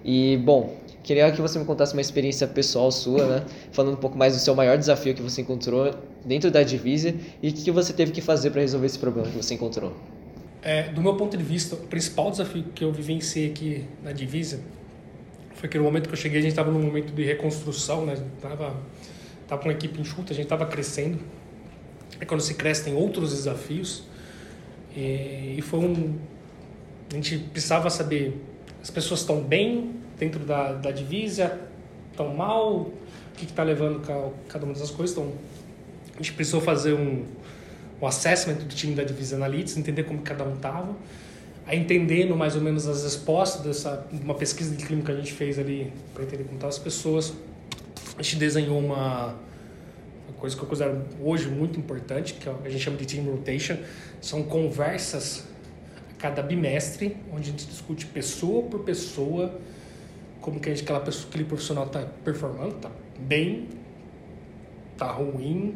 E, 0.03 0.37
bom, 0.37 0.75
queria 1.03 1.31
que 1.31 1.41
você 1.41 1.57
me 1.57 1.65
contasse 1.65 1.93
uma 1.93 2.01
experiência 2.01 2.47
pessoal 2.47 2.91
sua, 2.91 3.25
né? 3.25 3.45
Falando 3.71 3.93
um 3.93 3.99
pouco 3.99 4.17
mais 4.17 4.33
do 4.33 4.39
seu 4.39 4.53
maior 4.55 4.77
desafio 4.77 5.13
que 5.13 5.21
você 5.21 5.41
encontrou 5.41 5.93
dentro 6.25 6.51
da 6.51 6.63
Divisa 6.63 7.13
e 7.41 7.49
o 7.49 7.53
que 7.53 7.71
você 7.71 7.93
teve 7.93 8.11
que 8.11 8.21
fazer 8.21 8.51
para 8.51 8.61
resolver 8.61 8.87
esse 8.87 8.99
problema 8.99 9.29
que 9.29 9.37
você 9.37 9.53
encontrou. 9.53 9.93
É, 10.61 10.83
do 10.89 11.01
meu 11.01 11.15
ponto 11.15 11.35
de 11.35 11.43
vista, 11.43 11.75
o 11.75 11.79
principal 11.79 12.29
desafio 12.29 12.65
que 12.75 12.83
eu 12.83 12.91
vivenciei 12.91 13.49
aqui 13.49 13.85
na 14.03 14.11
Divisa 14.11 14.59
foi 15.55 15.67
aquele 15.67 15.83
momento 15.83 16.07
que 16.07 16.13
eu 16.13 16.17
cheguei, 16.17 16.39
a 16.39 16.41
gente 16.41 16.51
estava 16.51 16.71
num 16.71 16.81
momento 16.81 17.13
de 17.13 17.23
reconstrução, 17.23 18.05
né? 18.05 18.15
Tava, 18.41 18.75
tava 19.51 19.63
com 19.63 19.67
uma 19.67 19.73
equipe 19.73 19.99
enxuta, 19.99 20.31
a 20.31 20.35
gente 20.35 20.45
estava 20.45 20.65
crescendo. 20.65 21.19
E 22.21 22.25
quando 22.25 22.39
se 22.39 22.53
cresce 22.53 22.85
tem 22.85 22.95
outros 22.95 23.31
desafios. 23.31 24.03
E, 24.95 25.55
e 25.57 25.61
foi 25.61 25.81
um... 25.81 26.17
A 27.11 27.15
gente 27.15 27.37
precisava 27.37 27.89
saber, 27.89 28.41
as 28.81 28.89
pessoas 28.89 29.19
estão 29.19 29.41
bem 29.41 29.95
dentro 30.17 30.39
da, 30.45 30.71
da 30.71 30.91
divisa, 30.91 31.59
estão 32.09 32.33
mal, 32.33 32.73
o 32.75 32.93
que 33.35 33.43
está 33.43 33.61
levando 33.61 33.99
cada 34.47 34.63
uma 34.63 34.73
dessas 34.73 34.89
coisas. 34.89 35.17
Então, 35.17 35.33
a 36.13 36.17
gente 36.17 36.31
precisou 36.31 36.61
fazer 36.61 36.93
um, 36.93 37.25
um 38.01 38.07
assessment 38.07 38.55
do 38.55 38.73
time 38.73 38.95
da 38.95 39.03
Divisa 39.03 39.35
Analytics, 39.35 39.75
entender 39.75 40.03
como 40.03 40.21
cada 40.21 40.45
um 40.45 40.55
estava 40.55 40.95
a 41.67 41.75
entendendo 41.75 42.37
mais 42.37 42.55
ou 42.55 42.61
menos 42.61 42.87
as 42.87 43.03
respostas 43.03 43.61
dessa 43.61 44.07
uma 44.11 44.33
pesquisa 44.33 44.73
de 44.73 44.85
clínica 44.85 45.11
que 45.11 45.19
a 45.19 45.21
gente 45.21 45.33
fez 45.33 45.59
ali 45.59 45.91
para 46.13 46.23
entender 46.23 46.43
como 46.43 46.55
estão 46.55 46.69
as 46.69 46.79
pessoas. 46.79 47.33
A 48.17 48.21
gente 48.21 48.37
desenhou 48.37 48.79
uma, 48.79 49.35
coisa 50.41 50.55
que 50.55 50.63
eu 50.63 50.67
considero 50.67 51.05
hoje 51.21 51.47
muito 51.47 51.79
importante, 51.79 52.33
que 52.33 52.49
é 52.49 52.55
a 52.65 52.69
gente 52.69 52.83
chama 52.83 52.97
de 52.97 53.05
team 53.05 53.23
rotation. 53.25 53.77
São 54.19 54.41
conversas 54.43 55.47
a 56.11 56.21
cada 56.21 56.41
bimestre, 56.41 57.15
onde 57.31 57.49
a 57.49 57.51
gente 57.51 57.67
discute 57.67 58.07
pessoa 58.07 58.63
por 58.63 58.79
pessoa 58.79 59.59
como 60.41 60.59
que 60.59 60.71
aquela 60.71 60.99
pessoa, 60.99 61.29
aquele 61.29 61.45
profissional 61.45 61.85
está 61.85 62.01
performando, 62.23 62.75
está 62.75 62.89
bem, 63.19 63.69
está 64.93 65.05
ruim, 65.11 65.75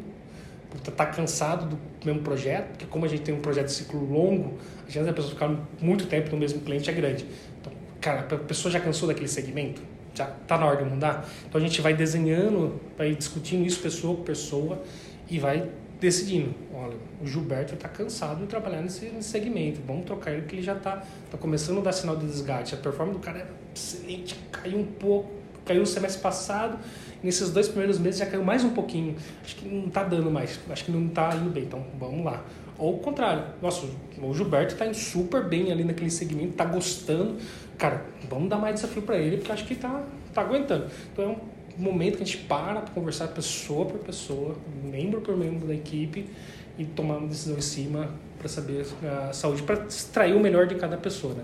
tá, 0.84 0.92
tá 0.92 1.06
cansado 1.06 1.68
do 1.68 1.80
mesmo 2.04 2.24
projeto, 2.24 2.70
porque 2.70 2.86
como 2.86 3.06
a 3.06 3.08
gente 3.08 3.22
tem 3.22 3.36
um 3.36 3.42
projeto 3.42 3.68
de 3.68 3.74
ciclo 3.74 4.04
longo, 4.12 4.58
a 4.88 4.92
chance 4.92 5.06
da 5.06 5.14
pessoa 5.14 5.34
ficar 5.34 5.56
muito 5.80 6.08
tempo 6.08 6.32
no 6.32 6.38
mesmo 6.38 6.62
cliente 6.62 6.90
é 6.90 6.94
grande. 6.94 7.28
Então, 7.62 7.72
cara, 8.02 8.22
a 8.22 8.38
pessoa 8.40 8.72
já 8.72 8.80
cansou 8.80 9.08
daquele 9.08 9.28
segmento? 9.28 9.82
Já 10.16 10.26
tá 10.26 10.58
na 10.58 10.66
hora 10.66 10.84
de 10.84 10.90
mudar? 10.90 11.28
Então 11.48 11.60
a 11.60 11.64
gente 11.64 11.82
vai 11.82 11.94
desenhando, 11.94 12.80
vai 12.98 13.14
discutindo 13.14 13.66
isso 13.66 13.80
pessoa 13.82 14.16
por 14.16 14.24
pessoa 14.24 14.82
e 15.30 15.38
vai 15.38 15.70
decidindo. 16.00 16.54
Olha, 16.74 16.96
o 17.22 17.28
Gilberto 17.28 17.74
está 17.74 17.90
cansado 17.90 18.42
de 18.42 18.48
trabalhar 18.48 18.82
nesse, 18.82 19.06
nesse, 19.06 19.30
segmento. 19.30 19.82
Vamos 19.86 20.06
trocar 20.06 20.32
ele 20.32 20.42
porque 20.42 20.56
ele 20.56 20.64
já 20.64 20.76
está 20.76 21.04
tá 21.30 21.38
começando 21.38 21.80
a 21.80 21.82
dar 21.82 21.92
sinal 21.92 22.16
de 22.16 22.26
desgaste. 22.26 22.76
A 22.76 22.78
performance 22.78 23.20
do 23.20 23.24
cara 23.24 23.40
é 23.40 23.48
excelente, 23.74 24.36
caiu 24.52 24.80
um 24.80 24.86
pouco, 24.86 25.32
caiu 25.66 25.82
no 25.82 25.86
semestre 25.86 26.22
passado 26.22 26.80
nesses 27.26 27.50
dois 27.50 27.68
primeiros 27.68 27.98
meses 27.98 28.20
já 28.20 28.26
caiu 28.28 28.44
mais 28.44 28.64
um 28.64 28.70
pouquinho. 28.70 29.16
Acho 29.44 29.56
que 29.56 29.68
não 29.68 29.88
está 29.88 30.04
dando 30.04 30.30
mais, 30.30 30.60
acho 30.70 30.86
que 30.86 30.92
não 30.92 31.08
está 31.08 31.36
indo 31.36 31.50
bem, 31.50 31.64
então 31.64 31.84
vamos 32.00 32.24
lá. 32.24 32.46
Ou 32.78 32.96
o 32.96 33.00
contrário, 33.00 33.44
nossa, 33.62 33.88
o 34.22 34.34
Gilberto 34.34 34.74
está 34.74 34.94
super 34.94 35.44
bem 35.44 35.72
ali 35.72 35.84
naquele 35.84 36.12
segmento, 36.12 36.52
está 36.52 36.66
gostando. 36.66 37.38
Cara, 37.78 38.06
vamos 38.30 38.50
dar 38.50 38.58
mais 38.58 38.76
desafio 38.76 39.02
para 39.02 39.18
ele, 39.18 39.38
porque 39.38 39.52
acho 39.52 39.66
que 39.66 39.74
está 39.74 40.04
tá 40.34 40.42
aguentando. 40.42 40.88
Então 41.12 41.26
é 41.26 41.28
um 41.28 41.40
momento 41.78 42.18
que 42.18 42.24
a 42.24 42.26
gente 42.26 42.38
para 42.40 42.82
para 42.82 42.94
conversar 42.94 43.28
pessoa 43.30 43.86
por 43.86 44.00
pessoa, 44.00 44.56
membro 44.84 45.22
por 45.22 45.36
membro 45.36 45.68
da 45.68 45.74
equipe 45.74 46.30
e 46.78 46.86
tomar 46.86 47.18
uma 47.18 47.28
decisão 47.28 47.58
em 47.58 47.62
cima 47.62 48.10
para 48.38 48.48
saber 48.48 48.86
a 49.28 49.34
saúde, 49.34 49.64
para 49.64 49.86
extrair 49.86 50.36
o 50.36 50.40
melhor 50.40 50.68
de 50.68 50.76
cada 50.76 50.98
pessoa. 50.98 51.34
Né? 51.34 51.44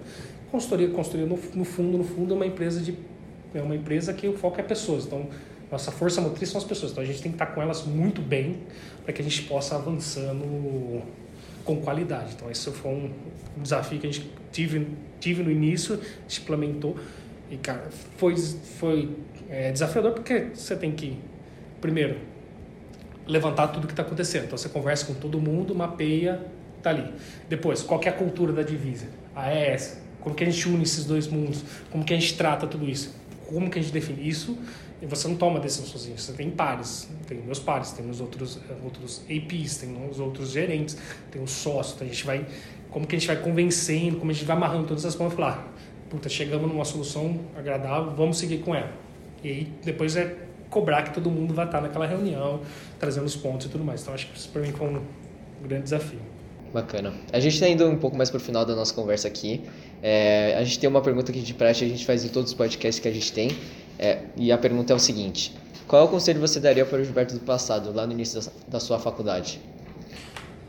Consultoria, 0.51 0.89
consultoria 0.89 1.25
no, 1.25 1.39
no 1.53 1.65
fundo, 1.65 1.97
no 1.97 2.03
fundo 2.03 2.33
é 2.33 2.37
uma 2.37 2.45
empresa 2.45 2.81
de 2.81 2.95
é 3.53 3.61
uma 3.61 3.75
empresa 3.75 4.13
que 4.13 4.27
o 4.27 4.37
foco 4.37 4.59
é 4.59 4.63
pessoas. 4.63 5.05
Então 5.05 5.27
nossa 5.69 5.91
força 5.91 6.19
motriz 6.19 6.49
são 6.49 6.59
as 6.59 6.65
pessoas, 6.65 6.91
então 6.91 7.01
a 7.01 7.07
gente 7.07 7.21
tem 7.21 7.31
que 7.31 7.35
estar 7.35 7.47
com 7.47 7.61
elas 7.61 7.85
muito 7.85 8.21
bem 8.21 8.57
para 9.03 9.13
que 9.13 9.21
a 9.21 9.23
gente 9.23 9.43
possa 9.43 9.75
avançando 9.75 11.01
com 11.63 11.81
qualidade. 11.81 12.33
Então 12.35 12.49
esse 12.49 12.69
foi 12.71 12.91
um 12.91 13.11
desafio 13.61 13.99
que 13.99 14.07
a 14.07 14.11
gente 14.11 14.31
tive, 14.51 14.87
tive 15.19 15.43
no 15.43 15.51
início, 15.51 15.99
a 16.27 16.41
implementou 16.41 16.97
e 17.49 17.57
cara, 17.57 17.89
foi, 18.15 18.37
foi 18.37 19.09
é, 19.49 19.71
desafiador 19.71 20.13
porque 20.13 20.47
você 20.53 20.75
tem 20.75 20.91
que, 20.93 21.17
primeiro, 21.81 22.17
levantar 23.27 23.67
tudo 23.67 23.87
que 23.87 23.93
está 23.93 24.03
acontecendo. 24.03 24.45
Então 24.45 24.57
você 24.57 24.69
conversa 24.69 25.05
com 25.05 25.13
todo 25.13 25.39
mundo, 25.39 25.75
mapeia, 25.75 26.41
tá 26.81 26.89
ali. 26.89 27.13
Depois, 27.49 27.83
qual 27.83 28.01
é 28.03 28.07
a 28.07 28.13
cultura 28.13 28.53
da 28.53 28.63
divisa? 28.63 29.07
É 29.35 29.71
essa. 29.73 30.01
Como 30.21 30.35
que 30.35 30.43
a 30.43 30.49
gente 30.49 30.67
une 30.69 30.83
esses 30.83 31.03
dois 31.03 31.27
mundos? 31.27 31.63
Como 31.89 32.05
que 32.05 32.13
a 32.13 32.19
gente 32.19 32.37
trata 32.37 32.65
tudo 32.65 32.87
isso? 32.87 33.20
Como 33.51 33.69
que 33.69 33.79
a 33.79 33.81
gente 33.81 33.91
define 33.91 34.27
isso? 34.27 34.57
E 35.01 35.05
você 35.05 35.27
não 35.27 35.35
toma 35.35 35.59
decisão 35.59 35.85
sozinho, 35.85 36.17
você 36.17 36.31
tem 36.31 36.49
pares, 36.51 37.09
tem 37.27 37.39
meus 37.41 37.59
pares, 37.59 37.91
tem 37.91 38.07
os 38.07 38.21
outros, 38.21 38.59
outros 38.83 39.21
APs, 39.23 39.77
tem 39.77 40.09
os 40.09 40.19
outros 40.19 40.51
gerentes, 40.51 40.95
tem 41.31 41.41
os 41.41 41.49
sócios, 41.49 41.95
então 41.95 42.07
a 42.07 42.09
gente 42.11 42.23
vai, 42.23 42.45
como 42.91 43.07
que 43.07 43.15
a 43.15 43.19
gente 43.19 43.27
vai 43.27 43.37
convencendo, 43.37 44.17
como 44.17 44.29
a 44.29 44.33
gente 44.33 44.45
vai 44.45 44.55
amarrando 44.55 44.87
todas 44.87 45.03
as 45.03 45.15
pontas 45.15 45.33
e 45.33 45.35
falar, 45.37 45.73
puta, 46.07 46.29
chegamos 46.29 46.69
numa 46.69 46.85
solução 46.85 47.39
agradável, 47.57 48.13
vamos 48.15 48.37
seguir 48.37 48.59
com 48.59 48.75
ela. 48.75 48.91
E 49.43 49.49
aí 49.49 49.73
depois 49.83 50.15
é 50.15 50.35
cobrar 50.69 51.01
que 51.03 51.13
todo 51.13 51.31
mundo 51.31 51.53
vai 51.53 51.65
estar 51.65 51.81
naquela 51.81 52.05
reunião, 52.05 52.61
trazendo 52.99 53.25
os 53.25 53.35
pontos 53.35 53.65
e 53.65 53.69
tudo 53.69 53.83
mais. 53.83 54.01
Então 54.01 54.13
acho 54.13 54.27
que 54.27 54.37
isso 54.37 54.49
para 54.49 54.61
mim 54.61 54.71
foi 54.71 54.87
um 54.87 55.01
grande 55.63 55.83
desafio. 55.83 56.30
Bacana. 56.73 57.13
A 57.33 57.39
gente 57.39 57.53
está 57.55 57.67
indo 57.67 57.85
um 57.87 57.97
pouco 57.97 58.15
mais 58.15 58.29
para 58.29 58.37
o 58.37 58.39
final 58.39 58.65
da 58.65 58.73
nossa 58.75 58.93
conversa 58.93 59.27
aqui. 59.27 59.61
É, 60.01 60.55
a 60.57 60.63
gente 60.63 60.79
tem 60.79 60.89
uma 60.89 61.01
pergunta 61.01 61.31
que 61.31 61.41
de 61.41 61.53
praxe 61.53 61.83
a 61.83 61.87
gente 61.87 62.05
faz 62.05 62.23
em 62.23 62.29
todos 62.29 62.51
os 62.51 62.57
podcasts 62.57 63.01
que 63.01 63.07
a 63.07 63.11
gente 63.11 63.33
tem. 63.33 63.51
É, 63.99 64.19
e 64.37 64.51
a 64.51 64.57
pergunta 64.57 64.93
é 64.93 64.95
o 64.95 64.99
seguinte: 64.99 65.53
qual 65.87 66.03
é 66.03 66.05
o 66.05 66.07
conselho 66.07 66.39
você 66.39 66.59
daria 66.59 66.85
para 66.85 67.01
o 67.01 67.03
Gilberto 67.03 67.33
do 67.33 67.41
passado, 67.41 67.91
lá 67.93 68.07
no 68.07 68.13
início 68.13 68.39
da, 68.39 68.51
da 68.69 68.79
sua 68.79 68.97
faculdade? 68.97 69.59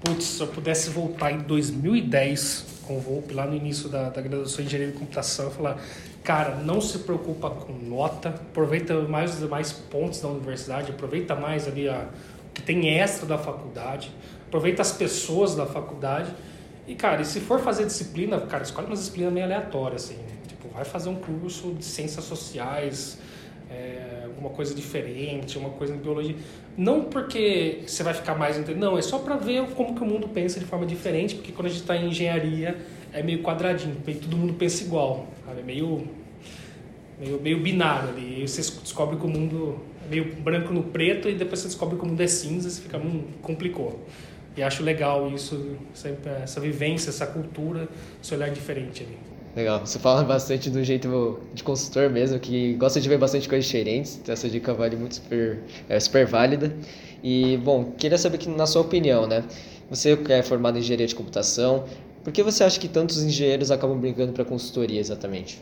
Putz, 0.02 0.24
se 0.24 0.40
eu 0.40 0.48
pudesse 0.48 0.90
voltar 0.90 1.30
em 1.30 1.38
2010 1.38 2.64
com 2.82 2.96
o 2.96 3.00
Volpe, 3.00 3.32
lá 3.32 3.46
no 3.46 3.54
início 3.54 3.88
da, 3.88 4.08
da 4.08 4.20
graduação 4.20 4.64
em 4.64 4.66
Engenharia 4.66 4.92
de 4.92 4.98
Computação, 4.98 5.44
eu 5.44 5.50
falar, 5.52 5.80
cara, 6.24 6.56
não 6.56 6.80
se 6.80 6.98
preocupa 6.98 7.48
com 7.50 7.72
nota, 7.72 8.30
aproveita 8.30 9.00
mais 9.02 9.34
os 9.34 9.38
demais 9.38 9.70
pontos 9.72 10.20
da 10.20 10.26
universidade, 10.26 10.90
aproveita 10.90 11.36
mais 11.36 11.68
ali 11.68 11.88
a, 11.88 12.08
o 12.48 12.52
que 12.52 12.62
tem 12.62 12.88
extra 12.88 13.24
da 13.24 13.38
faculdade, 13.38 14.10
aproveita 14.52 14.82
as 14.82 14.92
pessoas 14.92 15.54
da 15.54 15.64
faculdade. 15.64 16.30
E, 16.86 16.94
cara, 16.94 17.22
e 17.22 17.24
se 17.24 17.40
for 17.40 17.60
fazer 17.60 17.86
disciplina, 17.86 18.40
cara, 18.40 18.62
escolhe 18.62 18.86
uma 18.86 18.96
disciplina 18.96 19.30
meio 19.30 19.46
aleatória, 19.46 19.96
assim 19.96 20.16
vai 20.72 20.84
fazer 20.84 21.08
um 21.08 21.16
curso 21.16 21.74
de 21.74 21.84
ciências 21.84 22.24
sociais, 22.24 23.18
é, 23.70 24.22
alguma 24.24 24.50
coisa 24.50 24.74
diferente, 24.74 25.58
uma 25.58 25.70
coisa 25.70 25.92
de 25.92 26.00
biologia. 26.00 26.34
Não 26.76 27.04
porque 27.04 27.82
você 27.86 28.02
vai 28.02 28.14
ficar 28.14 28.34
mais 28.34 28.58
não, 28.76 28.96
é 28.96 29.02
só 29.02 29.18
para 29.18 29.36
ver 29.36 29.62
como 29.74 29.94
que 29.94 30.02
o 30.02 30.06
mundo 30.06 30.28
pensa 30.28 30.58
de 30.58 30.66
forma 30.66 30.86
diferente, 30.86 31.34
porque 31.34 31.52
quando 31.52 31.66
a 31.66 31.68
gente 31.68 31.80
está 31.82 31.96
em 31.96 32.08
engenharia 32.08 32.76
é 33.12 33.22
meio 33.22 33.42
quadradinho, 33.42 33.96
todo 34.20 34.36
mundo 34.36 34.54
pensa 34.54 34.82
igual, 34.82 35.26
sabe? 35.46 35.60
é 35.60 35.62
meio, 35.62 36.08
meio, 37.20 37.40
meio 37.40 37.60
binário 37.60 38.08
ali. 38.08 38.42
E 38.42 38.48
você 38.48 38.62
descobre 38.62 39.16
que 39.16 39.26
o 39.26 39.28
mundo 39.28 39.78
é 40.06 40.08
meio 40.08 40.34
branco 40.36 40.72
no 40.72 40.84
preto 40.84 41.28
e 41.28 41.34
depois 41.34 41.60
você 41.60 41.68
descobre 41.68 41.98
que 41.98 42.04
o 42.04 42.08
mundo 42.08 42.20
é 42.20 42.26
cinza 42.26 42.68
e 42.68 42.70
você 42.70 42.80
fica, 42.80 42.96
hum, 42.96 43.24
complicou. 43.42 44.00
E 44.56 44.62
acho 44.62 44.82
legal 44.82 45.30
isso, 45.30 45.76
essa, 46.42 46.60
vivência, 46.60 47.10
essa 47.10 47.26
cultura, 47.26 47.88
esse 48.22 48.34
olhar 48.34 48.50
diferente 48.50 49.02
ali. 49.02 49.18
Legal. 49.56 49.80
Você 49.80 49.98
fala 49.98 50.24
bastante 50.24 50.70
do 50.70 50.82
jeito 50.84 51.40
de 51.54 51.62
consultor 51.62 52.10
mesmo, 52.10 52.38
que 52.38 52.74
gosta 52.74 53.00
de 53.00 53.08
ver 53.08 53.18
bastante 53.18 53.48
coisas 53.48 53.66
diferentes. 53.66 54.16
Então 54.16 54.32
essa 54.32 54.48
dica 54.48 54.74
vale 54.74 54.96
muito 54.96 55.16
super, 55.16 55.62
é 55.88 55.98
super 56.00 56.26
válida. 56.26 56.74
E, 57.22 57.56
bom, 57.58 57.92
queria 57.92 58.18
saber 58.18 58.38
que, 58.38 58.48
na 58.48 58.66
sua 58.66 58.82
opinião, 58.82 59.26
né? 59.26 59.44
Você 59.88 60.16
que 60.16 60.32
é 60.32 60.42
formado 60.42 60.76
em 60.76 60.80
engenharia 60.80 61.06
de 61.06 61.14
computação, 61.14 61.84
Por 62.22 62.32
que 62.32 62.42
você 62.42 62.62
acha 62.62 62.78
que 62.78 62.88
tantos 62.88 63.22
engenheiros 63.22 63.70
acabam 63.70 63.98
brincando 63.98 64.32
para 64.32 64.44
consultoria 64.44 65.00
exatamente? 65.00 65.60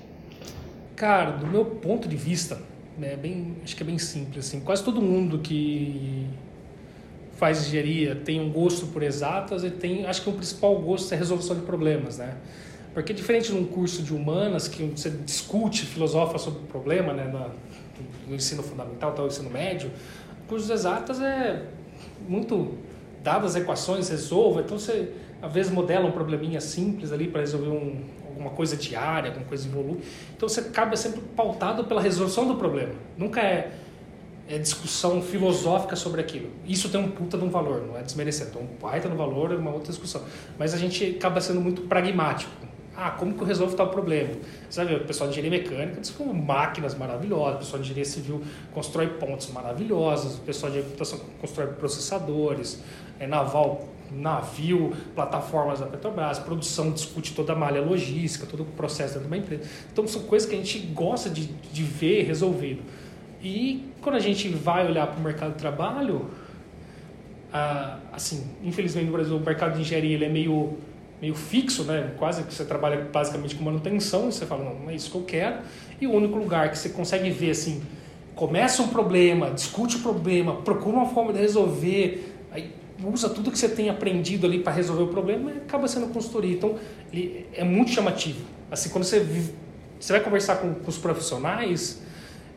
Cara, 0.95 1.31
do 1.33 1.47
meu 1.47 1.65
ponto 1.65 2.07
de 2.07 2.17
vista, 2.17 2.61
né, 2.99 3.17
bem, 3.17 3.57
acho 3.65 3.75
que 3.75 3.83
é 3.83 3.87
bem 3.87 3.99
simples. 3.99 4.47
Assim, 4.47 4.61
quase 4.61 4.85
todo 4.85 5.01
mundo 5.01 5.39
que 5.39 6.29
faz 7.41 7.67
engenharia 7.67 8.15
tem 8.15 8.39
um 8.39 8.53
gosto 8.53 8.87
por 8.89 9.03
exatas 9.03 9.65
e 9.65 9.71
tem, 9.71 10.05
acho 10.05 10.21
que 10.21 10.29
o 10.29 10.33
principal 10.35 10.79
gosto 10.79 11.13
é 11.15 11.17
resolução 11.17 11.57
de 11.57 11.63
problemas, 11.63 12.19
né? 12.19 12.37
Porque 12.93 13.15
diferente 13.15 13.51
de 13.51 13.57
um 13.57 13.65
curso 13.65 14.03
de 14.03 14.13
humanas 14.13 14.69
que 14.69 14.83
você 14.83 15.09
discute, 15.09 15.87
filosofa 15.87 16.37
sobre 16.37 16.61
o 16.61 16.67
problema, 16.67 17.15
né, 17.15 17.33
no 18.29 18.35
ensino 18.35 18.63
fundamental, 18.63 19.15
o 19.19 19.27
ensino 19.27 19.49
médio, 19.49 19.91
o 20.45 20.49
curso 20.49 20.67
de 20.67 20.73
exatas 20.73 21.19
é 21.23 21.65
muito 22.29 22.75
dadas 23.23 23.57
as 23.57 23.63
equações, 23.63 24.11
resolva, 24.11 24.61
então 24.61 24.79
você 24.79 25.11
às 25.41 25.51
vezes 25.51 25.73
modela 25.73 26.07
um 26.07 26.13
probleminha 26.13 26.61
simples 26.61 27.11
ali 27.11 27.27
para 27.27 27.41
resolver 27.41 27.69
um, 27.69 28.05
alguma 28.29 28.51
coisa 28.51 28.77
diária, 28.77 29.31
alguma 29.31 29.47
coisa 29.47 29.67
em 29.67 29.71
volume. 29.71 30.01
Então 30.37 30.47
você 30.47 30.61
acaba 30.61 30.95
sempre 30.95 31.23
pautado 31.35 31.85
pela 31.85 32.03
resolução 32.03 32.47
do 32.47 32.57
problema. 32.57 32.93
Nunca 33.17 33.41
é 33.41 33.73
é, 34.51 34.59
discussão 34.59 35.23
filosófica 35.23 35.95
sobre 35.95 36.21
aquilo. 36.21 36.51
Isso 36.67 36.89
tem 36.89 37.01
um 37.01 37.09
puta 37.09 37.39
de 37.39 37.45
um 37.45 37.49
valor, 37.49 37.87
não 37.87 37.97
é 37.97 38.03
desmerecendo. 38.03 38.51
Então, 38.51 38.63
um 38.63 38.81
baita 38.81 39.09
no 39.09 39.17
valor 39.17 39.53
é 39.53 39.57
uma 39.57 39.71
outra 39.71 39.93
discussão. 39.93 40.23
Mas 40.59 40.75
a 40.75 40.77
gente 40.77 41.17
acaba 41.17 41.41
sendo 41.41 41.61
muito 41.61 41.83
pragmático. 41.83 42.51
Ah, 42.97 43.13
como 43.13 43.33
que 43.33 43.41
eu 43.41 43.47
resolvo 43.47 43.77
tal 43.77 43.89
problema? 43.89 44.31
Sabe, 44.69 44.95
o 44.95 45.05
pessoal 45.05 45.31
de 45.31 45.39
engenharia 45.39 45.63
mecânica 45.63 46.01
desenvolve 46.01 46.39
máquinas 46.39 46.97
maravilhosas, 46.97 47.55
o 47.55 47.59
pessoal 47.59 47.81
de 47.81 47.91
engenharia 47.91 48.05
civil 48.05 48.43
constrói 48.75 49.07
pontes 49.07 49.51
maravilhosas, 49.53 50.37
o 50.37 50.41
pessoal 50.41 50.73
de 50.73 50.83
computação 50.83 51.21
constrói 51.41 51.69
processadores, 51.69 52.83
é, 53.21 53.29
naval, 53.29 53.89
navio, 54.11 54.93
plataformas 55.15 55.79
da 55.79 55.87
Petrobras, 55.87 56.41
produção 56.41 56.91
discute 56.91 57.33
toda 57.33 57.53
a 57.53 57.57
malha 57.57 57.81
logística, 57.81 58.45
todo 58.45 58.65
o 58.65 58.67
processo 58.67 59.15
dentro 59.15 59.29
de 59.29 59.35
uma 59.35 59.39
empresa. 59.39 59.63
Então, 59.93 60.07
são 60.09 60.23
coisas 60.23 60.49
que 60.49 60.57
a 60.57 60.59
gente 60.59 60.79
gosta 60.81 61.31
de, 61.31 61.47
de 61.47 61.83
ver 61.85 62.25
resolvido. 62.25 62.83
E 63.43 63.91
quando 64.01 64.17
a 64.17 64.21
gente 64.21 64.49
vai 64.49 64.87
olhar 64.87 65.07
para 65.07 65.19
o 65.19 65.23
mercado 65.23 65.53
de 65.53 65.59
trabalho, 65.59 66.31
ah, 67.53 67.99
assim, 68.13 68.47
infelizmente 68.63 69.07
no 69.07 69.13
Brasil 69.13 69.37
o 69.37 69.41
mercado 69.41 69.75
de 69.75 69.81
engenharia 69.81 70.15
ele 70.15 70.25
é 70.25 70.29
meio 70.29 70.79
meio 71.21 71.35
fixo, 71.35 71.85
né? 71.85 72.13
Quase 72.19 72.43
que 72.45 72.55
você 72.55 72.65
trabalha 72.65 73.09
basicamente 73.13 73.55
com 73.55 73.63
manutenção, 73.63 74.33
você 74.33 74.47
fala, 74.47 74.65
não, 74.65 74.81
não 74.81 74.91
é 74.91 74.95
isso 74.95 75.11
que 75.11 75.17
eu 75.17 75.23
quero. 75.23 75.59
E 76.01 76.07
o 76.07 76.13
único 76.13 76.39
lugar 76.39 76.71
que 76.71 76.79
você 76.79 76.89
consegue 76.89 77.31
ver 77.31 77.51
assim, 77.51 77.83
começa 78.35 78.83
um 78.83 78.89
problema, 78.89 79.51
discute 79.51 79.97
o 79.97 80.01
problema, 80.01 80.57
procura 80.63 80.97
uma 80.97 81.07
forma 81.07 81.33
de 81.33 81.39
resolver, 81.39 82.35
aí 82.51 82.71
usa 83.05 83.29
tudo 83.29 83.51
que 83.51 83.59
você 83.59 83.69
tem 83.69 83.91
aprendido 83.91 84.47
ali 84.47 84.61
para 84.61 84.73
resolver 84.73 85.03
o 85.03 85.09
problema, 85.09 85.51
acaba 85.51 85.87
sendo 85.89 86.07
consultoria. 86.07 86.55
Então, 86.55 86.77
ele 87.13 87.47
é 87.53 87.65
muito 87.65 87.91
chamativo. 87.91 88.41
Assim, 88.71 88.89
quando 88.89 89.05
você 89.05 89.21
você 89.99 90.15
vai 90.15 90.23
conversar 90.23 90.57
com, 90.57 90.73
com 90.73 90.89
os 90.89 90.97
profissionais, 90.97 92.01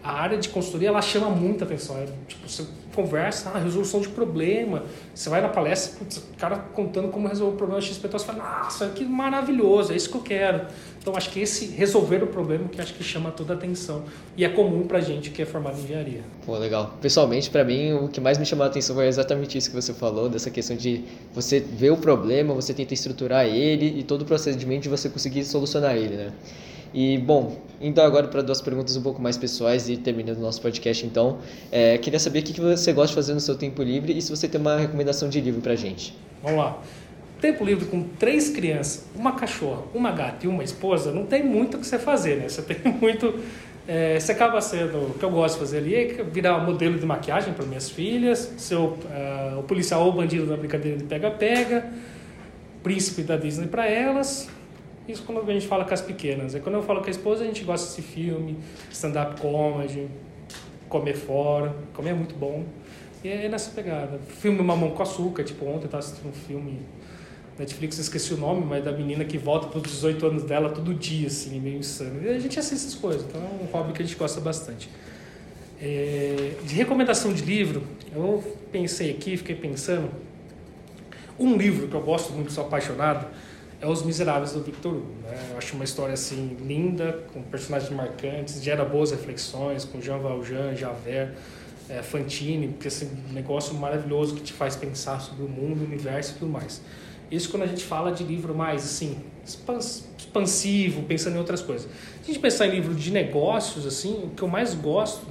a 0.04 0.12
área 0.12 0.38
de 0.38 0.50
consultoria 0.50 0.90
ela 0.90 1.02
chama 1.02 1.30
muita 1.30 1.64
atenção. 1.64 1.98
É, 1.98 2.08
tipo, 2.28 2.48
você 2.48 2.66
conversa, 2.94 3.52
ah, 3.54 3.60
resolução 3.60 4.02
de 4.02 4.10
problema. 4.10 4.84
Você 5.16 5.30
vai 5.30 5.42
na 5.42 5.50
palestra, 5.50 5.98
putz, 5.98 6.18
o 6.18 6.38
cara 6.38 6.58
contando 6.58 7.08
como 7.10 7.28
resolver 7.28 7.56
o 7.56 7.58
problema 7.58 7.82
XP, 7.82 8.08
você 8.08 8.26
fala, 8.26 8.64
nossa, 8.64 8.90
que 8.90 9.06
maravilhoso, 9.06 9.94
é 9.94 9.96
isso 9.96 10.10
que 10.10 10.18
eu 10.18 10.22
quero. 10.22 10.68
Então, 11.04 11.18
acho 11.18 11.32
que 11.32 11.42
esse 11.42 11.66
resolver 11.66 12.24
o 12.24 12.28
problema 12.28 12.70
que 12.70 12.80
acho 12.80 12.94
que 12.94 13.04
chama 13.04 13.30
toda 13.30 13.54
a 13.54 13.58
atenção. 13.58 14.04
E 14.38 14.46
é 14.46 14.48
comum 14.48 14.88
pra 14.88 15.02
gente 15.02 15.32
que 15.32 15.42
é 15.42 15.46
formado 15.46 15.78
em 15.78 15.84
engenharia. 15.84 16.22
Pô, 16.46 16.58
legal. 16.58 16.94
Pessoalmente, 17.02 17.50
para 17.50 17.62
mim, 17.66 17.92
o 17.92 18.08
que 18.08 18.22
mais 18.22 18.38
me 18.38 18.46
chamou 18.46 18.64
a 18.64 18.68
atenção 18.68 18.96
foi 18.96 19.08
exatamente 19.08 19.58
isso 19.58 19.70
que 19.70 19.76
você 19.76 19.94
falou, 19.94 20.30
dessa 20.30 20.50
questão 20.50 20.78
de 20.78 21.04
você 21.34 21.60
ver 21.60 21.92
o 21.92 21.98
problema, 21.98 22.54
você 22.54 22.74
tenta 22.74 22.94
estruturar 22.94 23.46
ele 23.46 24.00
e 24.00 24.04
todo 24.04 24.22
o 24.22 24.26
procedimento 24.26 24.84
de 24.84 24.90
você 24.90 25.10
conseguir 25.10 25.44
solucionar 25.44 25.94
ele, 25.98 26.16
né? 26.16 26.32
E, 26.94 27.18
bom, 27.18 27.58
indo 27.82 28.00
agora 28.00 28.30
para 28.30 28.42
duas 28.42 28.62
perguntas 28.62 28.96
um 28.96 29.02
pouco 29.02 29.22
mais 29.22 29.36
pessoais 29.36 29.90
e 29.90 29.98
terminando 29.98 30.38
o 30.38 30.42
nosso 30.42 30.62
podcast, 30.62 31.06
então, 31.06 31.40
é, 31.70 31.98
queria 31.98 32.20
saber 32.20 32.40
o 32.40 32.44
que 32.44 32.62
você 32.62 32.94
gosta 32.94 33.10
de 33.10 33.16
fazer 33.16 33.34
no 33.34 33.42
seu 33.42 33.58
tempo 33.58 33.84
livre 33.84 34.18
e 34.18 34.22
se 34.22 34.30
você 34.30 34.48
tem 34.48 34.62
uma 34.62 34.78
recomendação 34.78 35.28
de 35.28 35.42
livro 35.42 35.60
para 35.60 35.76
gente. 35.76 36.16
Vamos 36.42 36.60
lá. 36.60 36.82
Tempo 37.44 37.66
livre 37.66 37.88
com 37.88 38.04
três 38.04 38.52
crianças, 38.52 39.06
uma 39.14 39.34
cachorra, 39.34 39.84
uma 39.94 40.14
gata 40.14 40.46
e 40.46 40.48
uma 40.48 40.64
esposa, 40.64 41.12
não 41.12 41.26
tem 41.26 41.44
muito 41.44 41.76
o 41.76 41.80
que 41.82 41.86
você 41.86 42.00
fazer, 42.00 42.38
né? 42.38 42.48
Você 42.48 42.62
tem 42.62 42.78
muito. 43.02 43.38
É, 43.86 44.18
você 44.18 44.32
acaba 44.32 44.62
sendo. 44.62 45.10
O 45.10 45.16
que 45.20 45.26
eu 45.26 45.30
gosto 45.30 45.56
de 45.56 45.60
fazer 45.60 45.80
ali 45.80 45.94
é 45.94 46.24
virar 46.24 46.60
modelo 46.60 46.98
de 46.98 47.06
maquiagem 47.06 47.54
para 47.54 47.66
minhas 47.66 47.90
filhas, 47.90 48.54
ser 48.58 48.76
o, 48.76 48.86
uh, 48.86 49.60
o 49.60 49.64
policial 49.64 50.04
ou 50.04 50.12
o 50.12 50.12
bandido 50.14 50.46
da 50.46 50.56
brincadeira 50.56 50.98
de 50.98 51.04
pega-pega, 51.04 51.92
príncipe 52.82 53.24
da 53.24 53.36
Disney 53.36 53.68
para 53.68 53.90
elas, 53.90 54.50
isso 55.06 55.24
quando 55.24 55.42
a 55.42 55.54
gente 55.54 55.68
fala 55.68 55.84
com 55.84 55.94
as 55.94 56.00
pequenas. 56.02 56.56
E 56.56 56.62
quando 56.62 56.76
eu 56.76 56.82
falo 56.84 57.02
com 57.02 57.08
a 57.08 57.12
esposa, 57.12 57.44
a 57.44 57.46
gente 57.46 57.66
gosta 57.66 57.94
de 57.94 58.08
filme, 58.08 58.58
stand-up 58.90 59.42
comedy, 59.42 60.08
comer 60.88 61.18
fora. 61.18 61.76
Comer 61.94 62.12
é 62.12 62.14
muito 62.14 62.36
bom. 62.36 62.64
E 63.22 63.28
é 63.28 63.50
nessa 63.50 63.70
pegada. 63.72 64.18
Filme 64.40 64.64
Mamão 64.64 64.92
com 64.92 65.04
Açúcar, 65.04 65.44
tipo, 65.44 65.66
ontem 65.66 65.82
eu 65.82 65.86
estava 65.88 66.00
assistindo 66.00 66.30
um 66.30 66.34
filme 66.34 66.80
Netflix, 67.58 67.98
esqueci 68.00 68.34
o 68.34 68.38
nome, 68.38 68.66
mas 68.66 68.84
da 68.84 68.92
menina 68.92 69.24
que 69.24 69.38
volta 69.38 69.68
para 69.68 69.78
os 69.78 69.84
18 69.84 70.26
anos 70.26 70.44
dela 70.44 70.70
todo 70.70 70.94
dia, 70.94 71.28
assim, 71.28 71.60
meio 71.60 71.78
insano. 71.78 72.24
E 72.24 72.30
a 72.30 72.40
gente 72.40 72.58
assiste 72.58 72.88
essas 72.88 72.96
coisas, 72.96 73.24
então 73.24 73.42
é 73.42 73.64
um 73.64 73.66
hobby 73.68 73.94
que 73.94 74.02
a 74.02 74.06
gente 74.06 74.18
gosta 74.18 74.42
bastante. 74.42 74.90
É, 75.80 76.54
de 76.64 76.76
recomendação 76.76 77.34
de 77.34 77.44
livro, 77.44 77.84
eu 78.16 78.44
pensei 78.72 79.12
aqui, 79.12 79.38
fiquei 79.38 79.56
pensando. 79.56 80.10
Um 81.38 81.56
livro 81.58 81.88
que 81.88 81.96
eu 81.96 82.02
gosto 82.02 82.32
muito, 82.34 82.52
sou 82.52 82.66
apaixonado, 82.66 83.28
é 83.82 83.88
Os 83.88 84.02
Miseráveis 84.04 84.54
do 84.54 84.64
Victor 84.64 84.94
Hugo. 84.94 85.14
Né? 85.24 85.50
Eu 85.52 85.58
acho 85.58 85.76
uma 85.76 85.84
história 85.84 86.14
assim 86.14 86.56
linda, 86.62 87.20
com 87.34 87.42
personagens 87.44 87.92
marcantes, 87.92 88.64
gera 88.64 88.86
boas 88.86 89.12
reflexões, 89.12 89.84
com 89.84 90.00
Jean 90.02 90.20
Valjean, 90.20 90.74
Javert, 90.76 91.34
é, 91.90 92.02
Fantini, 92.02 92.70
porque 92.70 92.88
assim, 92.88 93.10
um 93.30 93.34
negócio 93.34 93.76
maravilhoso 93.76 94.36
que 94.36 94.42
te 94.42 94.54
faz 94.54 94.76
pensar 94.76 95.20
sobre 95.20 95.44
o 95.44 95.50
mundo, 95.50 95.82
o 95.82 95.86
universo 95.86 96.36
e 96.36 96.40
tudo 96.40 96.52
mais. 96.52 96.82
Isso 97.32 97.50
quando 97.50 97.64
a 97.64 97.68
gente 97.68 97.84
fala 97.84 98.12
de 98.12 98.24
livro 98.24 98.54
mais 98.54 98.84
assim, 98.84 99.18
expansivo, 100.18 101.04
pensando 101.04 101.36
em 101.36 101.40
outras 101.40 101.62
coisas. 101.62 101.90
Se 102.22 102.32
a 102.32 102.34
gente 102.34 102.40
pensar 102.40 102.68
em 102.68 102.72
livro 102.72 102.94
de 102.94 103.12
negócios, 103.12 103.86
assim, 103.86 104.24
o 104.24 104.30
que 104.30 104.42
eu 104.42 104.48
mais 104.48 104.74
gosto 104.74 105.26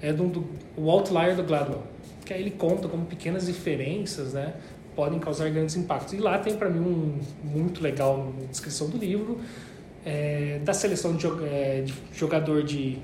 é 0.00 0.12
do, 0.12 0.26
do 0.28 0.46
o 0.76 0.90
Outlier 0.90 1.36
do 1.36 1.42
Gladwell, 1.42 1.82
que 2.24 2.32
aí 2.32 2.40
ele 2.40 2.50
conta 2.50 2.88
como 2.88 3.06
pequenas 3.06 3.46
diferenças, 3.46 4.32
né, 4.32 4.54
podem 4.94 5.18
causar 5.18 5.48
grandes 5.50 5.76
impactos. 5.76 6.12
E 6.12 6.18
lá 6.18 6.38
tem 6.38 6.56
para 6.56 6.68
mim 6.68 6.80
um 6.80 7.20
muito 7.44 7.82
legal 7.82 8.32
descrição 8.50 8.88
do 8.88 8.98
livro 8.98 9.40
é, 10.04 10.60
da 10.64 10.72
seleção 10.72 11.16
de, 11.16 11.26
é, 11.44 11.82
de, 11.82 11.94
jogador 12.12 12.62
de, 12.62 12.98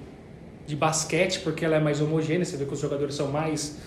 de 0.67 0.77
basquete, 0.77 1.41
porque 1.41 1.65
ela 1.65 1.77
é 1.77 1.81
mais 1.81 2.01
homogênea, 2.01 2.45
você 2.45 2.57
vê 2.57 2.65
que 2.65 2.73
os 2.73 2.81
jogadores 2.81 3.15
são 3.15 3.29
mais. 3.29 3.79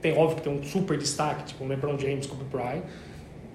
Tem 0.00 0.16
óbvio 0.16 0.36
que 0.36 0.42
tem 0.42 0.52
um 0.52 0.62
super 0.62 0.96
destaque, 0.96 1.44
tipo 1.44 1.64
o 1.64 1.68
LeBron 1.68 1.98
James, 1.98 2.26
Kobe 2.26 2.44
Bryant, 2.44 2.82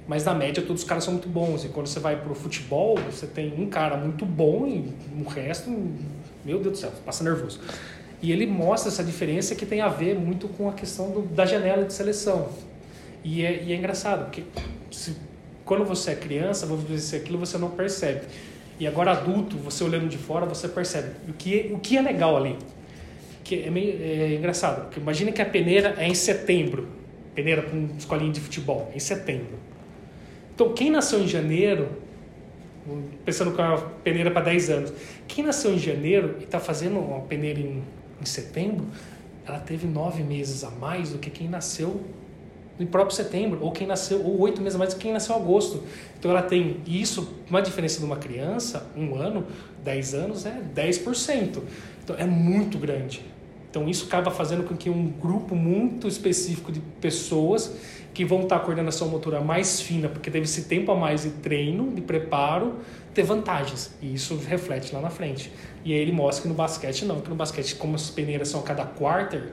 mas 0.08 0.24
na 0.24 0.34
média 0.34 0.62
todos 0.62 0.84
os 0.84 0.88
caras 0.88 1.04
são 1.04 1.14
muito 1.14 1.28
bons. 1.28 1.66
E 1.66 1.70
quando 1.70 1.88
você 1.88 2.00
vai 2.00 2.16
pro 2.16 2.36
futebol, 2.36 2.98
você 3.00 3.26
tem 3.26 3.54
um 3.58 3.68
cara 3.68 3.98
muito 3.98 4.26
bom 4.26 4.68
e 4.68 4.94
o 5.20 5.28
resto, 5.28 5.70
meu 6.44 6.60
Deus 6.60 6.74
do 6.74 6.78
céu, 6.78 6.92
passa 7.06 7.24
nervoso. 7.24 7.60
E 8.22 8.32
ele 8.32 8.46
mostra 8.46 8.90
essa 8.90 9.04
diferença 9.04 9.56
que 9.56 9.66
tem 9.66 9.82
a 9.82 9.88
ver 9.88 10.16
muito 10.16 10.48
com 10.48 10.70
a 10.70 10.74
questão 10.74 11.12
do, 11.12 11.22
da 11.22 11.46
janela 11.46 11.84
de 11.86 11.94
seleção. 11.94 12.50
E 13.24 13.44
é, 13.44 13.64
e 13.64 13.74
é 13.74 13.76
engraçado, 13.76 14.26
porque 14.26 14.44
se, 14.92 15.16
quando 15.64 15.84
você 15.84 16.12
é 16.12 16.16
criança, 16.16 16.66
vou 16.66 16.78
dizer 16.78 17.18
aquilo, 17.18 17.40
você 17.40 17.58
não 17.58 17.72
percebe. 17.72 18.22
E 18.80 18.86
agora 18.86 19.12
adulto, 19.12 19.58
você 19.58 19.84
olhando 19.84 20.08
de 20.08 20.18
fora, 20.18 20.46
você 20.46 20.68
percebe. 20.68 21.12
O 21.28 21.34
que, 21.34 21.72
o 21.74 21.80
que 21.80 21.98
é 21.98 22.02
legal 22.02 22.38
ali? 22.38 22.58
Que 23.44 23.64
é, 23.64 23.70
meio, 23.70 24.02
é 24.02 24.36
engraçado, 24.36 24.84
porque 24.84 25.00
imagina 25.00 25.32
que 25.32 25.42
a 25.42 25.46
peneira 25.46 25.96
é 25.98 26.08
em 26.08 26.14
setembro. 26.14 26.88
Peneira 27.34 27.64
com 27.64 27.90
escolinha 27.98 28.32
de 28.32 28.40
futebol, 28.40 28.92
em 28.94 29.00
setembro. 29.00 29.58
Então, 30.56 30.74
quem 30.74 30.90
nasceu 30.90 31.20
em 31.22 31.28
janeiro, 31.28 31.90
pensando 33.26 33.52
com 33.52 33.62
a 33.62 33.78
peneira 34.04 34.32
para 34.32 34.46
10 34.46 34.70
anos, 34.70 34.94
quem 35.28 35.44
nasceu 35.44 35.74
em 35.74 35.80
janeiro 35.80 36.38
e 36.40 36.46
está 36.46 36.60
fazendo 36.60 36.98
uma 36.98 37.20
peneira 37.20 37.60
em, 37.60 37.84
em 38.22 38.26
setembro, 38.26 38.88
ela 39.46 39.60
teve 39.60 39.86
nove 39.86 40.24
meses 40.24 40.64
a 40.64 40.72
mais 40.72 41.12
do 41.12 41.20
que 41.20 41.30
quem 41.30 41.50
nasceu 41.50 42.02
no 42.80 42.88
próprio 42.88 43.16
setembro, 43.16 43.60
ou 43.62 43.72
quem 43.72 43.86
nasceu, 43.86 44.24
ou 44.24 44.40
oito 44.42 44.62
meses 44.62 44.78
mais 44.78 44.94
do 44.94 44.98
que 44.98 45.04
quem 45.04 45.14
nasceu 45.14 45.36
em 45.36 45.40
agosto. 45.40 45.84
Então 46.18 46.32
ela 46.32 46.42
tem 46.42 46.78
isso, 46.86 47.36
uma 47.50 47.62
diferença 47.62 48.00
de 48.00 48.06
uma 48.06 48.18
criança, 48.18 48.90
um 48.96 49.16
ano, 49.16 49.46
dez 49.84 50.14
anos, 50.14 50.46
é 50.46 50.62
10%. 50.74 51.62
Então 52.04 52.16
é 52.18 52.26
muito 52.26 52.78
grande. 52.78 53.22
Então 53.70 53.88
isso 53.88 54.06
acaba 54.06 54.32
fazendo 54.32 54.64
com 54.64 54.76
que 54.76 54.90
um 54.90 55.08
grupo 55.08 55.56
muito 55.56 56.08
específico 56.08 56.72
de 56.72 56.80
pessoas 57.02 57.76
que 58.16 58.24
vão 58.24 58.44
estar 58.44 58.56
com 58.56 58.62
a 58.62 58.66
coordenação 58.66 59.10
motora 59.10 59.42
mais 59.42 59.82
fina, 59.82 60.08
porque 60.08 60.32
teve 60.32 60.46
esse 60.46 60.64
tempo 60.64 60.90
a 60.90 60.96
mais 60.96 61.24
de 61.24 61.32
treino, 61.32 61.94
de 61.94 62.02
preparo, 62.02 62.78
ter 63.14 63.24
vantagens. 63.24 63.94
E 64.02 64.14
isso 64.14 64.38
reflete 64.38 64.96
lá 64.96 65.02
na 65.02 65.10
frente. 65.10 65.52
E 65.84 65.94
aí 65.94 66.00
ele 66.00 66.14
mostra 66.14 66.44
que 66.44 66.48
no 66.48 66.54
basquete 66.56 67.04
não, 67.04 67.20
que 67.20 67.30
no 67.30 67.36
basquete, 67.36 67.76
como 67.76 67.96
as 67.96 68.10
peneiras 68.10 68.48
são 68.48 68.62
a 68.62 68.64
cada 68.64 68.86
quarter, 68.86 69.52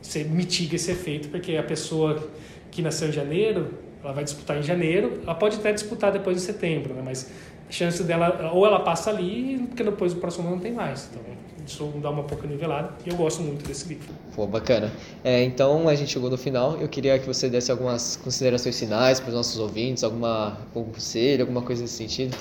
você 0.00 0.22
mitiga 0.22 0.76
esse 0.76 0.92
efeito, 0.92 1.28
porque 1.28 1.56
a 1.56 1.62
pessoa 1.64 2.30
que 2.70 2.80
nasceu 2.80 3.08
em 3.08 3.12
janeiro, 3.12 3.74
ela 4.02 4.12
vai 4.12 4.22
disputar 4.22 4.56
em 4.56 4.62
janeiro, 4.62 5.20
ela 5.24 5.34
pode 5.34 5.56
até 5.56 5.72
disputar 5.72 6.12
depois 6.12 6.36
em 6.36 6.40
setembro, 6.40 6.94
né? 6.94 7.02
mas 7.04 7.28
a 7.68 7.72
chance 7.72 8.02
dela, 8.02 8.50
ou 8.52 8.66
ela 8.66 8.80
passa 8.80 9.10
ali, 9.10 9.64
porque 9.68 9.82
depois 9.82 10.12
o 10.12 10.16
próximo 10.16 10.46
ano 10.46 10.56
não 10.56 10.62
tem 10.62 10.72
mais. 10.72 11.08
Então, 11.10 11.22
isso 11.66 11.84
dá 12.00 12.10
uma 12.10 12.22
pouca 12.22 12.46
nivelada 12.46 12.94
e 13.04 13.10
eu 13.10 13.16
gosto 13.16 13.42
muito 13.42 13.66
desse 13.66 13.86
livro. 13.88 14.08
Pô, 14.34 14.46
bacana. 14.46 14.90
É, 15.22 15.42
então 15.42 15.86
a 15.88 15.94
gente 15.94 16.10
chegou 16.10 16.30
no 16.30 16.38
final. 16.38 16.78
Eu 16.80 16.88
queria 16.88 17.18
que 17.18 17.26
você 17.26 17.50
desse 17.50 17.70
algumas 17.70 18.16
considerações 18.16 18.78
finais 18.78 19.20
para 19.20 19.28
os 19.28 19.34
nossos 19.34 19.58
ouvintes, 19.58 20.02
alguma 20.02 20.56
algum 20.74 20.90
conselho, 20.90 21.42
alguma 21.42 21.60
coisa 21.60 21.82
nesse 21.82 21.94
sentido. 21.94 22.34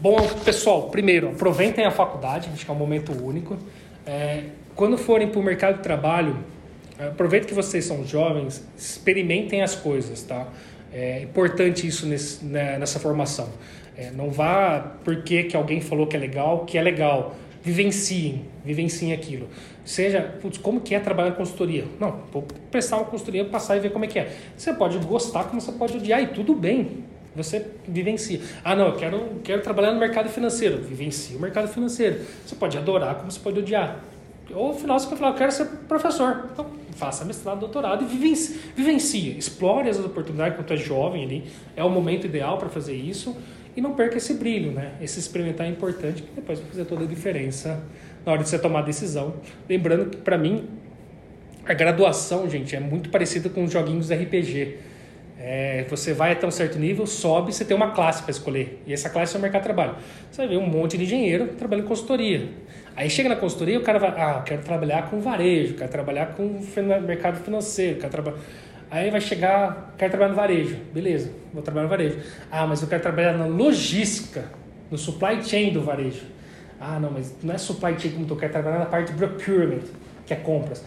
Bom, 0.00 0.16
pessoal, 0.44 0.90
primeiro, 0.90 1.28
aproveitem 1.30 1.84
a 1.84 1.90
faculdade, 1.90 2.48
acho 2.52 2.64
que 2.64 2.70
é 2.70 2.74
um 2.74 2.78
momento 2.78 3.12
único. 3.12 3.56
É, 4.04 4.44
quando 4.74 4.98
forem 4.98 5.28
para 5.28 5.40
o 5.40 5.42
mercado 5.42 5.76
de 5.76 5.82
trabalho, 5.82 6.36
Aproveita 6.98 7.46
que 7.46 7.54
vocês 7.54 7.84
são 7.84 8.04
jovens, 8.04 8.66
experimentem 8.76 9.62
as 9.62 9.76
coisas, 9.76 10.20
tá? 10.24 10.48
É 10.92 11.22
importante 11.22 11.86
isso 11.86 12.06
nesse, 12.06 12.44
né, 12.44 12.76
nessa 12.76 12.98
formação. 12.98 13.48
É, 13.98 14.12
não 14.12 14.30
vá 14.30 14.94
porque 15.02 15.42
que 15.42 15.56
alguém 15.56 15.80
falou 15.80 16.06
que 16.06 16.16
é 16.16 16.20
legal, 16.20 16.64
que 16.64 16.78
é 16.78 16.82
legal. 16.82 17.34
Vivenciem, 17.64 18.44
vivenciem 18.64 19.12
aquilo. 19.12 19.48
Seja, 19.84 20.22
putz, 20.40 20.56
como 20.56 20.80
que 20.80 20.94
é 20.94 21.00
trabalhar 21.00 21.30
em 21.30 21.34
consultoria? 21.34 21.84
Não, 21.98 22.20
vou 22.32 22.46
prestar 22.70 22.98
uma 22.98 23.06
consultoria, 23.06 23.44
passar 23.44 23.76
e 23.76 23.80
ver 23.80 23.90
como 23.90 24.04
é 24.04 24.08
que 24.08 24.20
é. 24.20 24.32
Você 24.56 24.72
pode 24.72 24.96
gostar, 24.98 25.44
como 25.44 25.60
você 25.60 25.72
pode 25.72 25.96
odiar, 25.96 26.22
e 26.22 26.28
tudo 26.28 26.54
bem. 26.54 27.02
Você 27.34 27.66
vivencia. 27.88 28.40
Ah, 28.62 28.76
não, 28.76 28.86
eu 28.86 28.94
quero, 28.94 29.40
quero 29.42 29.62
trabalhar 29.62 29.92
no 29.92 29.98
mercado 29.98 30.28
financeiro. 30.28 30.78
Vivencia 30.78 31.36
o 31.36 31.40
mercado 31.40 31.66
financeiro. 31.66 32.20
Você 32.46 32.54
pode 32.54 32.78
adorar, 32.78 33.16
como 33.16 33.32
você 33.32 33.40
pode 33.40 33.58
odiar. 33.58 33.98
Ou 34.54 34.68
no 34.68 34.74
final 34.74 34.98
você 34.98 35.06
pode 35.06 35.20
falar, 35.20 35.32
eu 35.32 35.36
quero 35.38 35.50
ser 35.50 35.64
professor. 35.88 36.50
Então, 36.52 36.66
faça 36.92 37.24
mestrado, 37.24 37.58
doutorado 37.58 38.04
e 38.04 38.06
vivencie, 38.06 38.60
vivencie. 38.76 39.36
Explore 39.36 39.88
as 39.88 39.98
oportunidades 39.98 40.56
quando 40.56 40.72
é 40.72 40.76
jovem 40.76 41.24
ali. 41.24 41.44
É 41.74 41.82
o 41.82 41.90
momento 41.90 42.26
ideal 42.26 42.58
para 42.58 42.68
fazer 42.68 42.94
isso. 42.94 43.36
E 43.76 43.80
não 43.80 43.94
perca 43.94 44.16
esse 44.16 44.34
brilho, 44.34 44.72
né? 44.72 44.92
Esse 45.00 45.18
experimentar 45.18 45.66
é 45.66 45.70
importante, 45.70 46.22
que 46.22 46.32
depois 46.34 46.58
vai 46.58 46.68
fazer 46.68 46.84
toda 46.84 47.04
a 47.04 47.06
diferença 47.06 47.82
na 48.24 48.32
hora 48.32 48.42
de 48.42 48.48
você 48.48 48.58
tomar 48.58 48.80
a 48.80 48.82
decisão. 48.82 49.34
Lembrando 49.68 50.10
que, 50.10 50.16
para 50.16 50.36
mim, 50.36 50.68
a 51.64 51.74
graduação, 51.74 52.48
gente, 52.48 52.74
é 52.74 52.80
muito 52.80 53.10
parecida 53.10 53.48
com 53.48 53.64
os 53.64 53.72
joguinhos 53.72 54.10
RPG. 54.10 54.78
É, 55.40 55.84
você 55.88 56.12
vai 56.12 56.32
até 56.32 56.44
um 56.46 56.50
certo 56.50 56.78
nível, 56.78 57.06
sobe, 57.06 57.52
você 57.54 57.64
tem 57.64 57.76
uma 57.76 57.92
classe 57.92 58.22
para 58.22 58.32
escolher. 58.32 58.82
E 58.86 58.92
essa 58.92 59.08
classe 59.08 59.36
é 59.36 59.38
o 59.38 59.42
mercado 59.42 59.60
de 59.60 59.66
trabalho. 59.66 59.94
Você 60.30 60.38
vai 60.38 60.48
ver 60.48 60.56
um 60.56 60.66
monte 60.66 60.98
de 60.98 61.04
engenheiro 61.04 61.48
trabalhando 61.58 61.84
em 61.84 61.88
consultoria. 61.88 62.48
Aí 62.96 63.08
chega 63.08 63.28
na 63.28 63.36
consultoria, 63.36 63.78
o 63.78 63.82
cara 63.82 64.00
vai, 64.00 64.10
ah, 64.10 64.42
quero 64.44 64.62
trabalhar 64.62 65.08
com 65.08 65.20
varejo, 65.20 65.74
quero 65.74 65.90
trabalhar 65.90 66.34
com 66.34 66.60
mercado 67.06 67.44
financeiro, 67.44 68.00
quero 68.00 68.10
trabalhar. 68.10 68.38
Aí 68.90 69.10
vai 69.10 69.20
chegar, 69.20 69.94
quero 69.98 70.10
trabalhar 70.10 70.30
no 70.30 70.36
varejo. 70.36 70.76
Beleza, 70.92 71.30
vou 71.52 71.62
trabalhar 71.62 71.84
no 71.84 71.90
varejo. 71.90 72.18
Ah, 72.50 72.66
mas 72.66 72.80
eu 72.80 72.88
quero 72.88 73.02
trabalhar 73.02 73.36
na 73.36 73.46
logística, 73.46 74.44
no 74.90 74.96
supply 74.96 75.42
chain 75.42 75.72
do 75.72 75.82
varejo. 75.82 76.22
Ah, 76.80 76.98
não, 76.98 77.10
mas 77.10 77.34
não 77.42 77.54
é 77.54 77.58
supply 77.58 77.98
chain 77.98 78.12
como 78.12 78.26
tu 78.26 78.36
quer 78.36 78.50
trabalhar 78.50 78.78
na 78.78 78.86
parte 78.86 79.12
de 79.12 79.18
procurement, 79.18 79.82
que 80.24 80.32
é 80.32 80.36
compras. 80.36 80.84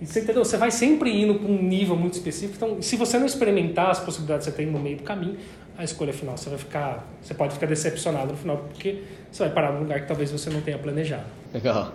E 0.00 0.06
você 0.06 0.20
entendeu? 0.20 0.44
Você 0.44 0.56
vai 0.56 0.70
sempre 0.70 1.10
indo 1.10 1.34
para 1.36 1.48
um 1.48 1.62
nível 1.62 1.96
muito 1.96 2.14
específico. 2.14 2.54
Então, 2.56 2.82
se 2.82 2.96
você 2.96 3.18
não 3.18 3.26
experimentar 3.26 3.90
as 3.90 4.00
possibilidades 4.00 4.46
que 4.46 4.52
você 4.52 4.56
tem 4.56 4.66
no 4.66 4.78
meio 4.78 4.98
do 4.98 5.02
caminho, 5.02 5.36
a 5.76 5.82
escolha 5.82 6.12
final 6.12 6.36
você 6.36 6.48
vai 6.48 6.58
ficar, 6.58 7.08
você 7.20 7.34
pode 7.34 7.54
ficar 7.54 7.66
decepcionado 7.66 8.32
no 8.32 8.36
final 8.36 8.58
porque 8.58 9.02
você 9.30 9.44
vai 9.44 9.52
parar 9.52 9.72
num 9.72 9.80
lugar 9.80 10.00
que 10.00 10.06
talvez 10.06 10.30
você 10.30 10.50
não 10.50 10.60
tenha 10.60 10.78
planejado. 10.78 11.24
Legal. 11.52 11.94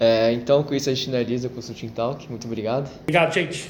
É, 0.00 0.32
então, 0.32 0.62
com 0.62 0.74
isso 0.74 0.88
a 0.90 0.94
gente 0.94 1.06
finaliza 1.06 1.48
o 1.48 1.50
Consulting 1.50 1.88
Talk. 1.90 2.28
Muito 2.28 2.46
obrigado. 2.46 2.90
Obrigado, 3.02 3.32
gente. 3.32 3.68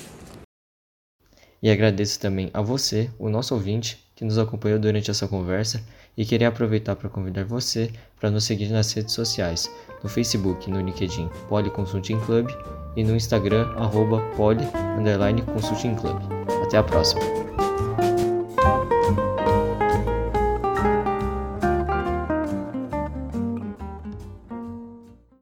E 1.62 1.70
agradeço 1.70 2.18
também 2.18 2.50
a 2.54 2.62
você, 2.62 3.10
o 3.18 3.28
nosso 3.28 3.54
ouvinte, 3.54 4.04
que 4.16 4.24
nos 4.24 4.38
acompanhou 4.38 4.78
durante 4.78 5.10
essa 5.10 5.26
conversa 5.26 5.82
e 6.16 6.24
queria 6.24 6.48
aproveitar 6.48 6.96
para 6.96 7.08
convidar 7.08 7.44
você 7.44 7.90
para 8.18 8.30
nos 8.30 8.44
seguir 8.44 8.68
nas 8.68 8.92
redes 8.92 9.14
sociais, 9.14 9.70
no 10.02 10.08
Facebook, 10.08 10.70
no 10.70 10.80
LinkedIn 10.80 11.28
Poli 11.48 11.70
Consulting 11.70 12.20
Club 12.20 12.48
e 12.96 13.04
no 13.04 13.16
Instagram 13.16 13.66
arroba 13.76 14.20
Poli 14.36 14.64
Consulting 15.54 15.94
Club. 15.94 16.20
Até 16.62 16.76
a 16.76 16.82
próxima! 16.82 17.20